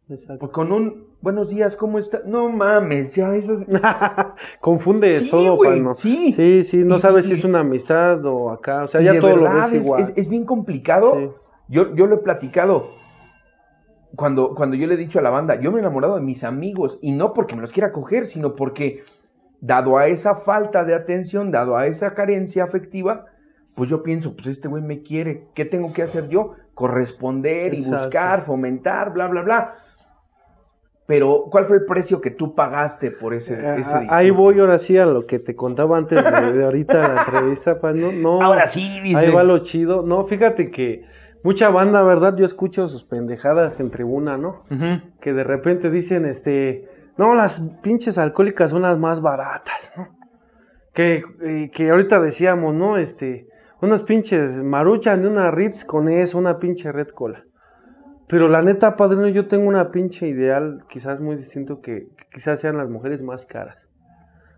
[0.07, 2.21] pues con un buenos días, ¿cómo está?
[2.25, 3.67] No mames, ya eso es-
[4.61, 5.95] Confunde Sí, todo, güey, Pano.
[5.95, 6.31] sí.
[6.33, 8.83] Sí, sí, no Y- sabes y- si es una amistad o acá.
[8.83, 10.01] O sea, ya todo lo es, igual.
[10.01, 11.35] es- es bien complicado.
[11.69, 12.85] Yo, yo lo he platicado.
[14.15, 16.43] Cuando, cuando yo le he dicho a la banda, yo me he enamorado de mis
[16.43, 19.03] amigos y no porque me los quiera coger, sino porque
[19.59, 23.25] dado a esa falta de atención, dado a esa carencia afectiva,
[23.75, 26.53] pues yo pienso, pues este güey me quiere, ¿qué tengo que hacer yo?
[26.73, 27.97] Corresponder y Exacto.
[28.03, 29.75] buscar, fomentar, bla, bla, bla.
[31.05, 34.07] Pero, ¿cuál fue el precio que tú pagaste por ese, ese Ah, discurso?
[34.09, 37.79] Ahí voy ahora sí a lo que te contaba antes de, de ahorita la entrevista,
[37.79, 38.11] Pano.
[38.11, 39.17] No, Ahora sí, dice.
[39.17, 40.01] Ahí va lo chido.
[40.01, 41.05] No, fíjate que
[41.43, 42.35] mucha banda, ¿verdad?
[42.35, 44.63] Yo escucho sus pendejadas en tribuna, ¿no?
[45.21, 50.15] Que de repente dicen, este, no, las pinches alcohólicas son las más baratas, ¿no?
[50.93, 52.97] Que, eh, que ahorita decíamos, ¿no?
[52.97, 53.47] Este,
[53.81, 57.43] unas pinches maruchan y una Ritz con eso, una pinche red cola.
[58.27, 62.59] Pero la neta, padrino, yo tengo una pinche ideal, quizás muy distinto, que, que quizás
[62.59, 63.87] sean las mujeres más caras.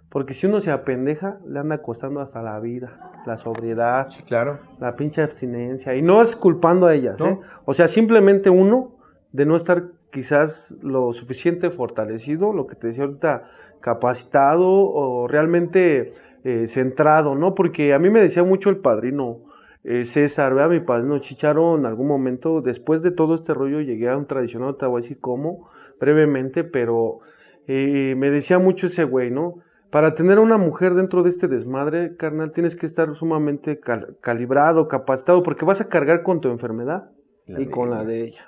[0.09, 4.59] Porque si uno se apendeja, le anda costando hasta la vida, la sobriedad, Sí, claro.
[4.79, 5.95] la pinche abstinencia.
[5.95, 7.27] Y no es culpando a ellas, No.
[7.27, 7.39] ¿eh?
[7.65, 8.95] O sea, simplemente uno
[9.31, 13.43] de no estar quizás lo suficiente fortalecido, lo que te decía ahorita,
[13.81, 17.53] capacitado o realmente eh, centrado, ¿no?
[17.53, 19.41] Porque a mí me decía mucho el padrino
[19.83, 24.09] eh, César, vea mi padrino Chicharo, en algún momento, después de todo este rollo, llegué
[24.09, 27.19] a un tradicional, te voy a decir cómo, brevemente, pero
[27.67, 29.59] eh, me decía mucho ese güey, ¿no?
[29.91, 34.17] Para tener a una mujer dentro de este desmadre, carnal, tienes que estar sumamente cal-
[34.21, 37.09] calibrado, capacitado, porque vas a cargar con tu enfermedad
[37.47, 38.45] La y con la de ella.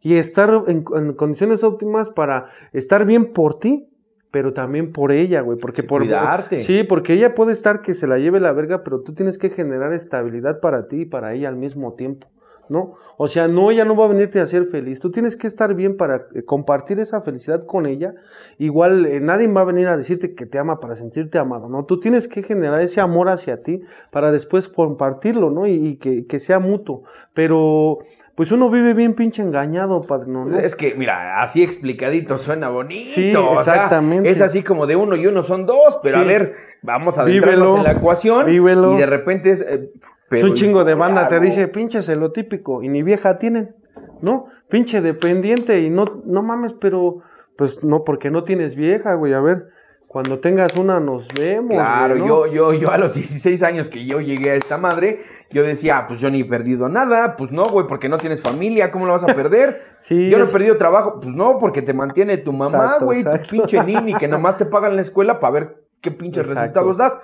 [0.00, 3.88] Y estar en, en condiciones óptimas para estar bien por ti,
[4.30, 5.58] pero también por ella, güey.
[5.58, 6.60] Porque Sí, por cuidarte.
[6.60, 9.50] Sí, porque ella puede estar que se la lleve la verga, pero tú tienes que
[9.50, 12.28] generar estabilidad para ti y para ella al mismo tiempo.
[12.70, 12.94] ¿No?
[13.16, 15.00] O sea, no, ella no va a venirte a hacer feliz.
[15.00, 18.14] Tú tienes que estar bien para eh, compartir esa felicidad con ella.
[18.58, 21.84] Igual eh, nadie va a venir a decirte que te ama para sentirte amado, ¿no?
[21.84, 25.66] Tú tienes que generar ese amor hacia ti para después compartirlo, ¿no?
[25.66, 27.02] Y, y que, que sea mutuo.
[27.34, 27.98] Pero,
[28.36, 30.56] pues uno vive bien pinche engañado, padrino, ¿no?
[30.58, 33.10] Es que, mira, así explicadito suena bonito.
[33.10, 34.30] Sí, o sea, exactamente.
[34.30, 36.22] es así como de uno y uno son dos, pero Sí.
[36.22, 38.46] a ver, vamos a adentrarnos Vívelo, en la ecuación.
[38.46, 38.94] vívelo.
[38.94, 39.62] Y de repente es.
[39.62, 39.90] eh,
[40.30, 43.38] Es un chingo de ¿cómo banda, te dice, pinche es lo típico, y ni vieja
[43.38, 43.74] tienen,
[44.20, 44.46] ¿no?
[44.68, 47.18] Pinche dependiente, y no, no mames, pero,
[47.56, 49.68] pues no, porque no tienes vieja, güey, a ver,
[50.06, 51.70] cuando tengas una nos vemos.
[51.70, 52.46] Claro, güey, ¿no?
[52.46, 55.98] yo, yo, yo a los 16 años que yo llegué a esta madre, yo decía,
[55.98, 59.06] ah, pues yo ni he perdido nada, pues no, güey, porque no tienes familia, ¿cómo
[59.06, 59.82] lo vas a perder?
[60.00, 63.04] Sí, yo no he es- perdido trabajo, pues no, porque te mantiene tu mamá, Exacto,
[63.04, 66.80] güey, tu pinche nini, que nomás te pagan la escuela para ver qué pinches Exacto.
[66.80, 67.18] resultados das.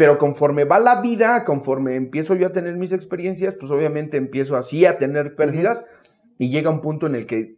[0.00, 4.56] Pero conforme va la vida, conforme empiezo yo a tener mis experiencias, pues obviamente empiezo
[4.56, 5.84] así a tener pérdidas
[6.38, 7.56] y llega un punto en el que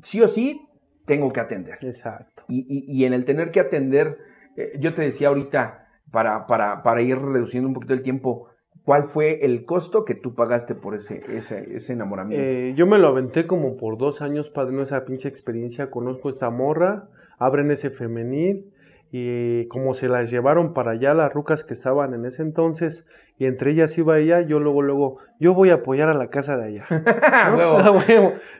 [0.00, 0.66] sí o sí
[1.04, 1.76] tengo que atender.
[1.82, 2.44] Exacto.
[2.48, 4.16] Y, y- y en el tener que atender,
[4.56, 8.48] eh, yo te decía ahorita, para, para, para ir reduciendo un poquito el tiempo,
[8.82, 12.42] ¿cuál fue el costo que tú pagaste por ese, ese, ese enamoramiento?
[12.42, 16.48] Eh, yo me lo aventé como por dos años, padrino, esa pinche experiencia, conozco esta
[16.48, 18.72] morra, abren ese femenil,
[19.16, 23.06] y como se las llevaron para allá las rucas que estaban en ese entonces,
[23.38, 26.56] y entre ellas iba ella, yo luego, luego, yo voy a apoyar a la casa
[26.56, 26.84] de allá.
[27.22, 27.54] Ah.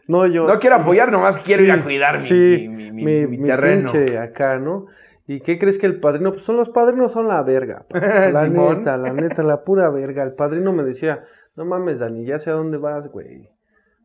[0.07, 0.47] No, yo.
[0.47, 3.49] No quiero apoyar, nomás quiero ir a cuidar mi, sí, mi- mi- mi- mi mi
[3.49, 3.91] terreno.
[4.21, 4.87] acá, ¿no?
[5.27, 6.31] ¿Y qué crees que el padrino?
[6.33, 7.87] Pues son los padrinos, son la verga.
[8.33, 10.23] La neta, la neta, la pura verga.
[10.23, 11.25] El padrino me decía,
[11.57, 13.49] no mames, Dani, ya sé a dónde vas, güey.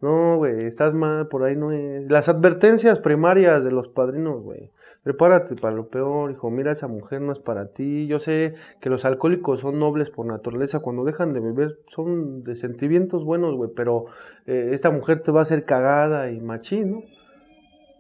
[0.02, 2.10] No, güey, estás mal, por ahí no es.
[2.10, 4.72] Las advertencias primarias de los padrinos, güey.
[5.04, 6.50] Prepárate para lo peor, hijo.
[6.52, 8.06] Mira, esa mujer no es para ti.
[8.08, 10.80] Yo sé que los alcohólicos son nobles por naturaleza.
[10.80, 13.72] Cuando dejan de beber, son de sentimientos buenos, güey.
[13.76, 14.06] Pero
[14.46, 17.04] eh, esta mujer te va a hacer cagada y machín, ¿no?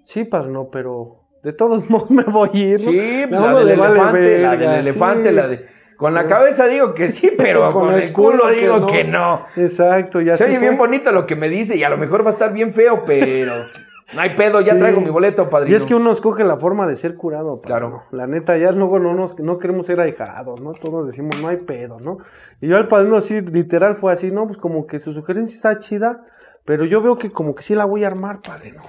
[0.05, 2.91] Sí, padrino, pero de todos modos me voy a ir, ¿no?
[2.91, 5.35] Sí, A la uno del elefante, la del elefante, sí.
[5.35, 5.65] la de...
[5.95, 9.45] Con la cabeza digo que sí, pero con, el culo, digo que no.
[9.55, 10.67] Exacto, ya Se se oye fue.
[10.67, 13.03] bien bonito lo que me dice y a lo mejor va a estar bien feo,
[13.05, 13.65] pero
[14.13, 14.79] no hay pedo, ya Sí.
[14.79, 15.73] traigo mi boleto, padrino.
[15.73, 17.89] Y es que uno escoge la forma de ser curado, Claro.
[17.89, 18.03] claro.
[18.11, 20.73] La neta, ya luego no, nos, no queremos ser ahijados, ¿no?
[20.73, 22.17] Todos decimos, no hay pedo, ¿no?
[22.61, 24.45] Y yo al padrino así, literal, fue así, ¿no?
[24.47, 26.23] Pues como que su sugerencia está chida,
[26.65, 28.81] pero yo veo que como que sí la voy a armar, padrino.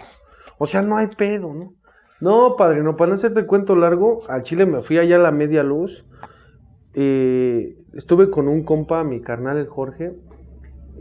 [0.59, 1.75] O sea, no hay pedo, ¿no?
[2.21, 5.63] No, padrino, para no hacerte cuento largo, al Chile me fui allá a la media
[5.63, 6.05] luz.
[6.93, 10.13] eh, estuve con un compa, mi carnal, el Jorge.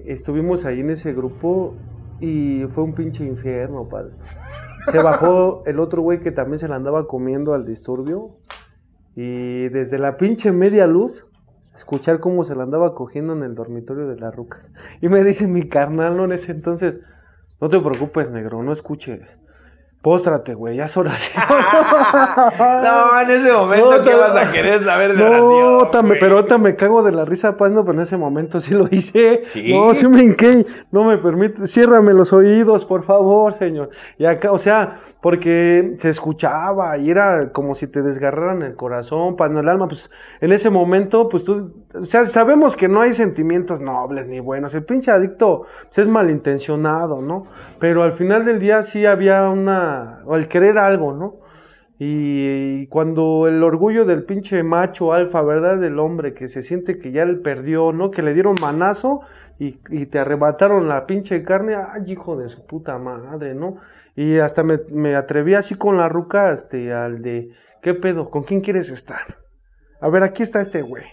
[0.06, 1.74] Estuvimos ahí en ese grupo
[2.20, 4.14] y fue un pinche infierno, padre.
[4.92, 8.22] Se bajó el otro güey que también se la andaba comiendo al disturbio.
[9.16, 11.28] Y desde la pinche media luz,
[11.76, 14.72] escuchar cómo se la andaba cogiendo en el dormitorio de las rucas.
[15.02, 17.00] Y me dice mi carnal, en ese entonces,
[17.60, 19.38] no te preocupes, negro, no escuches.
[20.02, 21.44] Póstrate, güey, ya es oración.
[22.84, 25.92] no, en ese momento, No, ¿qué vas a querer saber de No, oración?
[25.92, 26.20] ta- me- güey?
[26.22, 28.88] pero ahorita me cago de la risa, pues no, pero en ese momento sí lo
[28.90, 29.42] hice.
[29.48, 29.74] ¿Sí?
[29.74, 30.66] No, sí me hinqué.
[30.92, 31.68] No me permite.
[31.68, 33.90] Ciérrame los oídos, por favor, señor.
[34.18, 39.36] Y acá, o sea, porque se escuchaba y era como si te desgarraran el corazón,
[39.36, 39.88] pan el alma.
[39.90, 44.40] Pues en ese momento, pues tú, o sea, sabemos que no hay sentimientos nobles ni
[44.40, 44.74] buenos.
[44.76, 47.48] El pinche adicto pues, es malintencionado, ¿no?
[47.80, 49.89] Pero al final del día sí había una,
[50.26, 51.40] o el querer algo, ¿no?
[52.02, 55.78] Y, cuando el orgullo del pinche macho alfa, ¿verdad?
[55.78, 58.10] Del hombre que se siente que ya él perdió, ¿no?
[58.10, 59.20] Que le dieron manazo
[59.60, 63.78] y, y te arrebataron la pinche carne, ay, hijo de su puta madre, ¿no?
[64.16, 68.30] Y hasta me, me atreví así con la ruca, este, al de, ¿qué pedo?
[68.30, 69.38] ¿Con quién quieres estar?
[70.02, 71.04] A ver, aquí está este güey.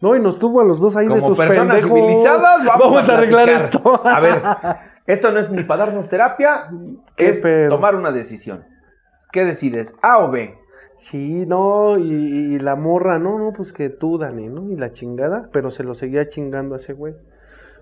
[0.00, 1.98] No, y nos tuvo a los dos ahí de Como sus personas pendejos.
[1.98, 3.74] civilizadas, vamos, a, arreglar platicar.
[3.74, 4.06] esto.
[4.06, 4.42] A ver,
[5.06, 6.70] esto no es ni para darnos terapia,
[7.16, 7.70] ¿Qué es pedo?
[7.76, 8.64] tomar una decisión.
[9.32, 9.96] ¿Qué decides?
[10.02, 10.54] ¿A o B?
[10.96, 14.70] Sí, no, y, y la morra, no, no, pues que tú, Dani, ¿no?
[14.70, 17.14] Y la chingada, pero se lo seguía chingando a ese güey.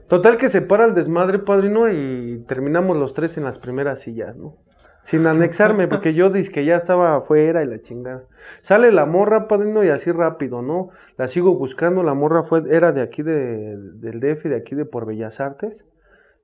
[0.09, 4.37] Total que se para el desmadre, padrino, y terminamos los tres en las primeras sillas,
[4.37, 4.57] ¿no?
[5.01, 8.23] Sin anexarme, porque yo dije que ya estaba afuera y la chingada.
[8.61, 10.91] Sale la morra, padrino, y así rápido, ¿no?
[11.18, 14.85] La sigo buscando, la morra fue, era de aquí de- del DF, de aquí de
[14.85, 15.87] por Bellas Artes.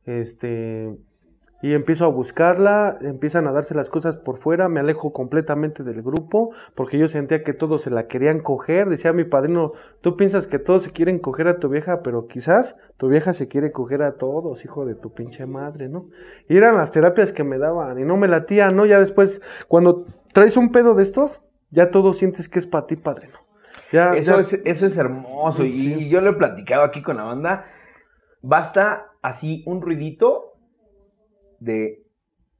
[0.08, 0.96] Este,
[1.60, 6.02] y empiezo a buscarla, empiezan a darse las cosas por fuera, me alejo completamente del
[6.02, 10.46] grupo, porque yo sentía que todos se la querían coger, decía mi padrino, tú piensas
[10.46, 14.02] que todos se quieren coger a tu vieja, pero quizás tu vieja se quiere coger
[14.02, 16.06] a todos, hijo de tu pinche madre, ¿no?
[16.48, 18.86] Y eran las terapias que me daban, y no me latían, ¿no?
[18.86, 22.96] Ya después, cuando traes un pedo de estos, ya todo sientes que es para ti,
[22.96, 23.36] padrino.
[23.92, 25.64] Ya, Eso, ya- es, eso es hermoso.
[25.64, 27.64] Y yo lo he platicado aquí con la banda.
[28.42, 30.54] Basta así un ruidito
[31.60, 32.04] de.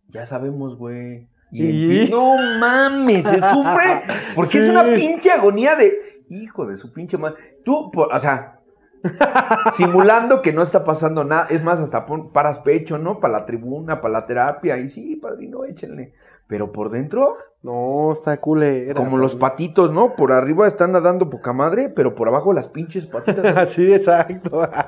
[0.09, 1.29] Ya sabemos, güey.
[1.51, 2.09] Y ¿Y?
[2.11, 4.03] no mames, se sufre.
[4.35, 6.25] Porque es una pinche agonía de.
[6.31, 7.61] Hijo de su pinche madre.
[7.65, 8.55] Tú, por- o sea.
[9.73, 11.47] simulando que no está pasando nada.
[11.51, 13.21] Es más, hasta pon- paras pecho, ¿no?
[13.21, 14.77] Para la tribuna, para la terapia.
[14.79, 16.15] Y sí, padrino, échenle.
[16.47, 18.95] Pero por dentro, No, está culera.
[18.95, 20.15] como los patitos, ¿no?
[20.15, 23.71] Por arriba están nadando poca madre, pero por abajo las pinches patitas.
[23.71, 24.63] sí, exacto.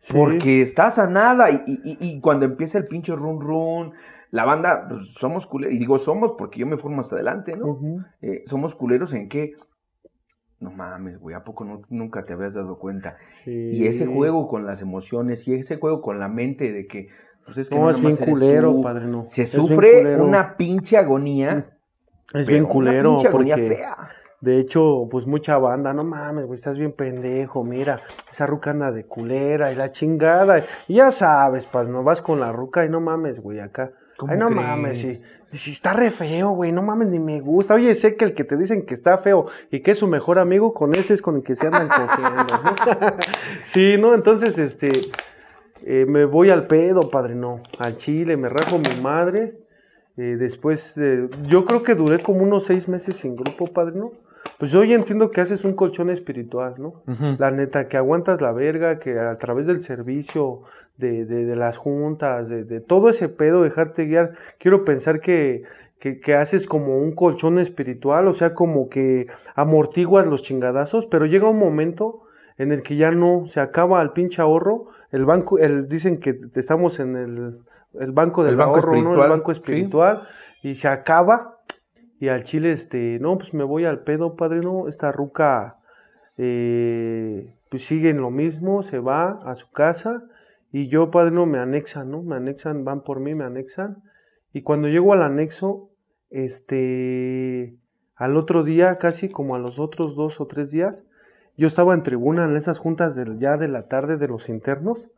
[0.00, 0.12] Sí.
[0.14, 1.50] Porque estás a nada.
[1.50, 3.92] Y, y- y- y cuando empieza el pinche run run,
[4.30, 5.74] la banda, pues, somos culeros.
[5.74, 7.78] Y digo somos porque yo me formo hasta adelante, ¿no?
[8.20, 9.52] Eh, somos culeros en que.
[10.60, 13.16] No mames, güey, ¿a poco no- nunca te habías dado cuenta?
[13.42, 13.50] Sí.
[13.72, 17.08] Y ese juego con las emociones y ese juego con la mente de que,
[17.44, 18.82] pues es que No, no, es bien culero, tú.
[18.82, 19.24] padre, no.
[19.26, 21.66] Se Es sufre una pinche agonía.
[22.32, 24.08] Es pero bien una culero, pinche agonía porque fea.
[24.40, 28.00] de hecho, pues mucha banda, no mames, güey, estás bien pendejo, mira,
[28.32, 30.64] esa ruca anda de culera y la chingada.
[30.88, 33.92] Y ya sabes, pues, no vas con la ruca y no mames, güey, acá.
[34.16, 34.60] ¿Cómo Ay, no crees?
[34.62, 35.22] mames, sí.
[35.52, 37.74] Si está re feo, güey, no mames, ni me gusta.
[37.74, 40.40] Oye, sé que el que te dicen que está feo y que es su mejor
[40.40, 43.16] amigo, con ese es con el que se andan cogiendo, ¿no?
[43.64, 44.14] sí, ¿no?
[44.14, 44.90] Entonces, este,
[45.82, 49.58] eh, me voy al pedo, padre, no, al chile, me rajo mi madre.
[50.16, 54.12] eh, después, eh, yo creo que duré como unos seis meses sin grupo, padre, ¿no?
[54.58, 57.02] Pues hoy entiendo que haces un colchón espiritual, ¿no?
[57.38, 60.62] La neta, que aguantas la verga, que a través del servicio,
[60.96, 65.64] de, de, de las juntas, de, de todo ese pedo, dejarte guiar, quiero pensar que,
[65.98, 71.26] que, que haces como un colchón espiritual, o sea, como que amortiguas los chingadazos, pero
[71.26, 72.22] llega un momento
[72.56, 76.40] en el que ya no, se acaba el pinche ahorro, el banco, el, dicen que
[76.56, 77.60] estamos en el,
[78.00, 78.98] el banco del El banco ahorro, ¿no?
[78.98, 79.60] El espiritual, banco sí.
[79.60, 80.28] espiritual,
[80.64, 81.60] y se acaba,
[82.18, 85.76] y al chile, este, no, pues me voy al pedo, padrino, esta ruca,
[86.36, 90.24] eh, pues sigue en lo mismo, se va a su casa,
[90.72, 92.22] y yo, padrino, me anexan, ¿no?
[92.22, 94.02] Me anexan, van por mí, me anexan,
[94.52, 95.90] y cuando llego al anexo,
[96.30, 97.76] este,
[98.16, 101.04] al otro día, casi como a los otros dos o tres días,
[101.56, 105.08] yo estaba en tribuna en esas juntas del, ya de la tarde de los internos,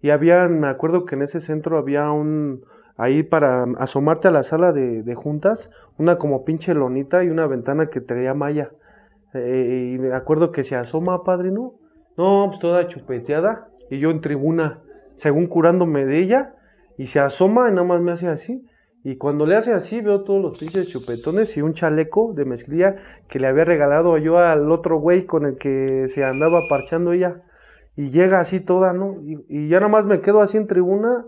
[0.00, 2.64] y había, me acuerdo que en ese centro había un,
[2.96, 7.46] ahí para asomarte a la sala de, de juntas, una como pinche lonita y una
[7.46, 8.70] ventana que traía malla.
[9.34, 11.74] Eh, y me acuerdo que se asoma, padrino.
[12.16, 13.68] No, pues toda chupeteada.
[13.90, 14.82] Y yo en tribuna,
[15.14, 16.54] según curándome de ella,
[16.96, 18.66] y se asoma y nada más me hace así.
[19.08, 22.96] Y cuando le hace así, veo todos los pinches chupetones y un chaleco de mezclilla
[23.26, 27.40] que le había regalado yo al otro güey con el que se andaba parchando ella.
[27.96, 29.16] Y llega así toda, ¿no?
[29.22, 31.24] Y, y ya nada más me quedo así en tribuna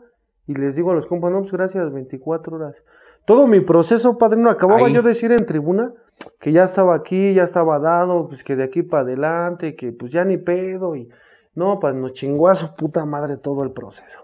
[0.47, 2.85] y les digo a los compas, no, pues gracias, 24 horas.
[3.25, 4.93] Todo mi proceso, padrino, acababa Ahí.
[4.93, 5.95] yo de decir en tribuna
[6.39, 10.13] que ya estaba aquí, ya estaba dado, pues que de aquí para adelante, que pues
[10.13, 10.97] ya ni pedo.
[10.97, 11.09] Y
[11.55, 14.23] no, pues nos chingó a su puta madre todo el proceso.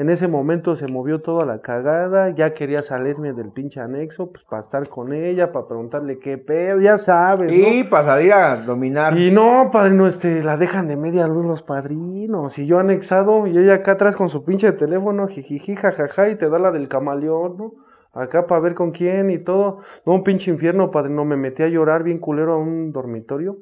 [0.00, 4.44] En ese momento se movió toda la cagada, ya quería salirme del pinche anexo, pues
[4.44, 7.68] para estar con ella, para preguntarle qué pedo, ya sabes, ¿no?
[7.68, 9.18] Y para salir a dominar.
[9.18, 12.58] Y no, padrino, este, la dejan de media luz los padrinos.
[12.58, 16.48] Y yo anexado, y ella acá atrás con su pinche teléfono, jijiji, jajaja, y te
[16.48, 17.74] da la del camaleón, ¿no?
[18.14, 19.80] Acá para ver con quién y todo.
[20.06, 21.26] No, un pinche infierno, padrino.
[21.26, 23.58] Me metí a llorar bien culero a un dormitorio.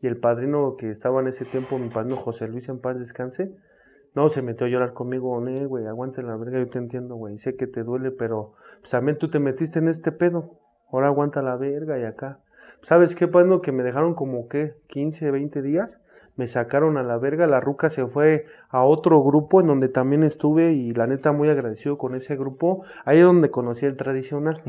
[0.00, 3.52] Y el padrino que estaba en ese tiempo, mi padrino José Luis, en paz descanse.
[4.14, 7.38] No, se metió a llorar conmigo, no, güey, aguante la verga, yo te entiendo, güey,
[7.38, 10.58] sé que te duele, pero pues también tú te metiste en este pedo,
[10.90, 12.40] ahora aguanta la verga y acá.
[12.82, 13.62] ¿Sabes qué, padrino?
[13.62, 14.74] Que me dejaron como, ¿qué?
[14.88, 16.00] 15, 20 días,
[16.36, 20.24] me sacaron a la verga, la ruca se fue a otro grupo en donde también
[20.24, 24.62] estuve y la neta muy agradecido con ese grupo, ahí es donde conocí el tradicional.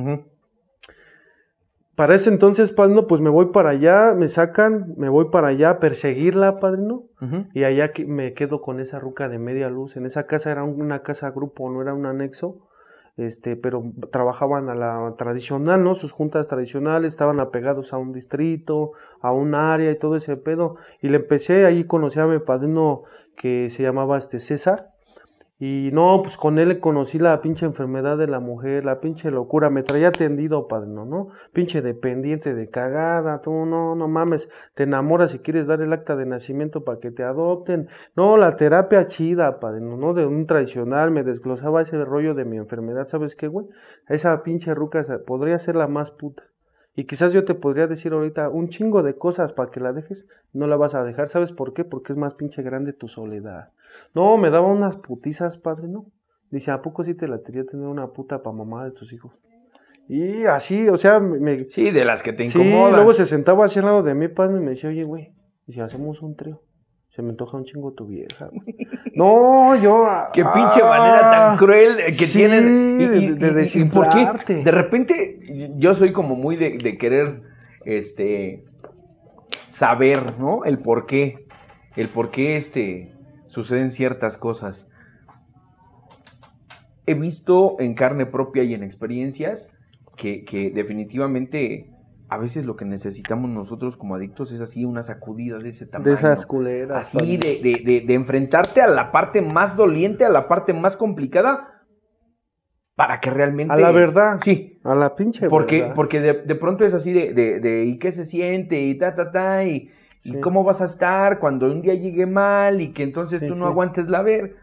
[1.95, 5.69] Para ese entonces, padrino, pues me voy para allá, me sacan, me voy para allá
[5.71, 7.03] a perseguirla, padrino.
[7.53, 9.95] Y allá me quedo con esa ruca de media luz.
[9.95, 12.67] En esa casa era una casa grupo, no era un anexo.
[13.15, 15.93] Este, pero trabajaban a la tradicional, ¿no?
[15.93, 20.77] Sus juntas tradicionales estaban apegados a un distrito, a un área y todo ese pedo.
[20.99, 23.03] Y le empecé, ahí conocí a mi padrino
[23.35, 24.92] que se llamaba este César.
[25.65, 29.69] Y no, pues con él conocí la pinche enfermedad de la mujer, la pinche locura.
[29.69, 31.29] Me traía tendido, padrino, ¿no?
[31.53, 34.49] Pinche dependiente de cagada, tú no, no mames.
[34.75, 37.87] Te enamoras si quieres dar el acta de nacimiento para que te adopten.
[38.13, 40.13] No, la terapia chida, padrino, ¿no?
[40.13, 43.07] De un tradicional, me desglosaba ese rollo de mi enfermedad.
[43.07, 43.65] ¿Sabes qué, güey?
[44.09, 46.43] Esa pinche ruca podría ser la más puta.
[46.95, 50.27] Y quizás yo te podría decir ahorita un chingo de cosas para que la dejes,
[50.53, 51.27] no la vas a dejar.
[51.27, 51.83] ¿Sabes por qué?
[51.83, 53.71] Porque es más pinche grande tu soledad.
[54.13, 56.05] No, me daba unas putizas, padre, ¿no?
[56.51, 59.31] Dice, ¿a poco sí te la tener una puta pa' mamá de tus hijos?
[60.07, 61.67] Y así, o sea, me...
[61.69, 62.95] Sí, de las que te sí, incomodan.
[62.95, 65.33] luego se sentaba así al lado de mí, padre, y me decía, oye, güey,
[65.65, 66.61] y si hacemos un trío,
[67.15, 68.49] se me antoja un chingo tu vieja.
[68.51, 68.75] güey".
[69.15, 70.07] no, yo...
[70.33, 72.97] Qué pinche ah, manera tan cruel que sí, tienen.
[72.99, 74.53] Y, y- de- de y- por qué?
[74.63, 75.39] De repente,
[75.77, 77.41] yo soy como muy de, de querer
[77.85, 78.63] este
[79.67, 80.65] saber, ¿no?
[80.65, 81.45] El por qué.
[81.95, 83.13] El por qué este
[83.47, 84.87] suceden ciertas cosas.
[87.05, 89.71] He visto en carne propia y en experiencias
[90.15, 91.91] que, que definitivamente
[92.33, 96.09] a veces lo que necesitamos nosotros como adictos es así una sacudida de ese tamaño.
[96.09, 97.15] De esas culeras.
[97.15, 100.97] Así de, de- de- de enfrentarte a la parte más doliente, a la parte más
[100.97, 101.85] complicada,
[102.95, 103.73] para que realmente...
[103.73, 104.39] A la verdad.
[104.43, 105.95] Sí, A la pinche porque, verdad.
[105.95, 108.81] porque de, de pronto es así de, de, de, ¿y qué se siente?
[108.81, 109.89] Y ta, ta, ta, y,
[110.23, 113.55] y cómo vas a estar cuando un día llegue mal y que entonces Sí, tú
[113.55, 113.71] no sí.
[113.71, 114.55] aguantes la ver.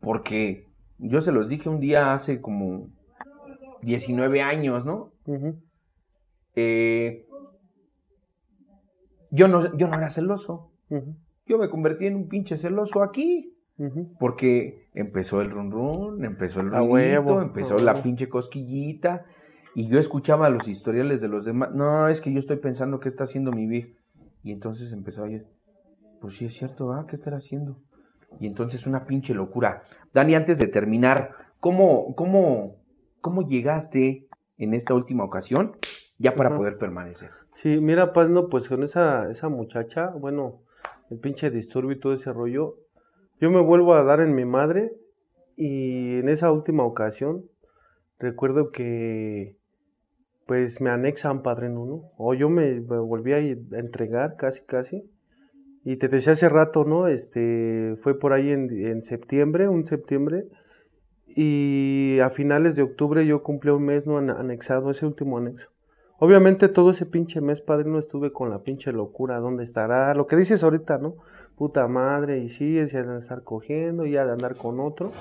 [0.00, 0.68] Porque
[0.98, 2.88] yo se los dije un día hace como
[3.82, 5.12] 19 años, ¿no?
[5.26, 5.56] Ujú.
[6.56, 7.26] Eh,
[9.30, 10.72] yo no, yo no era celoso.
[11.46, 13.52] Yo me convertí en un pinche celoso aquí.
[14.18, 19.26] Porque empezó el run run, empezó el huevo, empezó la pinche cosquillita.
[19.74, 21.70] Y yo escuchaba los historiales de los demás.
[21.74, 23.90] No, es que yo estoy pensando qué está haciendo mi vieja.
[24.42, 25.46] Y entonces empezó a ir.
[26.22, 27.04] Pues sí, es cierto, ¿ah?
[27.06, 27.82] ¿Qué estará haciendo?
[28.40, 29.82] Y entonces una pinche locura.
[30.14, 32.76] Dani, antes de terminar, ¿cómo, cómo,
[33.20, 34.26] cómo llegaste
[34.56, 35.76] en esta última ocasión
[36.18, 36.58] ya para Ajá.
[36.58, 37.30] poder permanecer?
[37.54, 40.62] Sí, mira, pues no, pues con esa, esa muchacha, bueno,
[41.10, 42.76] el pinche disturbio y todo ese rollo,
[43.40, 44.92] yo me vuelvo a dar en mi madre
[45.56, 47.44] y en esa última ocasión
[48.18, 49.56] recuerdo que
[50.46, 52.12] pues me anexan padre ¿no?
[52.16, 55.10] O yo me, me volví a entregar casi, casi.
[55.84, 57.08] Y te decía hace rato, ¿no?
[57.08, 60.46] Este, fue por ahí en, en septiembre, un septiembre.
[61.28, 64.18] Y a finales de octubre yo cumplí un mes, ¿no?
[64.18, 65.70] An- Anexado, ese último anexo.
[66.18, 70.14] Obviamente todo ese pinche mes, padre, no estuve con la pinche locura, ¿dónde estará?
[70.14, 71.16] Lo que dices ahorita, ¿no?
[71.56, 75.12] Puta madre, y sí, decía de estar cogiendo, ya de andar con otro.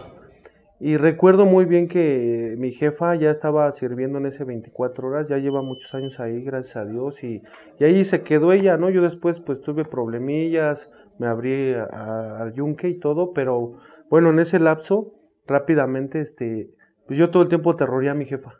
[0.80, 5.38] Y recuerdo muy bien que mi jefa ya estaba sirviendo en ese 24 horas, ya
[5.38, 7.42] lleva muchos años ahí, gracias a Dios, y,
[7.80, 8.90] y ahí se quedó ella, ¿no?
[8.90, 13.74] Yo después pues tuve problemillas, me abrí al yunque y todo, pero
[14.10, 15.14] bueno, en ese lapso,
[15.48, 16.72] rápidamente, este,
[17.08, 18.56] pues yo todo el tiempo terroría a mi jefa.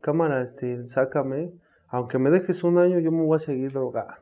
[0.00, 1.52] Cámara, este, sácame,
[1.88, 4.14] aunque me dejes un año, yo me voy a seguir drogando.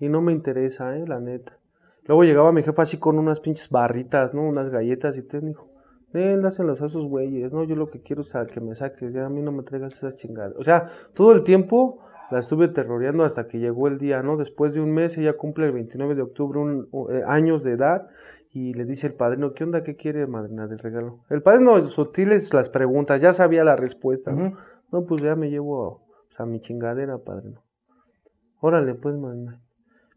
[0.00, 1.58] Y no me interesa, eh, la neta.
[2.06, 4.42] Luego llegaba mi jefa así con unas pinches barritas, ¿no?
[4.42, 5.68] Unas galletas y te dijo,
[6.12, 9.12] Él, dáselos a esos güeyes, no, yo lo que quiero es a que me saques,
[9.12, 10.54] ya a mí no me traigas esas chingadas.
[10.56, 12.00] O sea, todo el tiempo
[12.30, 14.36] la estuve terroreando hasta que llegó el día, ¿no?
[14.36, 18.08] Después de un mes, ella cumple el 29 de octubre un, eh, años de edad
[18.50, 19.82] y le dice el padrino, ¿qué onda?
[19.82, 21.20] ¿Qué quiere madrina del regalo?
[21.30, 24.56] El padrino sutiles las preguntas, ya sabía la respuesta, ¿no?
[24.90, 26.01] No, pues ya me llevo
[26.38, 27.62] a mi chingadera, padrino.
[28.60, 29.60] Órale, pues, madrina.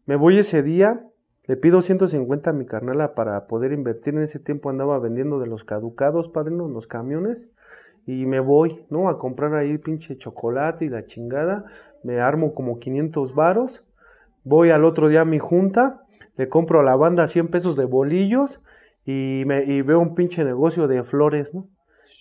[0.04, 1.04] Me voy ese día,
[1.44, 4.14] le pido 150 a mi carnala para poder invertir.
[4.14, 7.48] En ese tiempo andaba vendiendo de los caducados, padrino, los camiones.
[8.06, 9.08] Y me voy, ¿no?
[9.08, 11.64] A comprar ahí pinche chocolate y la chingada
[12.06, 13.84] me armo como 500 varos,
[14.44, 16.04] voy al otro día a mi junta,
[16.36, 18.62] le compro a la banda 100 pesos de bolillos
[19.04, 21.68] y, me, y veo un pinche negocio de flores, ¿no?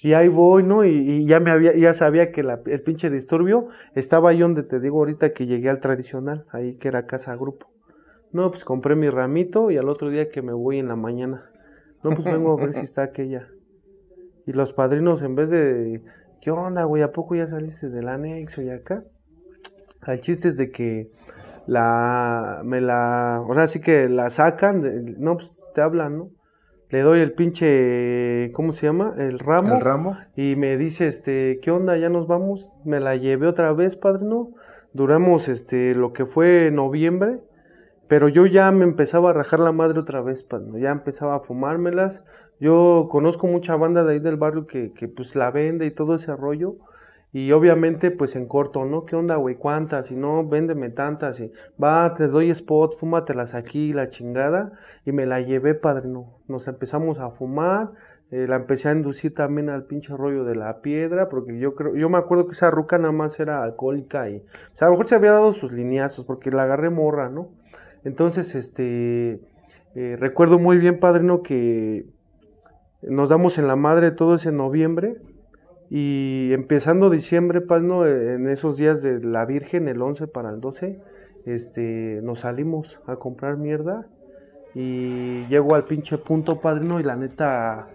[0.01, 0.83] Y ahí voy, ¿no?
[0.83, 4.99] Y, ya me había, ya sabía que el pinche disturbio estaba ahí donde te digo
[4.99, 7.67] ahorita que llegué al tradicional, ahí que era casa grupo.
[8.31, 11.49] No, pues compré mi ramito y al otro día que me voy en la mañana.
[12.03, 13.47] No, pues vengo a ver si está aquella.
[14.45, 16.03] Y los padrinos, en vez de,
[16.41, 17.01] ¿qué onda, güey?
[17.01, 19.03] ¿A poco ya saliste del anexo y acá?
[20.05, 21.09] El chiste es de que
[21.65, 24.83] la, me la, ahora sí que la sacan,
[25.17, 26.29] no, pues te hablan, ¿no?
[26.89, 29.15] Le doy el pinche, ¿cómo se llama?
[29.17, 29.75] El ramo.
[29.75, 30.17] El ramo.
[30.35, 31.97] Y me dice, este, ¿qué onda?
[31.97, 32.71] ¿Ya nos vamos?
[32.83, 34.51] Me la llevé otra vez, padre, ¿no?
[34.93, 37.39] Duramos, este, lo que fue noviembre.
[38.07, 41.39] Pero yo ya me empezaba a rajar la madre otra vez, padre, ya empezaba a
[41.39, 42.23] fumármelas.
[42.59, 46.15] Yo conozco mucha banda de ahí del barrio que, que pues la vende y todo
[46.15, 46.75] ese rollo.
[47.35, 49.03] Y obviamente, pues en corto, ¿no?
[49.03, 49.55] ¿Qué onda, güey?
[49.55, 50.09] ¿Cuántas?
[50.09, 51.41] Y no, véndeme tantas.
[51.41, 51.51] Y
[51.83, 54.71] va, te doy spot, fúmatelas aquí, la chingada.
[55.05, 56.39] Y me la llevé, padre, no.
[56.47, 57.91] Nos empezamos a fumar.
[58.31, 61.93] Eh, la empecé a inducir también al pinche rollo de la piedra, porque yo creo,
[61.97, 64.91] yo me acuerdo que esa ruca nada más era alcohólica y, o sea, a lo
[64.91, 67.49] mejor se había dado sus lineazos, porque la agarré morra, ¿no?
[68.05, 69.41] Entonces, este,
[69.93, 72.05] eh, recuerdo muy bien, padrino, que
[73.01, 75.17] nos damos en la madre todo ese noviembre,
[75.89, 78.05] y empezando diciembre, pues, ¿no?
[78.05, 80.99] en esos días de la Virgen, el 11 para el 12,
[81.45, 84.07] este, nos salimos a comprar mierda
[84.73, 87.87] y llego al pinche punto, padrino, y la neta,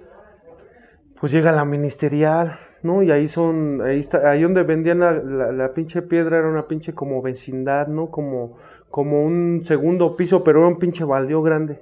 [1.20, 3.03] pues llega la ministerial, ¿no?
[3.03, 6.95] Y ahí son, ahí está, ahí donde vendían la, la, pinche piedra era una pinche
[6.95, 8.11] como vecindad, ¿no?
[8.11, 8.57] Como,
[8.88, 11.80] como un segundo piso, pero era un pinche baldío grande.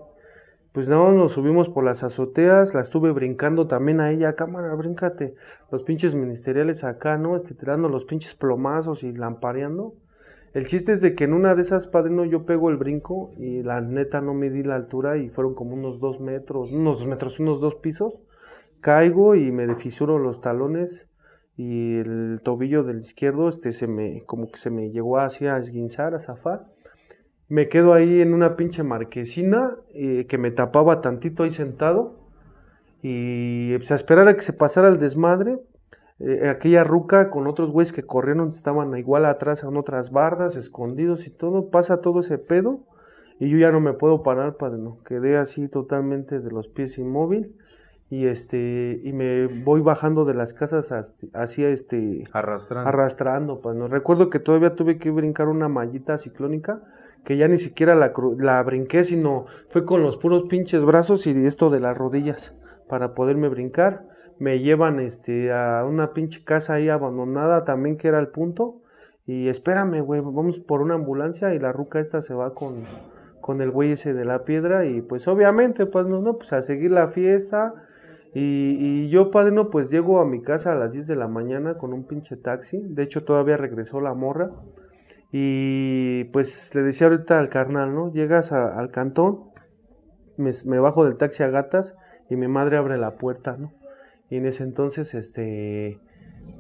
[0.73, 5.35] Pues no, nos subimos por las azoteas, la estuve brincando también a ella, cámara, bríncate.
[5.73, 7.37] Los pinches ministeriales acá, ¿no?
[7.37, 9.95] Este, tirando los pinches plomazos y lampareando.
[10.53, 13.63] El chiste es de que en una de esas, padrino, yo pego el brinco y
[13.63, 17.41] la neta no me la altura y fueron como unos dos metros, unos dos metros,
[17.41, 18.23] unos dos pisos.
[18.81, 21.09] Caigo y me defisuro los talones
[21.57, 25.57] y el tobillo del izquierdo, este, se me, como que se me llegó así a
[25.57, 26.67] esguinzar, a zafar
[27.49, 32.19] me quedo ahí en una pinche marquesina eh, que me tapaba tantito ahí sentado
[33.03, 35.59] y pues a esperar a que se pasara el desmadre.
[36.21, 41.27] Eh, aquella ruca con otros güeyes que corrieron estaban igual atrás en otras bardas, escondidos
[41.29, 42.81] y todo, pasa todo ese pedo
[43.39, 46.99] y yo ya no me puedo parar, padre, no, quedé así totalmente de los pies
[46.99, 47.55] inmóvil
[48.11, 50.93] y este y me voy bajando de las casas
[51.35, 56.83] hacia este arrastrando, arrastrando pues no recuerdo que todavía tuve que brincar una mallita ciclónica
[57.29, 61.33] que ya ni siquiera la, la brinqué, sino fue con los puros pinches brazos y
[61.45, 62.55] esto de las rodillas
[62.89, 64.09] para poderme brincar.
[64.39, 68.81] Me llevan este, a una pinche casa ahí abandonada también que era el punto.
[69.27, 72.85] Y espérame, güey, vamos por una ambulancia y la ruca esta se va con,
[73.43, 76.63] con el güey ese de la piedra y pues obviamente, pues no, no pues a
[76.63, 77.75] seguir la fiesta.
[78.33, 81.77] Y, y, yo, padrino, pues llego a mi casa a las 10 de la mañana
[81.77, 82.81] con un pinche taxi.
[82.89, 84.51] De hecho, todavía regresó la morra.
[85.31, 88.13] Y pues le decía ahorita al carnal, ¿no?
[88.13, 89.51] Llegas al cantón,
[90.37, 91.97] me, me, bajo del taxi a gatas
[92.31, 93.73] y mi madre abre la puerta, ¿no?
[94.31, 96.01] Y en ese entonces, este,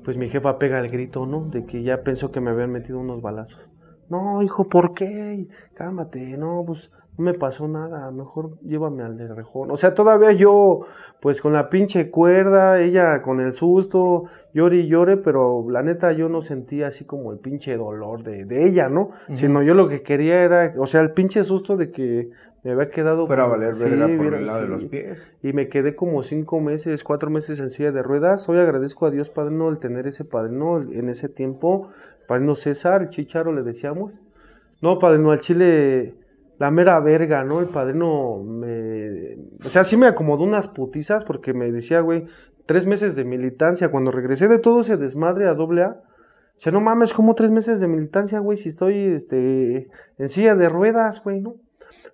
[0.05, 1.45] pues mi jefa pega el grito, ¿no?
[1.47, 3.69] De que ya pensó que me habían metido unos balazos.
[4.09, 5.49] No, hijo, ¿por qué?
[5.75, 9.73] Cálmate, no, pues no me pasó nada, mejor llévame al de rejón.
[9.73, 10.83] O sea, todavía yo,
[11.21, 16.13] pues con la pinche cuerda, ella con el susto, llore y llore, pero la neta
[16.13, 19.11] yo no sentía así como el pinche dolor de, de ella, ¿no?
[19.35, 22.31] Sino yo lo que quería era, o sea, el pinche susto de que
[22.63, 23.25] me había quedado...
[23.25, 25.27] Fuera a valer verga por el lado de los pies.
[25.43, 28.49] Y me quedé como cinco meses, cuatro meses en silla de ruedas.
[28.49, 31.89] Hoy agradezco a Dios, Padre, no, el tener ese Padre, no, en ese tiempo,
[32.29, 34.13] Padre, no César, el chicharo le decíamos.
[34.81, 36.15] No, Padre, no, al chile
[36.59, 37.61] la mera verga, ¿no?
[37.61, 39.37] El padrino me...
[39.65, 42.27] O sea, sí me acomodó unas putizas porque me decía, güey,
[42.67, 43.91] tres meses de militancia.
[43.91, 46.03] Cuando regresé de todo ese desmadre a doble A,
[46.59, 50.69] sea, no mames, como tres meses de militancia, güey, si estoy este, en silla de
[50.69, 51.57] ruedas, güey, ¿no?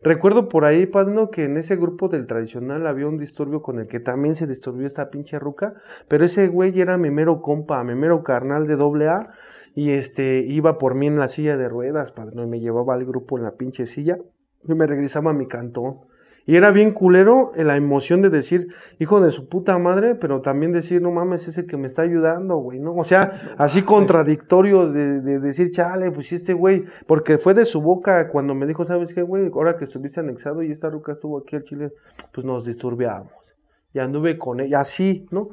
[0.02, 3.86] Recuerdo por ahí, padrino, que en ese grupo del tradicional había un disturbio con el
[3.86, 5.74] que también se disturbió esta pinche ruca,
[6.08, 9.30] pero ese güey era mi mero compa, mi mero carnal de doble A,
[9.74, 13.04] y este, iba por mí en la silla de ruedas, padrino, y me llevaba al
[13.04, 14.18] grupo en la pinche silla,
[14.66, 16.00] y me regresaba a mi cantón.
[16.46, 18.68] Y era bien culero la emoción de decir,
[18.98, 22.56] hijo de su puta madre, pero también decir, no mames, ese que me está ayudando,
[22.56, 22.94] güey, ¿no?
[22.94, 27.80] O sea, así contradictorio de, de decir, chale, pues este güey, porque fue de su
[27.80, 29.50] boca cuando me dijo, ¿sabes qué, güey?
[29.54, 31.92] Ahora que estuviste anexado y esta ruca estuvo aquí al Chile,
[32.32, 33.32] pues nos disturbiamos.
[33.94, 35.48] Y anduve con ella, así, ¿no?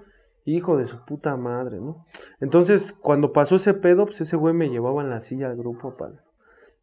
[0.46, 2.06] Hijo de su puta madre, ¿no?
[2.40, 5.96] Entonces, cuando pasó ese pedo, pues ese güey me llevaba en la silla al grupo,
[5.98, 6.20] padre.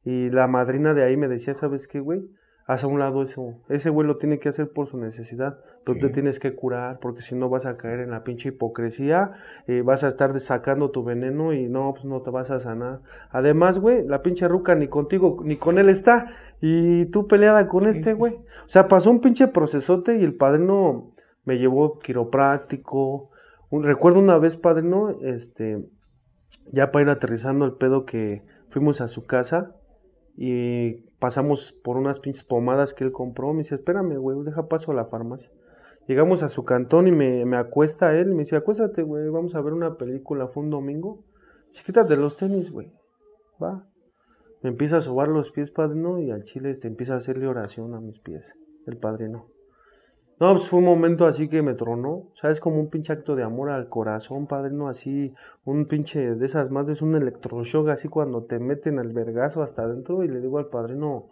[0.05, 2.29] Y la madrina de ahí me decía, ¿sabes qué, güey?
[2.69, 3.55] haz a un lado eso.
[3.71, 5.59] Ese güey lo tiene que hacer por su necesidad.
[5.85, 9.33] Tú te tienes que curar, porque si no vas a caer en la pinche hipocresía,
[9.67, 13.01] eh, vas a estar sacando tu veneno y no, pues no te vas a sanar.
[13.31, 16.27] Además, güey, la pinche ruca ni contigo ni con él está.
[16.61, 18.35] Y tú peleada con este, güey.
[18.35, 21.15] O sea, pasó un pinche procesote y el padrino
[21.47, 23.31] me llevó quiropráctico.
[23.71, 25.89] Recuerdo una vez, padrino, este,
[26.73, 29.75] ya para ir aterrizando el pedo que fuimos a su casa
[30.37, 33.53] y pasamos por unas pinches pomadas que él compró.
[33.53, 35.51] Me dice, espérame, güey, deja paso a la farmacia.
[36.07, 38.33] Llegamos a su cantón y me, acuesta él.
[38.33, 40.47] Me dice, acuéstate, güey, vamos a ver una película.
[40.47, 41.25] Fue un domingo.
[41.73, 42.93] Chiquita de los tenis, güey.
[43.63, 43.87] Va.
[44.63, 47.95] Me empieza a sobar los pies, padrino, y al chile este, empieza a hacerle oración
[47.95, 48.55] a mis pies,
[48.87, 49.49] el padrino.
[50.41, 52.61] No, pues fue un momento así que me tronó, ¿sabes?
[52.61, 55.35] Como un pinche acto de amor al corazón, padrino, así,
[55.65, 59.83] un pinche de esas más, es un electroshock, así cuando te meten el vergazo hasta
[59.83, 61.31] adentro y le digo al padrino,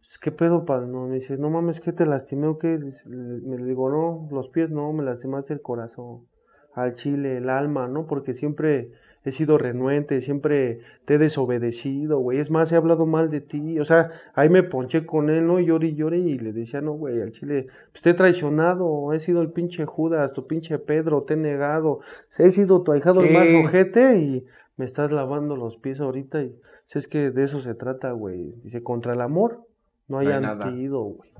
[0.00, 1.06] pues, ¿qué pedo, padrino?
[1.06, 2.78] Me dice, no mames, ¿qué te lastimé o qué?
[3.06, 6.26] Me digo, no, los pies no, me lastimaste el corazón,
[6.74, 8.06] al chile, el alma, ¿no?
[8.06, 8.92] Porque siempre
[9.24, 12.38] he sido renuente, siempre te he desobedecido, güey.
[12.38, 13.78] Es más, he hablado mal de ti.
[13.78, 15.60] O sea, ahí me ponché con él, ¿no?
[15.60, 19.20] Lloré y lloré y le decía, no, güey, al chile, pues te he traicionado, he
[19.20, 22.00] sido el pinche Judas, tu pinche Pedro, te he negado.
[22.36, 24.44] He sido tu ahijado el más ojete y
[24.76, 26.42] me estás lavando los pies ahorita.
[26.42, 28.54] Y si es que de eso se trata, güey.
[28.62, 29.66] Dice, contra el amor
[30.08, 31.30] no hay, antídoto, güey.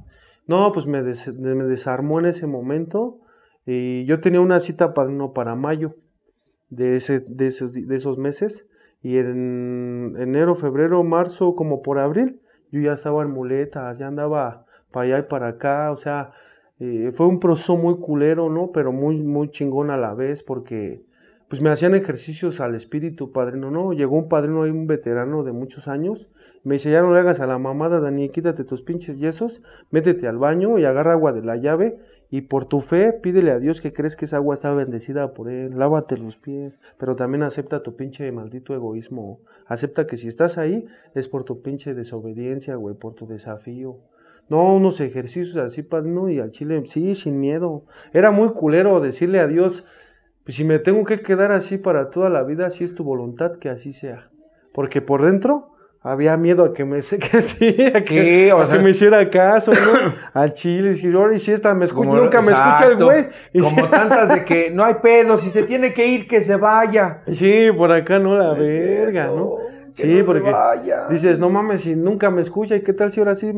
[0.46, 3.18] No, pues me, me desarmó en ese momento.
[3.66, 5.94] Y yo tenía una cita para, no, para mayo
[6.72, 8.66] de, ese, de, esos, de esos meses.
[9.02, 12.40] Y en enero, febrero, marzo, como por abril,
[12.70, 15.90] yo ya estaba en muletas, ya andaba para allá y para acá.
[15.90, 16.32] O sea,
[16.80, 18.70] eh, fue un proceso muy culero, ¿no?
[18.72, 21.04] Pero muy, muy chingón a la vez porque
[21.48, 23.92] pues me hacían ejercicios al espíritu padrino, ¿no?
[23.92, 26.30] Llegó un padrino ahí, un veterano de muchos años,
[26.64, 30.26] me dice, ya no le hagas a la mamada, Dani, quítate tus pinches yesos, métete
[30.26, 31.98] al baño y agarra agua de la llave
[32.32, 35.50] y por tu fe pídele a Dios que crees que esa agua está bendecida por
[35.50, 40.56] Él, lávate los pies, pero también acepta tu pinche maldito egoísmo, acepta que si estás
[40.56, 43.98] ahí es por tu pinche desobediencia, güey, por tu desafío.
[44.48, 47.84] No, unos ejercicios así, padrino, y al chile, sí, sin miedo.
[48.14, 49.86] Era muy culero decirle a Dios,
[50.44, 53.58] pues si me tengo que quedar así para toda la vida, si es tu voluntad
[53.58, 54.30] que así sea.
[54.72, 55.71] Porque por dentro
[56.02, 60.14] había miedo a que me que así, a que, o sea, me hiciera caso, ¿no?
[60.40, 63.28] Al chile, y si esta me escucha, nunca me escucha el güey.
[63.60, 67.22] como tantas de que no hay pedo, si se tiene que ir, que se vaya.
[67.26, 69.56] Sí, por acá no la verga, ¿no?
[69.92, 70.52] Sí, porque
[71.10, 73.52] dices, no mames, si nunca me escucha, ¿y qué tal si ahora sí,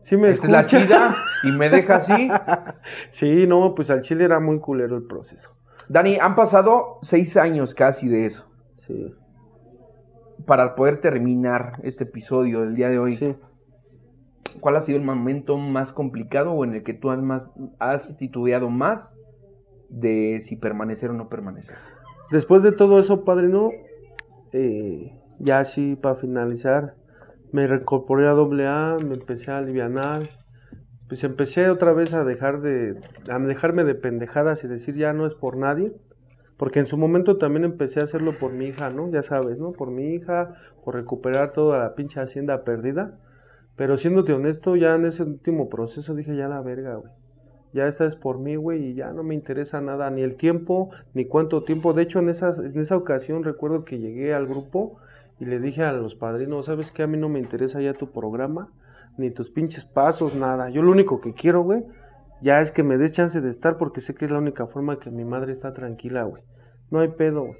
[0.00, 0.46] sí me escucha?
[0.46, 2.30] es la chida y me deja así.
[3.10, 5.50] sí, no, pues al chile era muy culero el proceso.
[5.88, 8.48] Dani, han pasado seis años casi de eso.
[8.72, 9.12] Sí.
[10.46, 13.16] Para poder terminar este episodio del día de hoy.
[13.16, 13.36] Sí.
[14.60, 18.16] ¿Cuál ha sido el momento más complicado o en el que tú has, más, has
[18.16, 19.16] titubeado más
[19.88, 21.76] de si permanecer o no permanecer?
[22.30, 23.70] Después de todo eso, padrino,
[24.52, 26.96] eh, ya así para finalizar,
[27.50, 30.42] me reincorporé a AA, me empecé a alivianar
[31.12, 32.98] pues empecé otra vez a dejar de
[33.28, 35.92] a dejarme de pendejadas y decir ya no es por nadie,
[36.62, 39.10] porque en su momento también empecé a hacerlo por mi hija, ¿no?
[39.10, 39.72] Ya sabes, ¿no?
[39.72, 43.18] Por mi hija, por recuperar toda la pinche hacienda perdida.
[43.74, 47.10] Pero siéndote honesto, ya en ese último proceso dije ya la verga, güey.
[47.72, 50.90] Ya esta es por mí, güey, y ya no me interesa nada, ni el tiempo,
[51.14, 51.94] ni cuánto tiempo.
[51.94, 55.00] De hecho, en esa, en esa ocasión recuerdo que llegué al grupo
[55.40, 57.02] y le dije a los padrinos, ¿sabes qué?
[57.02, 58.70] A mí no me interesa ya tu programa
[59.18, 60.70] ni tus pinches pasos, nada.
[60.70, 61.82] Yo lo único que quiero, güey,
[62.42, 64.98] ya es que me des chance de estar porque sé que es la única forma
[64.98, 66.42] que mi madre está tranquila, güey.
[66.90, 67.58] No hay pedo, güey.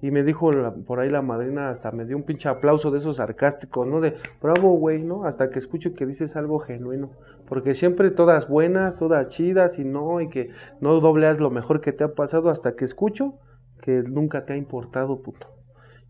[0.00, 0.50] Y me dijo
[0.84, 4.00] por ahí la madrina, hasta me dio un pinche aplauso de esos sarcásticos, ¿no?
[4.00, 5.24] De bravo, güey, ¿no?
[5.24, 7.12] Hasta que escucho que dices algo genuino.
[7.48, 10.50] Porque siempre todas buenas, todas chidas y no, y que
[10.80, 13.38] no dobleas lo mejor que te ha pasado hasta que escucho
[13.80, 15.46] que nunca te ha importado, puto.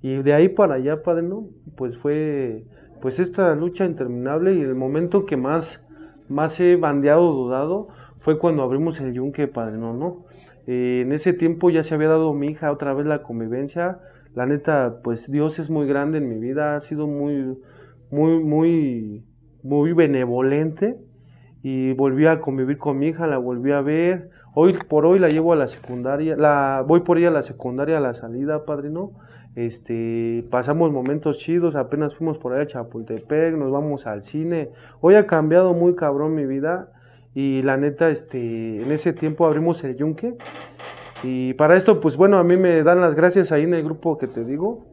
[0.00, 1.48] Y de ahí para allá, padre, ¿no?
[1.76, 2.64] Pues fue
[3.02, 5.88] pues esta lucha interminable y el momento que más,
[6.28, 7.88] más he bandeado, dudado,
[8.22, 10.26] fue cuando abrimos el yunque, padre, no, no.
[10.68, 13.98] Eh, en ese tiempo ya se había dado mi hija otra vez la convivencia.
[14.32, 17.58] La neta, pues Dios es muy grande en mi vida, ha sido muy,
[18.12, 19.26] muy, muy,
[19.64, 21.00] muy benevolente
[21.64, 24.30] y volví a convivir con mi hija, la volví a ver.
[24.54, 27.98] Hoy por hoy la llevo a la secundaria, la voy por ella a la secundaria
[27.98, 29.14] a la salida, padrino.
[29.56, 34.70] Este, pasamos momentos chidos, apenas fuimos por allá a Chapultepec, nos vamos al cine.
[35.00, 36.92] Hoy ha cambiado muy cabrón mi vida
[37.34, 40.34] y la neta, este, en ese tiempo abrimos el yunque.
[41.22, 44.18] Y para esto, pues bueno, a mí me dan las gracias ahí en el grupo
[44.18, 44.84] que te digo.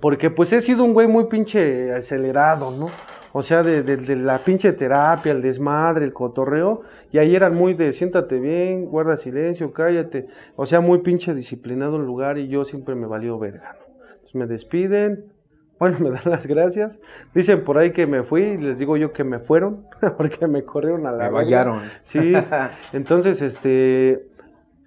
[0.00, 2.88] Porque pues he sido un güey muy pinche acelerado, ¿no?
[3.32, 6.82] O sea, de, de, la pinche terapia, el desmadre, el cotorreo.
[7.12, 10.26] Y ahí eran muy de siéntate bien, guarda silencio, cállate.
[10.56, 14.04] O sea, muy pinche disciplinado el lugar y yo siempre me valió verga, ¿no?
[14.12, 15.32] Entonces me despiden,
[15.78, 17.00] bueno, me dan las gracias.
[17.34, 19.86] Dicen por ahí que me fui y les digo yo que me fueron
[20.16, 21.82] porque me corrieron a la Me vallaron.
[22.02, 22.32] Sí.
[22.92, 24.26] Entonces, este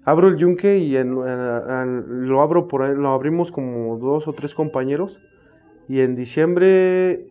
[0.04, 4.52] abro el yunque y en, lo abro por ahí, lo abrimos como dos o tres
[4.54, 5.20] compañeros
[5.88, 7.28] y en diciembre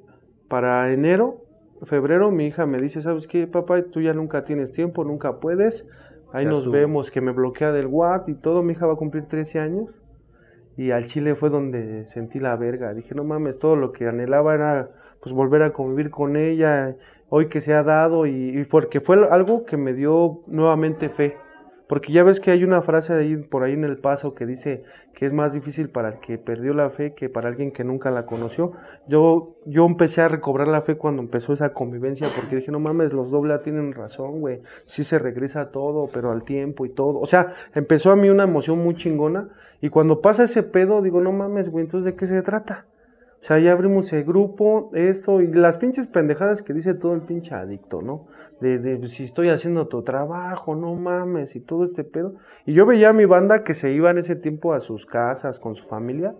[0.48, 1.42] para enero,
[1.84, 3.82] febrero, mi hija me dice, ¿sabes qué, papá?
[3.84, 5.88] Tú ya nunca tienes tiempo, nunca puedes.
[6.34, 8.64] Ahí nos vemos, que me bloquea del WhatsApp y todo.
[8.64, 10.01] Mi hija va a cumplir 13 años.
[10.78, 12.94] Y al Chile fue donde sentí la verga.
[12.94, 14.90] Dije, no mames, todo lo que anhelaba era
[15.22, 16.96] pues volver a convivir con ella,
[17.30, 21.38] hoy que se ha dado, y, y porque fue algo que me dio nuevamente fe.
[21.92, 24.86] Porque ya ves que hay una frase ahí, por ahí en el paso que dice
[25.14, 28.12] que es más difícil para el que perdió la fe que para alguien que nunca
[28.12, 28.72] la conoció.
[29.10, 33.12] Yo, yo empecé a recobrar la fe cuando empezó esa convivencia porque dije, no mames,
[33.12, 34.62] los doble tienen razón, güey.
[34.86, 37.20] Sí se regresa todo, pero al tiempo y todo.
[37.20, 39.50] O sea, empezó a mí una emoción muy chingona
[39.82, 42.86] y cuando pasa ese pedo digo, no mames, güey, entonces ¿de qué se trata?
[43.42, 47.22] O sea, ya abrimos el grupo, esto, y las pinches pendejadas que dice todo el
[47.22, 48.28] pinche adicto, ¿no?
[48.60, 52.36] De, de si estoy haciendo tu trabajo, no mames, y todo este pedo.
[52.68, 55.58] Y yo veía a mi banda que se iba en ese tiempo a sus casas
[55.58, 56.36] con su familia,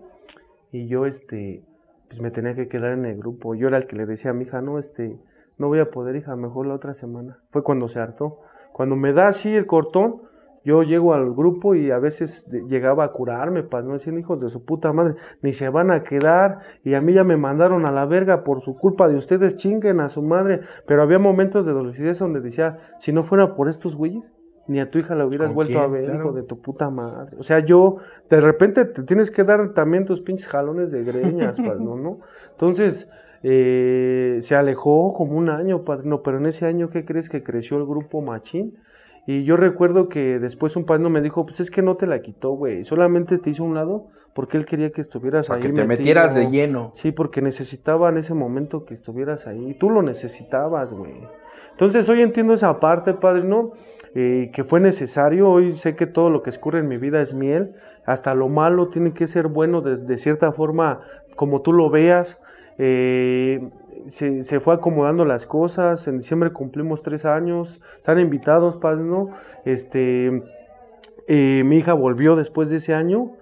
[0.70, 1.64] y yo, este,
[2.08, 3.56] pues me tenía que quedar en el grupo.
[3.56, 5.18] Yo era el que le decía a mi hija, no, este,
[5.58, 7.40] no voy a poder, hija, mejor la otra semana.
[7.50, 8.38] Fue cuando se hartó.
[8.72, 10.22] Cuando me da así el cortón,
[10.64, 14.48] yo llego al grupo y a veces llegaba a curarme para no decir hijos de
[14.48, 17.90] su puta madre, ni se van a quedar y a mí ya me mandaron a
[17.90, 21.72] la verga por su culpa de ustedes, chinguen a su madre, pero había momentos de
[21.72, 24.24] dolorosidad donde decía, si no fuera por estos güeyes,
[24.68, 27.36] ni a tu hija la hubieras vuelto a ver, hijo de tu puta madre.
[27.38, 27.96] O sea, yo,
[28.30, 31.96] de repente te tienes que dar también tus pinches jalones de greñas, ¿no?
[31.96, 32.20] ¿no?
[32.52, 33.10] Entonces,
[33.42, 37.76] eh, se alejó como un año, padrino, pero en ese año, ¿qué crees que creció
[37.78, 38.76] el grupo Machín?
[39.26, 42.22] Y yo recuerdo que después un padre me dijo, pues es que no te la
[42.22, 45.66] quitó, güey, solamente te hizo un lado porque él quería que estuvieras Para ahí.
[45.68, 46.90] que te metieras de lleno.
[46.94, 49.74] Sí, porque necesitaba en ese momento que estuvieras ahí.
[49.74, 51.12] Tú lo necesitabas, güey.
[51.72, 53.72] Entonces hoy entiendo esa parte, padre, ¿no?
[54.14, 55.50] Eh, que fue necesario.
[55.50, 57.74] Hoy sé que todo lo que escurre en mi vida es miel.
[58.06, 61.00] Hasta lo malo tiene que ser bueno de, de cierta forma,
[61.36, 62.40] como tú lo veas.
[62.78, 63.68] Eh,
[64.08, 66.06] se, se, fue acomodando las cosas.
[66.08, 67.80] En diciembre cumplimos tres años.
[67.96, 69.30] Están invitados, padre, ¿no?
[69.64, 70.42] Este,
[71.26, 73.32] eh, mi hija volvió después de ese año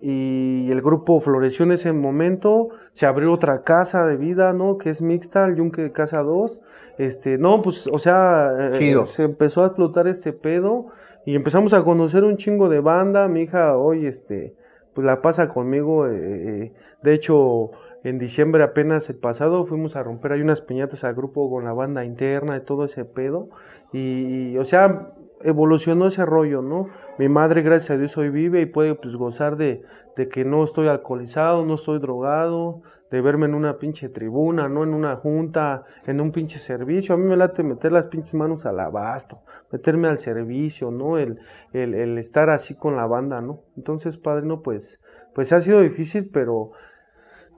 [0.00, 2.70] y el grupo floreció en ese momento.
[2.92, 4.78] Se abrió otra casa de vida, ¿no?
[4.78, 6.60] Que es mixta, el Yunque Casa 2.
[6.98, 9.02] Este, no, pues, o sea, Chido.
[9.02, 10.86] Eh, se empezó a explotar este pedo
[11.26, 13.28] y empezamos a conocer un chingo de banda.
[13.28, 14.54] Mi hija hoy, este,
[14.94, 16.06] pues la pasa conmigo.
[16.06, 16.72] Eh,
[17.02, 17.70] de hecho,
[18.02, 21.72] en diciembre apenas el pasado fuimos a romper ahí unas piñatas al grupo con la
[21.72, 23.50] banda interna y todo ese pedo.
[23.92, 25.12] Y, o sea,
[25.42, 26.88] evolucionó ese rollo, ¿no?
[27.18, 29.82] Mi madre, gracias a Dios, hoy vive y puede pues gozar de,
[30.16, 34.84] de que no estoy alcoholizado, no estoy drogado, de verme en una pinche tribuna, no
[34.84, 37.14] en una junta, en un pinche servicio.
[37.14, 41.18] A mí me late meter las pinches manos al abasto, meterme al servicio, ¿no?
[41.18, 41.38] El,
[41.72, 43.64] el, estar así con la banda, ¿no?
[43.76, 45.00] Entonces, padre, no, pues,
[45.34, 46.70] pues ha sido difícil, pero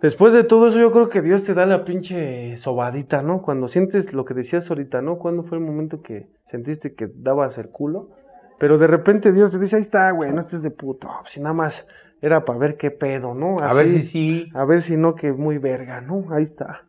[0.02, 3.40] Después de todo eso, yo creo que Dios te da la pinche sobadita, ¿no?
[3.40, 5.16] Cuando sientes lo que decías ahorita, ¿no?
[5.16, 8.10] ¿Cuándo fue el momento que sentiste que dabas el culo?
[8.58, 11.08] Pero de repente Dios te dice, ahí está, güey, no estés de puto.
[11.26, 11.86] Si nada más
[12.20, 13.54] era para ver qué pedo, ¿no?
[13.60, 14.50] Así, a ver si sí.
[14.54, 16.26] A ver si no, que muy verga, ¿no?
[16.30, 16.88] Ahí está.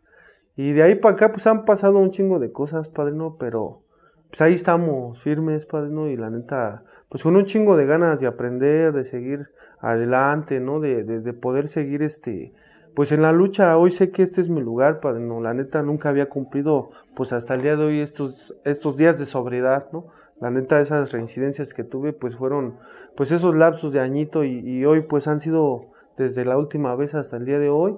[0.56, 3.38] Y de ahí para acá, pues han pasado un chingo de cosas, padre, ¿no?
[3.38, 3.84] Pero,
[4.30, 6.07] pues ahí estamos, firmes, padre, ¿no?
[6.07, 9.49] Y la neta, pues con un chingo de ganas de aprender, de seguir
[9.80, 10.80] adelante, ¿no?
[10.80, 12.53] De, de, de poder seguir este
[12.95, 15.82] pues en la lucha hoy sé que este es mi lugar, padre, no, la neta
[15.84, 20.07] nunca había cumplido pues hasta el día de hoy estos, estos días de sobriedad, ¿no?
[20.40, 22.78] La neta esas reincidencias que tuve pues fueron
[23.15, 27.15] pues esos lapsos de añito y, y, hoy pues han sido desde la última vez
[27.15, 27.95] hasta el día de hoy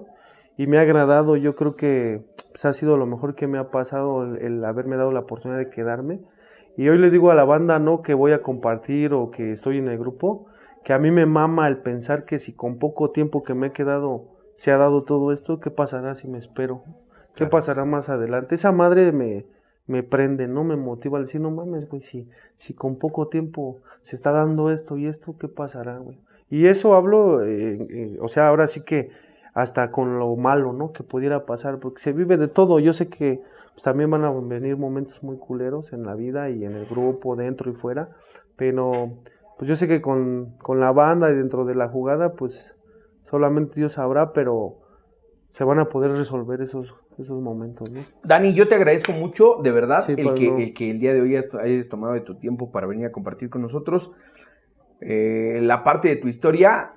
[0.58, 1.36] y me ha agradado.
[1.36, 5.12] Yo creo que pues, ha sido lo mejor que me ha pasado el, haberme dado
[5.12, 6.22] la oportunidad de quedarme.
[6.78, 9.78] Y hoy le digo a la banda, no que voy a compartir o que estoy
[9.78, 10.48] en el grupo,
[10.84, 13.72] que a mí me mama el pensar que si con poco tiempo que me he
[13.72, 16.84] quedado se ha dado todo esto, ¿qué pasará si me espero?
[17.36, 18.56] ¿Qué pasará más adelante?
[18.56, 19.46] Esa madre me,
[19.88, 23.82] me prende, no me motiva al decir, no mames, güey, si, si con poco tiempo
[24.02, 26.18] se está dando esto y esto, ¿qué pasará, güey?
[26.50, 29.10] Y eso hablo, eh, eh, o sea, ahora sí que
[29.54, 30.92] hasta con lo malo, ¿no?
[30.92, 32.80] Que pudiera pasar, porque se vive de todo.
[32.80, 33.42] Yo sé que
[33.74, 37.36] pues, también van a venir momentos muy culeros en la vida y en el grupo,
[37.36, 38.10] dentro y fuera,
[38.56, 39.14] pero
[39.58, 42.78] pues yo sé que con, con la banda y dentro de la jugada, pues
[43.26, 44.80] solamente Dios sabrá, pero
[45.52, 47.92] se van a poder resolver esos, esos momentos.
[47.92, 48.02] ¿no?
[48.24, 51.36] Dani, yo te agradezco mucho, de verdad, el, que, el que el día de hoy
[51.36, 54.12] hayas tomado de tu tiempo para venir a compartir con nosotros
[55.02, 56.94] eh, la parte de tu historia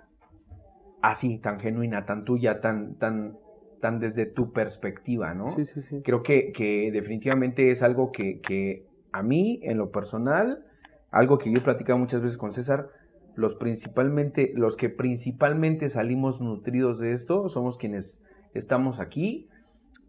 [1.02, 3.38] así, tan genuina, tan tuya, tan, tan,
[3.80, 5.50] tan desde tu perspectiva, ¿no?
[5.50, 6.02] Sí, sí, sí.
[6.02, 10.64] Creo que, que definitivamente es algo que, que a mí, en lo personal,
[11.10, 12.90] algo que yo he platicado muchas veces con César,
[13.38, 18.20] los principalmente, los que principalmente salimos nutridos de esto somos quienes
[18.52, 19.48] estamos aquí,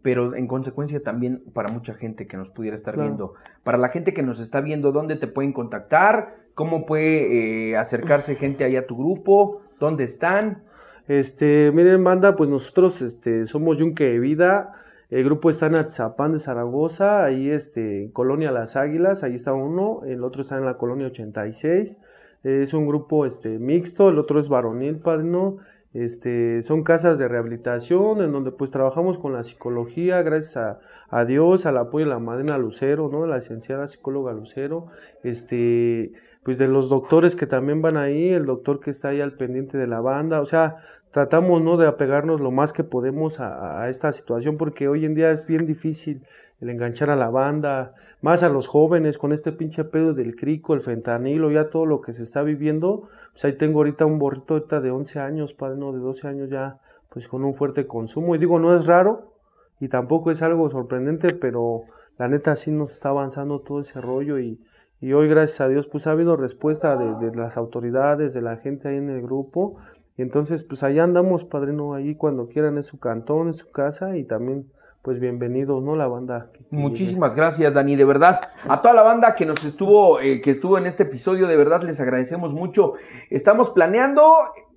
[0.02, 3.34] pero en consecuencia también para mucha gente que nos pudiera estar viendo.
[3.62, 6.38] Para la gente que nos está viendo, ¿dónde te pueden contactar?
[6.54, 9.62] ¿Cómo puede eh, acercarse gente ahí a tu grupo?
[9.78, 10.64] ¿Dónde están?
[11.06, 14.72] Este, miren, banda, pues nosotros este, somos Yunque de Vida.
[15.08, 19.52] El grupo está en Atzapán de Zaragoza, ahí este, en Colonia Las Águilas, ahí está
[19.52, 21.98] uno, el otro está en la Colonia 86.
[22.42, 25.58] Es un grupo este, mixto, el otro es varonil, padrino.
[25.92, 30.78] Este, son casas de rehabilitación en donde pues trabajamos con la psicología, gracias
[31.10, 33.26] a, Dios, al apoyo de la madrina Lucero, ¿no?
[33.26, 34.86] La licenciada psicóloga Lucero,
[35.24, 36.12] este,
[36.44, 39.78] pues de los doctores que también van ahí, el doctor que está ahí al pendiente
[39.78, 40.76] de la banda, o sea,
[41.10, 41.76] tratamos, ¿no?
[41.76, 45.44] De apegarnos lo más que podemos a, a esta situación porque hoy en día es
[45.44, 46.22] bien difícil
[46.60, 50.74] el enganchar a la banda, más a los jóvenes con este pinche pedo del crico,
[50.74, 53.08] el fentanilo, ya todo lo que se está viviendo.
[53.32, 56.50] Pues ahí tengo ahorita un borrito ahorita de 11 años, padre, no, de 12 años
[56.50, 56.78] ya,
[57.08, 58.34] pues con un fuerte consumo.
[58.34, 59.34] Y digo, no es raro
[59.80, 61.84] y tampoco es algo sorprendente, pero
[62.18, 64.58] la neta sí nos está avanzando todo ese rollo y,
[65.00, 68.58] y hoy gracias a Dios pues ha habido respuesta de, de, las autoridades, de la
[68.58, 69.78] gente ahí en el grupo.
[70.18, 74.18] Y entonces pues allá andamos, padrino, ahí cuando quieran en su cantón, en su casa
[74.18, 74.66] y también
[75.02, 75.96] pues bienvenido, ¿no?
[75.96, 76.50] La banda.
[76.70, 78.36] Muchísimas gracias, Dani, de verdad.
[78.68, 81.82] A toda la banda que nos estuvo, eh, que estuvo en este episodio, de verdad
[81.82, 82.94] les agradecemos mucho.
[83.30, 84.22] Estamos planeando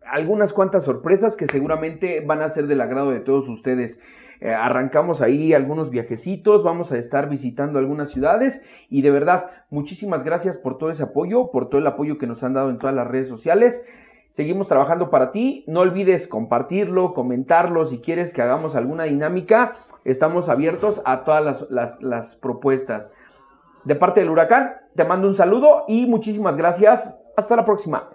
[0.06, 4.00] algunas cuantas sorpresas que seguramente van a ser del agrado de todos ustedes.
[4.40, 10.24] Eh, arrancamos ahí algunos viajecitos, vamos a estar visitando algunas ciudades y de verdad, muchísimas
[10.24, 12.96] gracias por todo ese apoyo, por todo el apoyo que nos han dado en todas
[12.96, 13.86] las redes sociales.
[14.34, 15.64] Seguimos trabajando para ti.
[15.68, 17.86] No olvides compartirlo, comentarlo.
[17.86, 19.74] Si quieres que hagamos alguna dinámica,
[20.06, 23.12] estamos abiertos a todas las, propuestas.
[23.84, 27.20] De parte del huracán, te mando un saludo y muchísimas gracias.
[27.38, 28.10] Hasta la próxima.